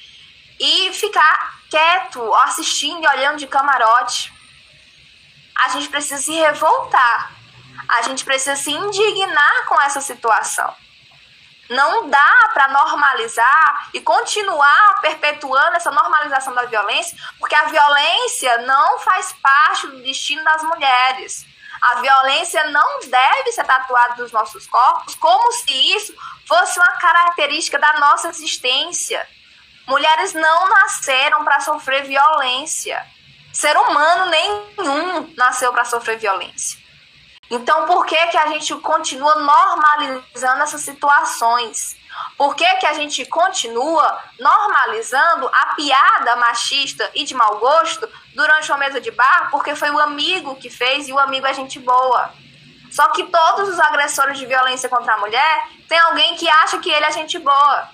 e 0.61 0.93
ficar 0.93 1.61
quieto, 1.71 2.35
assistindo 2.35 3.03
e 3.03 3.09
olhando 3.09 3.39
de 3.39 3.47
camarote. 3.47 4.33
A 5.65 5.71
gente 5.71 5.89
precisa 5.89 6.21
se 6.21 6.33
revoltar. 6.33 7.33
A 7.89 8.03
gente 8.03 8.25
precisa 8.25 8.57
se 8.57 8.71
indignar 8.71 9.67
com 9.67 9.81
essa 9.81 10.01
situação. 10.01 10.75
Não 11.71 12.09
dá 12.11 12.51
para 12.53 12.69
normalizar 12.69 13.89
e 13.95 14.01
continuar 14.01 15.01
perpetuando 15.01 15.77
essa 15.77 15.91
normalização 15.91 16.55
da 16.55 16.67
violência, 16.67 17.17
porque 17.39 17.55
a 17.55 17.65
violência 17.65 18.59
não 18.59 18.99
faz 18.99 19.33
parte 19.43 19.87
do 19.87 20.03
destino 20.03 20.45
das 20.45 20.63
mulheres. 20.63 21.47
A 21.83 22.01
violência 22.01 22.65
não 22.71 23.01
deve 23.01 23.53
ser 23.53 23.65
tatuada 23.65 24.23
nos 24.23 24.31
nossos 24.31 24.67
corpos 24.69 25.17
como 25.17 25.51
se 25.53 25.97
isso 25.97 26.15
fosse 26.47 26.79
uma 26.79 26.93
característica 26.99 27.79
da 27.79 27.95
nossa 27.95 28.29
existência. 28.29 29.27
Mulheres 29.89 30.33
não 30.33 30.69
nasceram 30.69 31.45
para 31.45 31.61
sofrer 31.61 32.05
violência. 32.05 33.05
Ser 33.53 33.77
humano 33.77 34.31
nenhum 34.31 35.35
nasceu 35.37 35.73
para 35.73 35.85
sofrer 35.85 36.19
violência. 36.19 36.81
Então, 37.53 37.85
por 37.85 38.07
que, 38.07 38.17
que 38.29 38.39
a 38.39 38.47
gente 38.47 38.75
continua 38.77 39.35
normalizando 39.35 40.63
essas 40.63 40.81
situações? 40.81 41.95
Por 42.35 42.57
que, 42.57 42.65
que 42.77 42.87
a 42.87 42.95
gente 42.95 43.27
continua 43.27 44.19
normalizando 44.41 45.51
a 45.53 45.75
piada 45.75 46.35
machista 46.37 47.11
e 47.15 47.25
de 47.25 47.35
mau 47.35 47.59
gosto 47.59 48.09
durante 48.35 48.73
uma 48.73 48.79
mesa 48.79 49.03
de 49.03 49.11
bar? 49.11 49.51
Porque 49.51 49.75
foi 49.75 49.91
o 49.91 49.99
amigo 49.99 50.57
que 50.57 50.71
fez 50.71 51.09
e 51.09 51.13
o 51.13 51.19
amigo 51.19 51.47
é 51.47 51.53
gente 51.53 51.79
boa. 51.79 52.33
Só 52.91 53.09
que 53.09 53.25
todos 53.25 53.69
os 53.69 53.79
agressores 53.79 54.39
de 54.39 54.47
violência 54.47 54.89
contra 54.89 55.13
a 55.13 55.19
mulher 55.19 55.69
tem 55.87 55.99
alguém 55.99 56.35
que 56.37 56.49
acha 56.49 56.79
que 56.79 56.91
ele 56.91 57.05
é 57.05 57.13
gente 57.13 57.39
boa. 57.39 57.91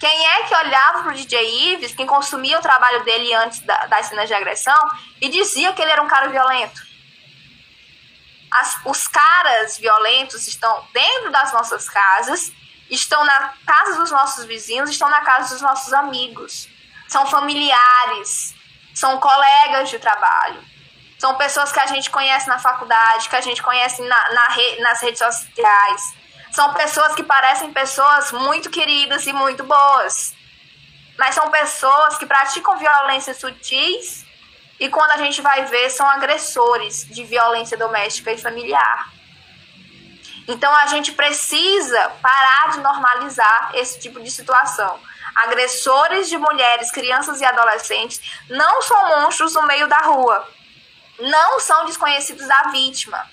Quem 0.00 0.26
é 0.30 0.42
que 0.42 0.54
olhava 0.56 1.04
pro 1.04 1.14
DJ 1.14 1.74
Ives, 1.74 1.94
quem 1.94 2.06
consumia 2.06 2.58
o 2.58 2.62
trabalho 2.62 3.04
dele 3.04 3.32
antes 3.34 3.60
da, 3.60 3.86
das 3.86 4.06
cenas 4.06 4.26
de 4.26 4.34
agressão, 4.34 4.78
e 5.20 5.28
dizia 5.28 5.72
que 5.72 5.80
ele 5.80 5.92
era 5.92 6.02
um 6.02 6.08
cara 6.08 6.28
violento? 6.28 6.85
As, 8.60 8.78
os 8.84 9.08
caras 9.08 9.78
violentos 9.78 10.46
estão 10.46 10.86
dentro 10.92 11.30
das 11.30 11.52
nossas 11.52 11.88
casas, 11.88 12.52
estão 12.90 13.24
na 13.24 13.54
casa 13.66 13.98
dos 13.98 14.10
nossos 14.10 14.44
vizinhos, 14.44 14.90
estão 14.90 15.08
na 15.08 15.20
casa 15.22 15.54
dos 15.54 15.62
nossos 15.62 15.92
amigos. 15.92 16.68
São 17.08 17.26
familiares, 17.26 18.54
são 18.94 19.18
colegas 19.20 19.90
de 19.90 19.98
trabalho, 19.98 20.62
são 21.18 21.34
pessoas 21.36 21.72
que 21.72 21.80
a 21.80 21.86
gente 21.86 22.10
conhece 22.10 22.48
na 22.48 22.58
faculdade, 22.58 23.28
que 23.28 23.36
a 23.36 23.40
gente 23.40 23.62
conhece 23.62 24.02
na, 24.02 24.32
na 24.32 24.48
re, 24.48 24.80
nas 24.80 25.00
redes 25.00 25.18
sociais. 25.18 26.14
São 26.52 26.74
pessoas 26.74 27.14
que 27.14 27.22
parecem 27.22 27.72
pessoas 27.72 28.32
muito 28.32 28.70
queridas 28.70 29.26
e 29.26 29.32
muito 29.32 29.64
boas. 29.64 30.34
Mas 31.18 31.34
são 31.34 31.50
pessoas 31.50 32.18
que 32.18 32.26
praticam 32.26 32.76
violências 32.76 33.38
sutis 33.38 34.25
e 34.78 34.88
quando 34.88 35.12
a 35.12 35.18
gente 35.18 35.40
vai 35.40 35.64
ver, 35.64 35.90
são 35.90 36.08
agressores 36.08 37.06
de 37.06 37.24
violência 37.24 37.76
doméstica 37.76 38.32
e 38.32 38.38
familiar. 38.38 39.10
Então 40.46 40.72
a 40.76 40.86
gente 40.86 41.12
precisa 41.12 42.10
parar 42.22 42.70
de 42.72 42.80
normalizar 42.80 43.70
esse 43.74 43.98
tipo 43.98 44.20
de 44.20 44.30
situação. 44.30 45.00
Agressores 45.34 46.28
de 46.28 46.38
mulheres, 46.38 46.90
crianças 46.90 47.40
e 47.40 47.44
adolescentes 47.44 48.20
não 48.48 48.80
são 48.82 49.20
monstros 49.20 49.54
no 49.54 49.66
meio 49.66 49.88
da 49.88 49.98
rua. 49.98 50.48
Não 51.18 51.58
são 51.60 51.86
desconhecidos 51.86 52.46
da 52.46 52.70
vítima. 52.70 53.28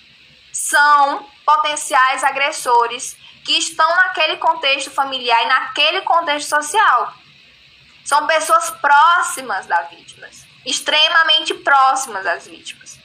São 0.52 1.28
potenciais 1.46 2.24
agressores 2.24 3.16
que 3.46 3.58
estão 3.58 3.90
naquele 3.98 4.38
contexto 4.38 4.90
familiar 4.90 5.44
e 5.44 5.48
naquele 5.48 6.02
contexto 6.02 6.50
social. 6.50 7.14
São 8.04 8.26
pessoas 8.28 8.70
próximas 8.72 9.66
das 9.66 9.90
vítimas, 9.90 10.03
extremamente 10.66 11.54
próximas 11.56 12.24
das 12.24 12.48
vítimas. 12.48 13.00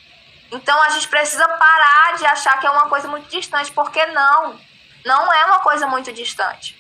Então 0.51 0.81
a 0.83 0.91
gente 0.91 1.09
precisa 1.09 1.47
parar 1.47 2.17
de 2.17 2.25
achar 2.25 2.59
que 2.59 2.67
é 2.67 2.71
uma 2.71 2.89
coisa 2.89 3.09
muito 3.09 3.29
distante, 3.29 3.71
porque 3.73 4.05
não, 4.07 4.59
não 5.05 5.33
é 5.33 5.45
uma 5.47 5.61
coisa 5.61 5.87
muito 5.87 6.13
distante. 6.13 6.77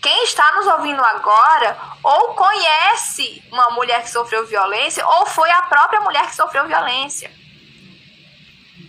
Quem 0.00 0.24
está 0.24 0.52
nos 0.52 0.66
ouvindo 0.66 1.04
agora 1.04 1.76
ou 2.02 2.34
conhece 2.34 3.42
uma 3.52 3.70
mulher 3.70 4.02
que 4.02 4.10
sofreu 4.10 4.46
violência 4.46 5.06
ou 5.06 5.26
foi 5.26 5.50
a 5.50 5.62
própria 5.62 6.00
mulher 6.00 6.26
que 6.26 6.34
sofreu 6.34 6.66
violência. 6.66 7.30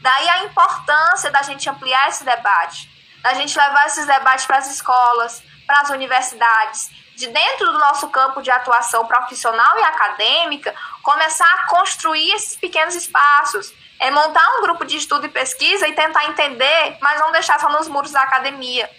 Daí 0.01 0.29
a 0.29 0.43
importância 0.45 1.29
da 1.29 1.41
gente 1.41 1.69
ampliar 1.69 2.07
esse 2.07 2.23
debate, 2.23 2.89
da 3.21 3.33
gente 3.33 3.57
levar 3.57 3.85
esses 3.87 4.07
debates 4.07 4.45
para 4.45 4.57
as 4.57 4.71
escolas, 4.71 5.43
para 5.67 5.81
as 5.81 5.89
universidades, 5.89 6.89
de 7.21 7.27
dentro 7.27 7.71
do 7.71 7.77
nosso 7.77 8.09
campo 8.09 8.41
de 8.41 8.49
atuação 8.49 9.05
profissional 9.05 9.77
e 9.77 9.83
acadêmica, 9.83 10.73
começar 11.03 11.45
a 11.45 11.67
construir 11.67 12.31
esses 12.33 12.55
pequenos 12.55 12.95
espaços, 12.95 13.71
é 13.99 14.09
montar 14.09 14.43
um 14.57 14.61
grupo 14.63 14.83
de 14.83 14.97
estudo 14.97 15.27
e 15.27 15.29
pesquisa 15.29 15.87
e 15.87 15.93
tentar 15.93 16.25
entender, 16.25 16.97
mas 16.99 17.19
não 17.19 17.31
deixar 17.31 17.59
só 17.59 17.69
nos 17.69 17.87
muros 17.87 18.11
da 18.11 18.21
academia, 18.21 18.89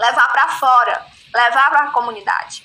levar 0.00 0.32
para 0.32 0.48
fora, 0.48 1.06
levar 1.32 1.70
para 1.70 1.84
a 1.84 1.90
comunidade. 1.92 2.64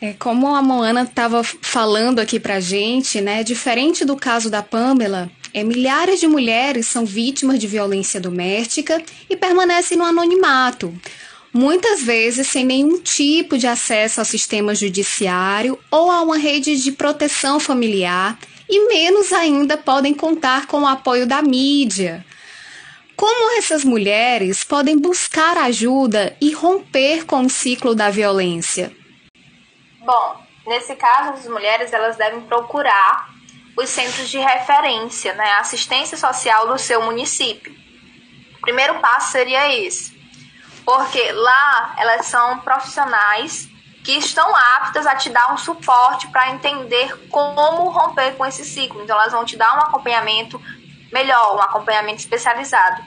É, 0.00 0.12
como 0.14 0.52
a 0.54 0.60
Moana 0.60 1.02
estava 1.02 1.44
falando 1.44 2.18
aqui 2.18 2.40
para 2.40 2.58
gente, 2.58 3.20
né, 3.20 3.44
diferente 3.44 4.04
do 4.04 4.16
caso 4.16 4.50
da 4.50 4.64
Pamela, 4.64 5.30
é, 5.52 5.62
milhares 5.62 6.18
de 6.18 6.26
mulheres 6.26 6.88
são 6.88 7.06
vítimas 7.06 7.60
de 7.60 7.68
violência 7.68 8.20
doméstica 8.20 9.00
e 9.30 9.36
permanecem 9.36 9.96
no 9.96 10.04
anonimato 10.04 10.92
muitas 11.54 12.02
vezes 12.02 12.48
sem 12.48 12.64
nenhum 12.64 13.00
tipo 13.00 13.56
de 13.56 13.68
acesso 13.68 14.20
ao 14.20 14.24
sistema 14.24 14.74
judiciário 14.74 15.78
ou 15.88 16.10
a 16.10 16.20
uma 16.20 16.36
rede 16.36 16.76
de 16.82 16.90
proteção 16.90 17.60
familiar, 17.60 18.36
e 18.68 18.88
menos 18.88 19.32
ainda 19.32 19.76
podem 19.76 20.12
contar 20.12 20.66
com 20.66 20.82
o 20.82 20.86
apoio 20.86 21.28
da 21.28 21.40
mídia. 21.40 22.26
Como 23.14 23.56
essas 23.56 23.84
mulheres 23.84 24.64
podem 24.64 24.98
buscar 24.98 25.56
ajuda 25.58 26.36
e 26.40 26.52
romper 26.52 27.24
com 27.24 27.42
o 27.42 27.50
ciclo 27.50 27.94
da 27.94 28.10
violência? 28.10 28.90
Bom, 30.00 30.44
nesse 30.66 30.96
caso, 30.96 31.34
as 31.34 31.46
mulheres 31.46 31.92
elas 31.92 32.16
devem 32.16 32.40
procurar 32.40 33.32
os 33.78 33.88
centros 33.88 34.28
de 34.28 34.38
referência, 34.38 35.34
né, 35.34 35.52
assistência 35.60 36.16
social 36.16 36.66
do 36.66 36.78
seu 36.78 37.02
município. 37.02 37.72
O 38.58 38.60
primeiro 38.60 38.98
passo 38.98 39.30
seria 39.30 39.72
esse 39.72 40.13
porque 40.84 41.32
lá 41.32 41.94
elas 41.96 42.26
são 42.26 42.58
profissionais 42.60 43.68
que 44.04 44.12
estão 44.12 44.54
aptas 44.54 45.06
a 45.06 45.16
te 45.16 45.30
dar 45.30 45.52
um 45.52 45.56
suporte 45.56 46.28
para 46.28 46.50
entender 46.50 47.26
como 47.30 47.88
romper 47.88 48.36
com 48.36 48.44
esse 48.44 48.62
ciclo. 48.62 49.02
Então, 49.02 49.18
elas 49.18 49.32
vão 49.32 49.46
te 49.46 49.56
dar 49.56 49.74
um 49.76 49.80
acompanhamento 49.80 50.60
melhor, 51.10 51.56
um 51.56 51.62
acompanhamento 51.62 52.18
especializado. 52.18 53.02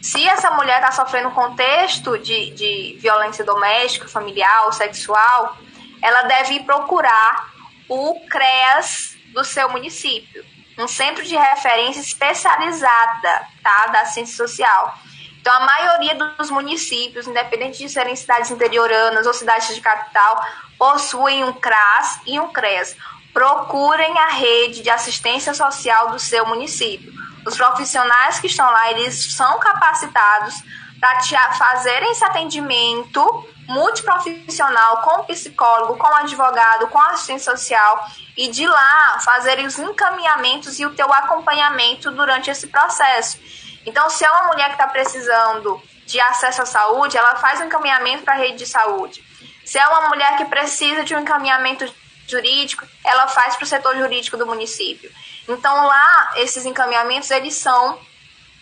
Se 0.00 0.26
essa 0.26 0.50
mulher 0.52 0.76
está 0.76 0.90
sofrendo 0.90 1.28
um 1.28 1.32
contexto 1.32 2.18
de, 2.18 2.50
de 2.52 2.98
violência 2.98 3.44
doméstica, 3.44 4.08
familiar 4.08 4.72
sexual, 4.72 5.56
ela 6.00 6.22
deve 6.22 6.60
procurar 6.60 7.52
o 7.88 8.18
CREAS 8.26 9.16
do 9.32 9.44
seu 9.44 9.68
município, 9.68 10.44
um 10.78 10.88
centro 10.88 11.22
de 11.22 11.36
referência 11.36 12.00
especializada 12.00 13.46
tá, 13.62 13.86
da 13.88 14.06
ciência 14.06 14.34
social. 14.34 14.98
Então, 15.42 15.52
a 15.52 15.66
maioria 15.66 16.14
dos 16.38 16.50
municípios, 16.50 17.26
independente 17.26 17.78
de 17.78 17.88
serem 17.88 18.14
cidades 18.14 18.52
interioranas 18.52 19.26
ou 19.26 19.34
cidades 19.34 19.74
de 19.74 19.80
capital, 19.80 20.40
possuem 20.78 21.42
um 21.42 21.52
CRAS 21.52 22.20
e 22.24 22.38
um 22.38 22.52
CRES. 22.52 22.96
Procurem 23.34 24.16
a 24.20 24.28
rede 24.28 24.82
de 24.82 24.88
assistência 24.90 25.52
social 25.52 26.12
do 26.12 26.18
seu 26.20 26.46
município. 26.46 27.12
Os 27.44 27.56
profissionais 27.56 28.38
que 28.38 28.46
estão 28.46 28.70
lá, 28.70 28.92
eles 28.92 29.34
são 29.34 29.58
capacitados 29.58 30.54
para 31.00 31.18
fazerem 31.54 32.12
esse 32.12 32.24
atendimento 32.24 33.20
multiprofissional 33.66 34.98
com 34.98 35.24
psicólogo, 35.24 35.98
com 35.98 36.06
advogado, 36.14 36.86
com 36.86 37.00
assistente 37.00 37.42
social 37.42 38.06
e 38.36 38.46
de 38.46 38.64
lá 38.64 39.18
fazerem 39.24 39.66
os 39.66 39.76
encaminhamentos 39.76 40.78
e 40.78 40.86
o 40.86 40.94
teu 40.94 41.12
acompanhamento 41.12 42.12
durante 42.12 42.48
esse 42.48 42.68
processo. 42.68 43.40
Então, 43.86 44.08
se 44.10 44.24
é 44.24 44.30
uma 44.30 44.48
mulher 44.48 44.66
que 44.66 44.72
está 44.72 44.86
precisando 44.86 45.82
de 46.06 46.20
acesso 46.20 46.62
à 46.62 46.66
saúde, 46.66 47.16
ela 47.16 47.36
faz 47.36 47.60
um 47.60 47.64
encaminhamento 47.64 48.22
para 48.22 48.34
a 48.34 48.36
rede 48.36 48.58
de 48.58 48.66
saúde. 48.66 49.24
Se 49.64 49.78
é 49.78 49.86
uma 49.86 50.08
mulher 50.08 50.36
que 50.36 50.44
precisa 50.44 51.04
de 51.04 51.14
um 51.14 51.20
encaminhamento 51.20 51.92
jurídico, 52.26 52.86
ela 53.04 53.28
faz 53.28 53.56
para 53.56 53.64
o 53.64 53.68
setor 53.68 53.96
jurídico 53.96 54.36
do 54.36 54.46
município. 54.46 55.10
Então, 55.48 55.86
lá, 55.86 56.32
esses 56.36 56.64
encaminhamentos, 56.64 57.30
eles 57.30 57.54
são 57.54 57.98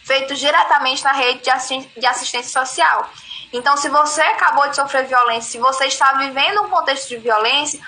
feitos 0.05 0.39
diretamente 0.39 1.05
na 1.05 1.13
rede 1.13 1.43
de 1.43 2.07
assistência 2.07 2.51
social. 2.51 3.09
Então, 3.53 3.77
se 3.77 3.89
você 3.89 4.23
acabou 4.23 4.69
de 4.69 4.77
sofrer 4.77 5.07
violência, 5.07 5.53
se 5.53 5.59
você 5.59 5.87
está 5.87 6.13
vivendo 6.15 6.63
um 6.63 6.71
contexto 6.71 7.09
de 7.09 7.17
violência, 7.19 7.81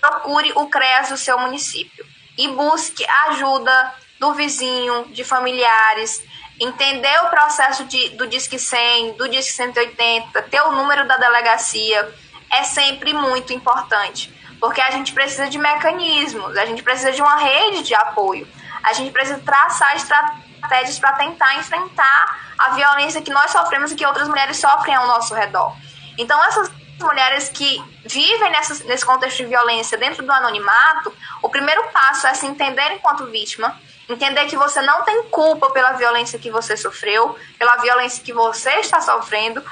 procure 0.00 0.52
o 0.56 0.68
CREAS 0.68 1.10
do 1.10 1.16
seu 1.16 1.38
município 1.38 2.04
e 2.36 2.48
busque 2.48 3.04
ajuda 3.28 3.94
do 4.18 4.32
vizinho, 4.32 5.06
de 5.08 5.24
familiares, 5.24 6.22
entender 6.60 7.24
o 7.24 7.28
processo 7.28 7.84
de, 7.84 8.10
do 8.10 8.26
Disque 8.26 8.58
100, 8.58 9.12
do 9.12 9.28
Disque 9.28 9.52
180, 9.52 10.42
ter 10.42 10.60
o 10.62 10.72
número 10.72 11.06
da 11.06 11.16
delegacia, 11.16 12.14
é 12.50 12.62
sempre 12.62 13.12
muito 13.12 13.52
importante, 13.52 14.32
porque 14.60 14.80
a 14.80 14.90
gente 14.90 15.12
precisa 15.12 15.48
de 15.48 15.58
mecanismos, 15.58 16.56
a 16.56 16.66
gente 16.66 16.82
precisa 16.82 17.12
de 17.12 17.22
uma 17.22 17.36
rede 17.36 17.82
de 17.82 17.94
apoio, 17.94 18.46
a 18.82 18.92
gente 18.92 19.10
precisa 19.10 19.38
traçar 19.38 19.96
estratégias 19.96 20.98
para 20.98 21.14
tentar 21.14 21.56
enfrentar 21.56 22.54
a 22.58 22.70
violência 22.70 23.22
que 23.22 23.32
nós 23.32 23.50
sofremos 23.50 23.90
e 23.90 23.96
que 23.96 24.06
outras 24.06 24.28
mulheres 24.28 24.58
sofrem 24.58 24.94
ao 24.94 25.06
nosso 25.06 25.34
redor. 25.34 25.74
Então, 26.18 26.42
essas 26.44 26.70
mulheres 27.00 27.48
que 27.48 27.82
vivem 28.04 28.50
nessa, 28.50 28.84
nesse 28.84 29.04
contexto 29.04 29.38
de 29.38 29.46
violência 29.46 29.98
dentro 29.98 30.24
do 30.24 30.30
anonimato, 30.30 31.12
o 31.42 31.48
primeiro 31.48 31.82
passo 31.88 32.26
é 32.26 32.34
se 32.34 32.46
entender 32.46 32.92
enquanto 32.92 33.26
vítima, 33.26 33.76
Entender 34.08 34.46
que 34.46 34.56
você 34.56 34.80
não 34.82 35.02
tem 35.02 35.24
culpa 35.24 35.70
pela 35.70 35.92
violência 35.92 36.38
que 36.38 36.50
você 36.50 36.76
sofreu, 36.76 37.38
pela 37.58 37.76
violência 37.76 38.22
que 38.22 38.32
você 38.32 38.70
está 38.80 39.00
sofrendo. 39.00 39.64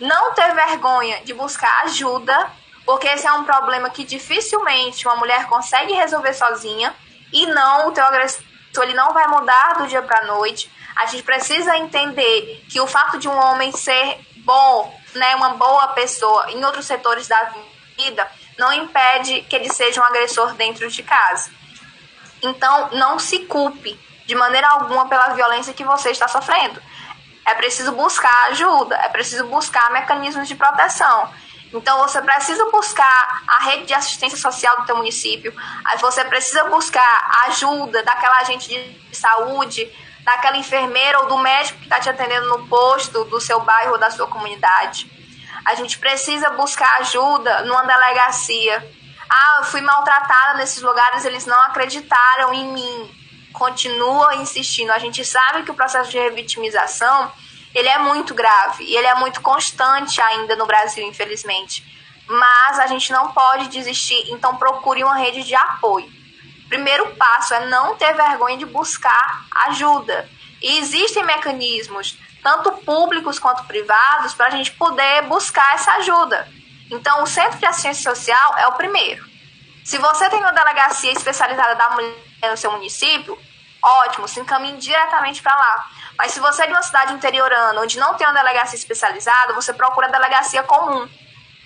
Não 0.00 0.34
ter 0.34 0.54
vergonha 0.54 1.20
de 1.24 1.32
buscar 1.32 1.84
ajuda, 1.84 2.50
porque 2.84 3.06
esse 3.06 3.26
é 3.26 3.32
um 3.32 3.44
problema 3.44 3.88
que 3.90 4.04
dificilmente 4.04 5.06
uma 5.06 5.16
mulher 5.16 5.46
consegue 5.46 5.92
resolver 5.92 6.34
sozinha. 6.34 6.94
E 7.32 7.46
não, 7.46 7.88
o 7.88 7.92
teu 7.92 8.04
agressor 8.04 8.42
ele 8.82 8.94
não 8.94 9.12
vai 9.12 9.26
mudar 9.28 9.74
do 9.78 9.86
dia 9.86 10.02
para 10.02 10.20
a 10.20 10.26
noite. 10.26 10.70
A 10.96 11.06
gente 11.06 11.22
precisa 11.22 11.76
entender 11.76 12.64
que 12.68 12.80
o 12.80 12.86
fato 12.86 13.18
de 13.18 13.28
um 13.28 13.36
homem 13.36 13.72
ser 13.72 14.18
bom, 14.38 15.00
né, 15.14 15.34
uma 15.36 15.50
boa 15.50 15.88
pessoa 15.88 16.50
em 16.50 16.64
outros 16.64 16.86
setores 16.86 17.28
da 17.28 17.52
vida, 17.96 18.28
não 18.58 18.72
impede 18.72 19.42
que 19.42 19.56
ele 19.56 19.72
seja 19.72 20.00
um 20.00 20.04
agressor 20.04 20.54
dentro 20.54 20.88
de 20.90 21.02
casa. 21.02 21.50
Então, 22.44 22.90
não 22.92 23.18
se 23.18 23.40
culpe 23.40 23.98
de 24.26 24.34
maneira 24.34 24.68
alguma 24.68 25.08
pela 25.08 25.28
violência 25.28 25.72
que 25.72 25.82
você 25.82 26.10
está 26.10 26.28
sofrendo. 26.28 26.80
É 27.46 27.54
preciso 27.54 27.92
buscar 27.92 28.48
ajuda, 28.50 28.96
é 28.96 29.08
preciso 29.08 29.46
buscar 29.46 29.90
mecanismos 29.90 30.46
de 30.46 30.54
proteção. 30.54 31.32
Então, 31.72 31.98
você 31.98 32.20
precisa 32.20 32.70
buscar 32.70 33.42
a 33.48 33.64
rede 33.64 33.86
de 33.86 33.94
assistência 33.94 34.38
social 34.38 34.76
do 34.80 34.86
teu 34.86 34.96
município, 34.96 35.54
você 36.00 36.24
precisa 36.24 36.64
buscar 36.64 37.30
ajuda 37.46 38.02
daquela 38.02 38.38
agente 38.40 38.68
de 38.68 39.16
saúde, 39.16 39.90
daquela 40.22 40.56
enfermeira 40.56 41.20
ou 41.20 41.26
do 41.26 41.38
médico 41.38 41.78
que 41.78 41.84
está 41.84 41.98
te 41.98 42.08
atendendo 42.08 42.46
no 42.46 42.68
posto 42.68 43.24
do 43.24 43.40
seu 43.40 43.60
bairro 43.60 43.92
ou 43.92 43.98
da 43.98 44.10
sua 44.10 44.26
comunidade. 44.26 45.10
A 45.64 45.74
gente 45.74 45.98
precisa 45.98 46.50
buscar 46.50 46.98
ajuda 47.00 47.62
numa 47.62 47.84
delegacia 47.84 48.86
ah, 49.34 49.56
eu 49.58 49.64
fui 49.64 49.80
maltratada 49.80 50.58
nesses 50.58 50.82
lugares, 50.82 51.24
eles 51.24 51.46
não 51.46 51.60
acreditaram 51.62 52.52
em 52.54 52.72
mim. 52.72 53.10
Continua 53.52 54.36
insistindo. 54.36 54.90
A 54.90 54.98
gente 54.98 55.24
sabe 55.24 55.62
que 55.62 55.70
o 55.70 55.74
processo 55.74 56.10
de 56.10 56.18
revitimização 56.18 57.32
ele 57.74 57.88
é 57.88 57.98
muito 57.98 58.34
grave 58.34 58.84
e 58.84 58.96
ele 58.96 59.06
é 59.06 59.14
muito 59.16 59.40
constante 59.40 60.20
ainda 60.20 60.54
no 60.54 60.66
Brasil, 60.66 61.06
infelizmente. 61.06 61.84
Mas 62.28 62.78
a 62.78 62.86
gente 62.86 63.12
não 63.12 63.32
pode 63.32 63.68
desistir, 63.68 64.30
então 64.30 64.56
procure 64.56 65.02
uma 65.02 65.16
rede 65.16 65.42
de 65.42 65.54
apoio. 65.54 66.10
Primeiro 66.68 67.14
passo 67.16 67.54
é 67.54 67.66
não 67.66 67.96
ter 67.96 68.14
vergonha 68.14 68.56
de 68.56 68.64
buscar 68.64 69.44
ajuda. 69.66 70.28
E 70.62 70.78
existem 70.78 71.24
mecanismos 71.24 72.16
tanto 72.44 72.72
públicos 72.84 73.38
quanto 73.38 73.64
privados, 73.64 74.34
para 74.34 74.48
a 74.48 74.50
gente 74.50 74.70
poder 74.72 75.22
buscar 75.22 75.74
essa 75.74 75.92
ajuda. 75.92 76.46
Então, 76.90 77.22
o 77.22 77.26
Centro 77.26 77.58
de 77.58 77.66
Assistência 77.66 78.14
Social 78.14 78.58
é 78.58 78.66
o 78.68 78.72
primeiro. 78.72 79.24
Se 79.84 79.98
você 79.98 80.28
tem 80.30 80.40
uma 80.40 80.52
delegacia 80.52 81.12
especializada 81.12 81.74
da 81.74 81.90
mulher 81.90 82.14
no 82.50 82.56
seu 82.56 82.72
município, 82.72 83.38
ótimo, 83.82 84.26
se 84.26 84.40
encaminhe 84.40 84.78
diretamente 84.78 85.42
para 85.42 85.54
lá. 85.54 85.90
Mas 86.16 86.32
se 86.32 86.40
você 86.40 86.62
é 86.62 86.66
de 86.66 86.72
uma 86.72 86.82
cidade 86.82 87.12
interiorana 87.12 87.80
onde 87.80 87.98
não 87.98 88.14
tem 88.14 88.26
uma 88.26 88.32
delegacia 88.32 88.78
especializada, 88.78 89.52
você 89.52 89.72
procura 89.72 90.06
a 90.06 90.10
delegacia 90.10 90.62
comum. 90.62 91.08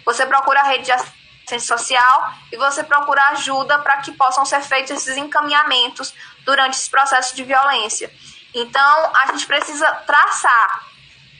Você 0.04 0.26
procura 0.26 0.60
a 0.60 0.64
rede 0.64 0.84
de 0.86 0.92
assistência 0.92 1.76
social 1.76 2.32
e 2.50 2.56
você 2.56 2.82
procura 2.82 3.22
ajuda 3.30 3.78
para 3.78 3.98
que 3.98 4.12
possam 4.12 4.44
ser 4.44 4.62
feitos 4.62 4.90
esses 4.90 5.16
encaminhamentos 5.16 6.14
durante 6.44 6.76
esse 6.76 6.90
processo 6.90 7.36
de 7.36 7.44
violência. 7.44 8.12
Então, 8.54 9.12
a 9.14 9.26
gente 9.26 9.46
precisa 9.46 9.86
traçar 10.06 10.86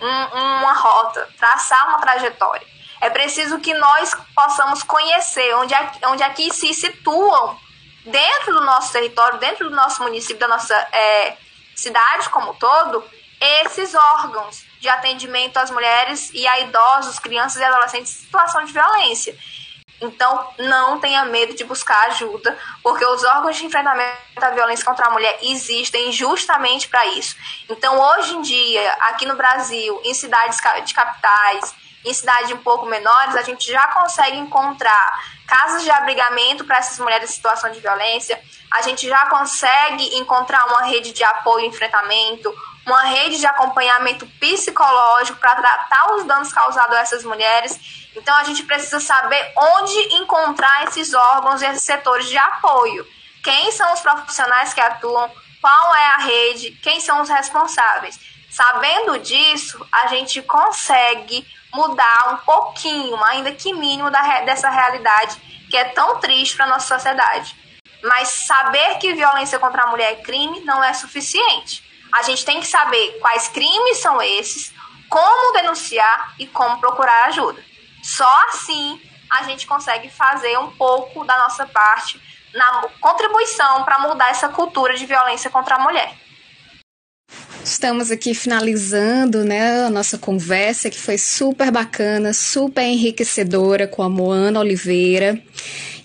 um, 0.00 0.38
uma 0.60 0.72
rota, 0.74 1.28
traçar 1.38 1.88
uma 1.88 1.98
trajetória. 1.98 2.66
É 3.00 3.10
preciso 3.10 3.58
que 3.60 3.72
nós 3.74 4.14
possamos 4.34 4.82
conhecer 4.82 5.54
onde 5.56 5.74
onde 6.06 6.28
que 6.30 6.52
se 6.52 6.74
situam 6.74 7.58
dentro 8.04 8.54
do 8.54 8.60
nosso 8.62 8.92
território, 8.92 9.38
dentro 9.38 9.68
do 9.68 9.76
nosso 9.76 10.02
município, 10.02 10.38
da 10.38 10.48
nossa 10.48 10.74
é, 10.92 11.36
cidade 11.74 12.28
como 12.30 12.54
todo, 12.54 13.04
esses 13.40 13.94
órgãos 13.94 14.64
de 14.80 14.88
atendimento 14.88 15.56
às 15.58 15.70
mulheres 15.70 16.30
e 16.32 16.46
a 16.46 16.60
idosos, 16.60 17.18
crianças 17.18 17.60
e 17.60 17.64
adolescentes 17.64 18.12
em 18.12 18.24
situação 18.24 18.64
de 18.64 18.72
violência. 18.72 19.36
Então, 20.00 20.48
não 20.58 21.00
tenha 21.00 21.24
medo 21.24 21.54
de 21.54 21.64
buscar 21.64 22.06
ajuda, 22.06 22.56
porque 22.82 23.04
os 23.04 23.24
órgãos 23.24 23.56
de 23.56 23.66
enfrentamento 23.66 24.16
à 24.40 24.50
violência 24.50 24.84
contra 24.84 25.06
a 25.06 25.10
mulher 25.10 25.38
existem 25.42 26.12
justamente 26.12 26.88
para 26.88 27.04
isso. 27.06 27.34
Então, 27.68 27.98
hoje 27.98 28.36
em 28.36 28.42
dia, 28.42 28.92
aqui 29.08 29.26
no 29.26 29.34
Brasil, 29.34 30.00
em 30.04 30.14
cidades 30.14 30.60
de 30.84 30.94
capitais, 30.94 31.74
em 32.04 32.14
cidades 32.14 32.50
um 32.52 32.58
pouco 32.58 32.86
menores, 32.86 33.36
a 33.36 33.42
gente 33.42 33.70
já 33.70 33.86
consegue 33.88 34.36
encontrar 34.36 35.20
casas 35.46 35.82
de 35.82 35.90
abrigamento 35.90 36.64
para 36.64 36.78
essas 36.78 36.98
mulheres 36.98 37.30
em 37.30 37.34
situação 37.34 37.70
de 37.70 37.80
violência, 37.80 38.40
a 38.70 38.82
gente 38.82 39.08
já 39.08 39.26
consegue 39.26 40.16
encontrar 40.18 40.66
uma 40.66 40.82
rede 40.82 41.12
de 41.12 41.24
apoio 41.24 41.64
e 41.64 41.68
enfrentamento, 41.68 42.54
uma 42.86 43.02
rede 43.04 43.38
de 43.38 43.46
acompanhamento 43.46 44.26
psicológico 44.38 45.38
para 45.38 45.56
tratar 45.56 46.14
os 46.14 46.24
danos 46.24 46.52
causados 46.52 46.96
a 46.96 47.00
essas 47.00 47.24
mulheres. 47.24 47.78
Então 48.14 48.34
a 48.36 48.44
gente 48.44 48.62
precisa 48.64 49.00
saber 49.00 49.52
onde 49.56 50.16
encontrar 50.16 50.84
esses 50.84 51.14
órgãos 51.14 51.62
e 51.62 51.66
esses 51.66 51.82
setores 51.82 52.28
de 52.28 52.36
apoio. 52.36 53.06
Quem 53.42 53.70
são 53.72 53.92
os 53.92 54.00
profissionais 54.00 54.74
que 54.74 54.80
atuam, 54.80 55.30
qual 55.60 55.94
é 55.94 56.06
a 56.06 56.16
rede, 56.18 56.72
quem 56.82 57.00
são 57.00 57.22
os 57.22 57.28
responsáveis. 57.28 58.18
Sabendo 58.50 59.18
disso, 59.18 59.86
a 59.92 60.08
gente 60.08 60.42
consegue 60.42 61.46
mudar 61.72 62.32
um 62.32 62.36
pouquinho, 62.38 63.22
ainda 63.24 63.52
que 63.52 63.72
mínimo, 63.72 64.10
da, 64.10 64.40
dessa 64.40 64.70
realidade 64.70 65.40
que 65.70 65.76
é 65.76 65.84
tão 65.84 66.18
triste 66.18 66.56
para 66.56 66.66
nossa 66.66 66.96
sociedade. 66.96 67.54
Mas 68.02 68.28
saber 68.28 68.98
que 68.98 69.12
violência 69.14 69.58
contra 69.58 69.82
a 69.82 69.86
mulher 69.88 70.12
é 70.12 70.16
crime 70.16 70.60
não 70.60 70.82
é 70.82 70.92
suficiente. 70.94 71.84
A 72.12 72.22
gente 72.22 72.44
tem 72.44 72.60
que 72.60 72.66
saber 72.66 73.18
quais 73.20 73.48
crimes 73.48 73.98
são 73.98 74.22
esses, 74.22 74.72
como 75.08 75.52
denunciar 75.52 76.34
e 76.38 76.46
como 76.46 76.80
procurar 76.80 77.26
ajuda. 77.26 77.62
Só 78.02 78.30
assim 78.48 79.00
a 79.30 79.42
gente 79.42 79.66
consegue 79.66 80.08
fazer 80.08 80.58
um 80.58 80.70
pouco 80.70 81.24
da 81.24 81.36
nossa 81.38 81.66
parte 81.66 82.20
na 82.54 82.88
contribuição 83.00 83.84
para 83.84 83.98
mudar 83.98 84.30
essa 84.30 84.48
cultura 84.48 84.96
de 84.96 85.04
violência 85.04 85.50
contra 85.50 85.76
a 85.76 85.80
mulher. 85.80 86.16
Estamos 87.68 88.10
aqui 88.10 88.32
finalizando 88.34 89.44
né, 89.44 89.84
a 89.84 89.90
nossa 89.90 90.16
conversa, 90.16 90.88
que 90.88 90.98
foi 90.98 91.18
super 91.18 91.70
bacana, 91.70 92.32
super 92.32 92.82
enriquecedora 92.82 93.86
com 93.86 94.02
a 94.02 94.08
Moana 94.08 94.58
Oliveira. 94.58 95.38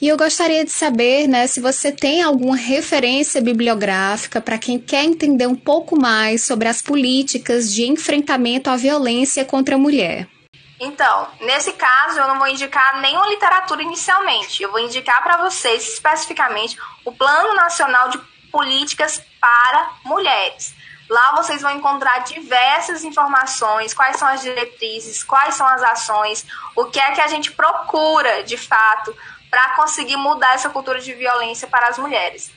E 0.01 0.09
eu 0.09 0.18
gostaria 0.18 0.66
de 0.66 0.72
saber 0.72 1.26
né, 1.26 1.47
se 1.47 1.61
você 1.61 1.89
tem 1.89 2.22
alguma 2.22 2.57
referência 2.57 3.41
bibliográfica 3.41 4.41
para 4.41 4.57
quem 4.57 4.78
quer 4.78 5.05
entender 5.05 5.47
um 5.47 5.55
pouco 5.55 5.97
mais 5.97 6.43
sobre 6.43 6.68
as 6.68 6.82
políticas 6.82 7.74
de 7.74 7.88
enfrentamento 7.88 8.70
à 8.70 8.76
violência 8.76 9.45
contra 9.45 9.76
a 9.76 9.80
mulher. 9.80 10.28
Então, 10.82 11.30
nesse 11.39 11.72
caso, 11.72 12.20
eu 12.20 12.28
não 12.28 12.39
vou 12.39 12.47
indicar 12.49 12.99
nenhuma 12.99 13.30
literatura 13.30 13.82
inicialmente. 13.82 14.61
Eu 14.61 14.70
vou 14.70 14.82
indicar 14.82 15.24
para 15.24 15.38
vocês 15.38 15.93
especificamente 15.93 16.78
o 17.05 17.11
Plano 17.14 17.55
Nacional 17.55 18.09
de 18.09 18.20
Políticas 18.51 19.22
para 19.39 19.93
Mulheres. 20.03 20.82
Lá 21.14 21.36
vocês 21.36 21.61
vão 21.61 21.70
encontrar 21.70 22.24
diversas 22.24 23.03
informações, 23.03 23.93
quais 23.93 24.18
são 24.18 24.28
as 24.28 24.41
diretrizes, 24.41 25.24
quais 25.24 25.53
são 25.53 25.68
as 25.68 25.84
ações, 25.84 26.43
o 26.76 26.86
que 26.86 26.99
é 26.99 27.11
que 27.11 27.22
a 27.22 27.28
gente 27.28 27.51
procura 27.51 28.43
de 28.43 28.57
fato 28.57 29.16
para 29.47 29.76
conseguir 29.76 30.18
mudar 30.18 30.55
essa 30.55 30.72
cultura 30.72 30.99
de 30.99 31.14
violência 31.14 31.68
para 31.68 31.88
as 31.88 31.99
mulheres. 31.99 32.51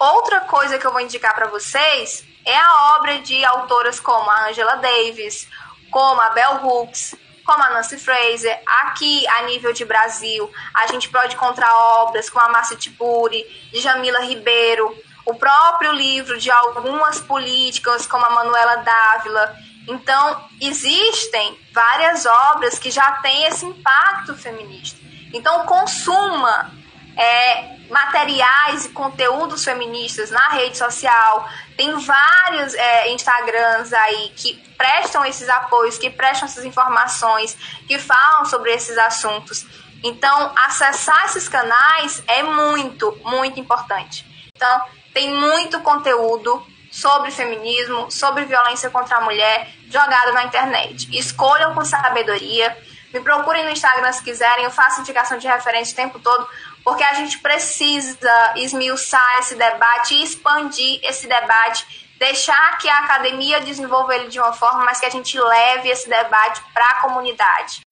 Outra 0.00 0.40
coisa 0.40 0.80
que 0.80 0.84
eu 0.84 0.90
vou 0.90 1.00
indicar 1.00 1.32
para 1.32 1.46
vocês 1.46 2.24
é 2.44 2.58
a 2.58 2.96
obra 2.96 3.20
de 3.20 3.44
autoras 3.44 4.00
como 4.00 4.28
a 4.28 4.48
Angela 4.48 4.78
Davis, 4.78 5.48
como 5.88 6.20
a 6.22 6.30
Bell 6.30 6.56
Hooks, 6.56 7.14
como 7.44 7.62
a 7.62 7.70
Nancy 7.70 7.98
Fraser. 7.98 8.60
Aqui, 8.82 9.24
a 9.28 9.42
nível 9.42 9.72
de 9.72 9.84
Brasil, 9.84 10.50
a 10.74 10.88
gente 10.88 11.08
pode 11.08 11.36
encontrar 11.36 11.72
obras 12.00 12.28
como 12.28 12.44
a 12.44 12.48
Márcia 12.48 12.76
Tiburi, 12.76 13.44
de 13.72 13.78
Jamila 13.80 14.22
Ribeiro, 14.22 14.92
o 15.24 15.34
próprio 15.34 15.92
livro 15.92 16.38
de 16.38 16.50
algumas 16.50 17.20
políticas, 17.20 18.06
como 18.06 18.24
a 18.24 18.30
Manuela 18.30 18.76
Dávila. 18.76 19.56
Então, 19.88 20.44
existem 20.60 21.58
várias 21.72 22.26
obras 22.26 22.78
que 22.78 22.90
já 22.90 23.12
têm 23.22 23.44
esse 23.44 23.64
impacto 23.64 24.34
feminista. 24.34 25.00
Então, 25.32 25.64
consuma 25.66 26.70
é, 27.16 27.76
materiais 27.88 28.86
e 28.86 28.88
conteúdos 28.90 29.64
feministas 29.64 30.30
na 30.30 30.48
rede 30.48 30.76
social. 30.76 31.48
Tem 31.76 31.92
vários 31.98 32.74
é, 32.74 33.12
Instagrams 33.12 33.92
aí 33.92 34.32
que 34.36 34.54
prestam 34.76 35.24
esses 35.24 35.48
apoios, 35.48 35.98
que 35.98 36.10
prestam 36.10 36.46
essas 36.46 36.64
informações, 36.64 37.56
que 37.86 37.98
falam 37.98 38.44
sobre 38.46 38.72
esses 38.72 38.96
assuntos. 38.98 39.64
Então, 40.02 40.52
acessar 40.56 41.26
esses 41.26 41.48
canais 41.48 42.22
é 42.26 42.42
muito, 42.42 43.16
muito 43.24 43.60
importante. 43.60 44.26
Então, 44.54 44.86
tem 45.12 45.32
muito 45.32 45.80
conteúdo 45.80 46.64
sobre 46.90 47.30
feminismo, 47.30 48.10
sobre 48.10 48.44
violência 48.44 48.90
contra 48.90 49.16
a 49.16 49.20
mulher 49.22 49.68
jogado 49.88 50.32
na 50.32 50.44
internet. 50.44 51.08
Escolham 51.16 51.74
com 51.74 51.84
sabedoria. 51.84 52.76
Me 53.12 53.20
procurem 53.20 53.64
no 53.64 53.70
Instagram 53.70 54.12
se 54.12 54.22
quiserem, 54.22 54.64
eu 54.64 54.70
faço 54.70 55.00
indicação 55.00 55.38
de 55.38 55.46
referência 55.46 55.92
o 55.92 55.96
tempo 55.96 56.18
todo, 56.18 56.48
porque 56.82 57.04
a 57.04 57.14
gente 57.14 57.38
precisa 57.38 58.52
esmiuçar 58.56 59.38
esse 59.40 59.54
debate 59.54 60.14
e 60.14 60.22
expandir 60.22 61.00
esse 61.02 61.26
debate, 61.26 62.08
deixar 62.18 62.78
que 62.78 62.88
a 62.88 63.00
academia 63.00 63.60
desenvolva 63.60 64.14
ele 64.14 64.28
de 64.28 64.38
uma 64.38 64.52
forma, 64.52 64.84
mas 64.84 64.98
que 64.98 65.06
a 65.06 65.10
gente 65.10 65.38
leve 65.38 65.90
esse 65.90 66.08
debate 66.08 66.62
para 66.72 66.86
a 66.86 67.00
comunidade. 67.00 67.82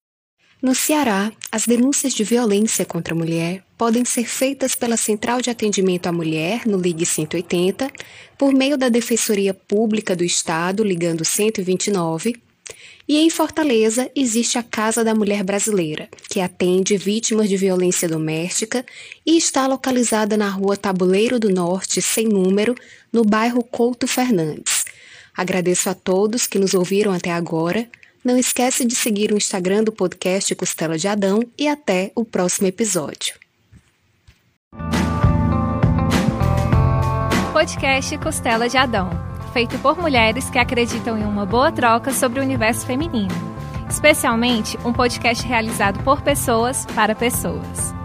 No 0.62 0.74
Ceará, 0.74 1.32
as 1.50 1.64
denúncias 1.64 2.12
de 2.12 2.22
violência 2.22 2.84
contra 2.84 3.14
a 3.14 3.16
mulher 3.16 3.64
podem 3.78 4.04
ser 4.04 4.28
feitas 4.28 4.74
pela 4.74 4.94
Central 4.94 5.40
de 5.40 5.48
Atendimento 5.48 6.06
à 6.06 6.12
Mulher, 6.12 6.66
no 6.66 6.76
Ligue 6.76 7.06
180, 7.06 7.90
por 8.36 8.52
meio 8.52 8.76
da 8.76 8.90
Defensoria 8.90 9.54
Pública 9.54 10.14
do 10.14 10.22
Estado, 10.22 10.84
ligando 10.84 11.24
129, 11.24 12.34
e 13.08 13.16
em 13.16 13.30
Fortaleza 13.30 14.10
existe 14.14 14.58
a 14.58 14.62
Casa 14.62 15.02
da 15.02 15.14
Mulher 15.14 15.42
Brasileira, 15.42 16.10
que 16.28 16.40
atende 16.40 16.96
vítimas 16.98 17.48
de 17.48 17.56
violência 17.56 18.06
doméstica 18.06 18.84
e 19.24 19.38
está 19.38 19.66
localizada 19.66 20.36
na 20.36 20.50
rua 20.50 20.76
Tabuleiro 20.76 21.40
do 21.40 21.48
Norte, 21.48 22.02
sem 22.02 22.28
número, 22.28 22.74
no 23.10 23.24
bairro 23.24 23.64
Couto 23.64 24.06
Fernandes. 24.06 24.84
Agradeço 25.34 25.88
a 25.88 25.94
todos 25.94 26.46
que 26.46 26.58
nos 26.58 26.74
ouviram 26.74 27.12
até 27.12 27.32
agora. 27.32 27.88
Não 28.22 28.36
esquece 28.36 28.84
de 28.84 28.94
seguir 28.94 29.32
o 29.32 29.36
Instagram 29.36 29.82
do 29.82 29.92
podcast 29.92 30.54
Costela 30.54 30.98
de 30.98 31.08
Adão 31.08 31.42
e 31.58 31.66
até 31.66 32.12
o 32.14 32.22
próximo 32.22 32.66
episódio. 32.66 33.34
Podcast 37.52 38.18
Costela 38.18 38.68
de 38.68 38.76
Adão, 38.76 39.10
feito 39.54 39.78
por 39.78 39.98
mulheres 39.98 40.50
que 40.50 40.58
acreditam 40.58 41.18
em 41.18 41.24
uma 41.24 41.46
boa 41.46 41.72
troca 41.72 42.12
sobre 42.12 42.40
o 42.40 42.42
universo 42.42 42.86
feminino. 42.86 43.34
Especialmente 43.88 44.78
um 44.84 44.92
podcast 44.92 45.46
realizado 45.46 46.04
por 46.04 46.20
pessoas 46.20 46.84
para 46.94 47.14
pessoas. 47.14 47.99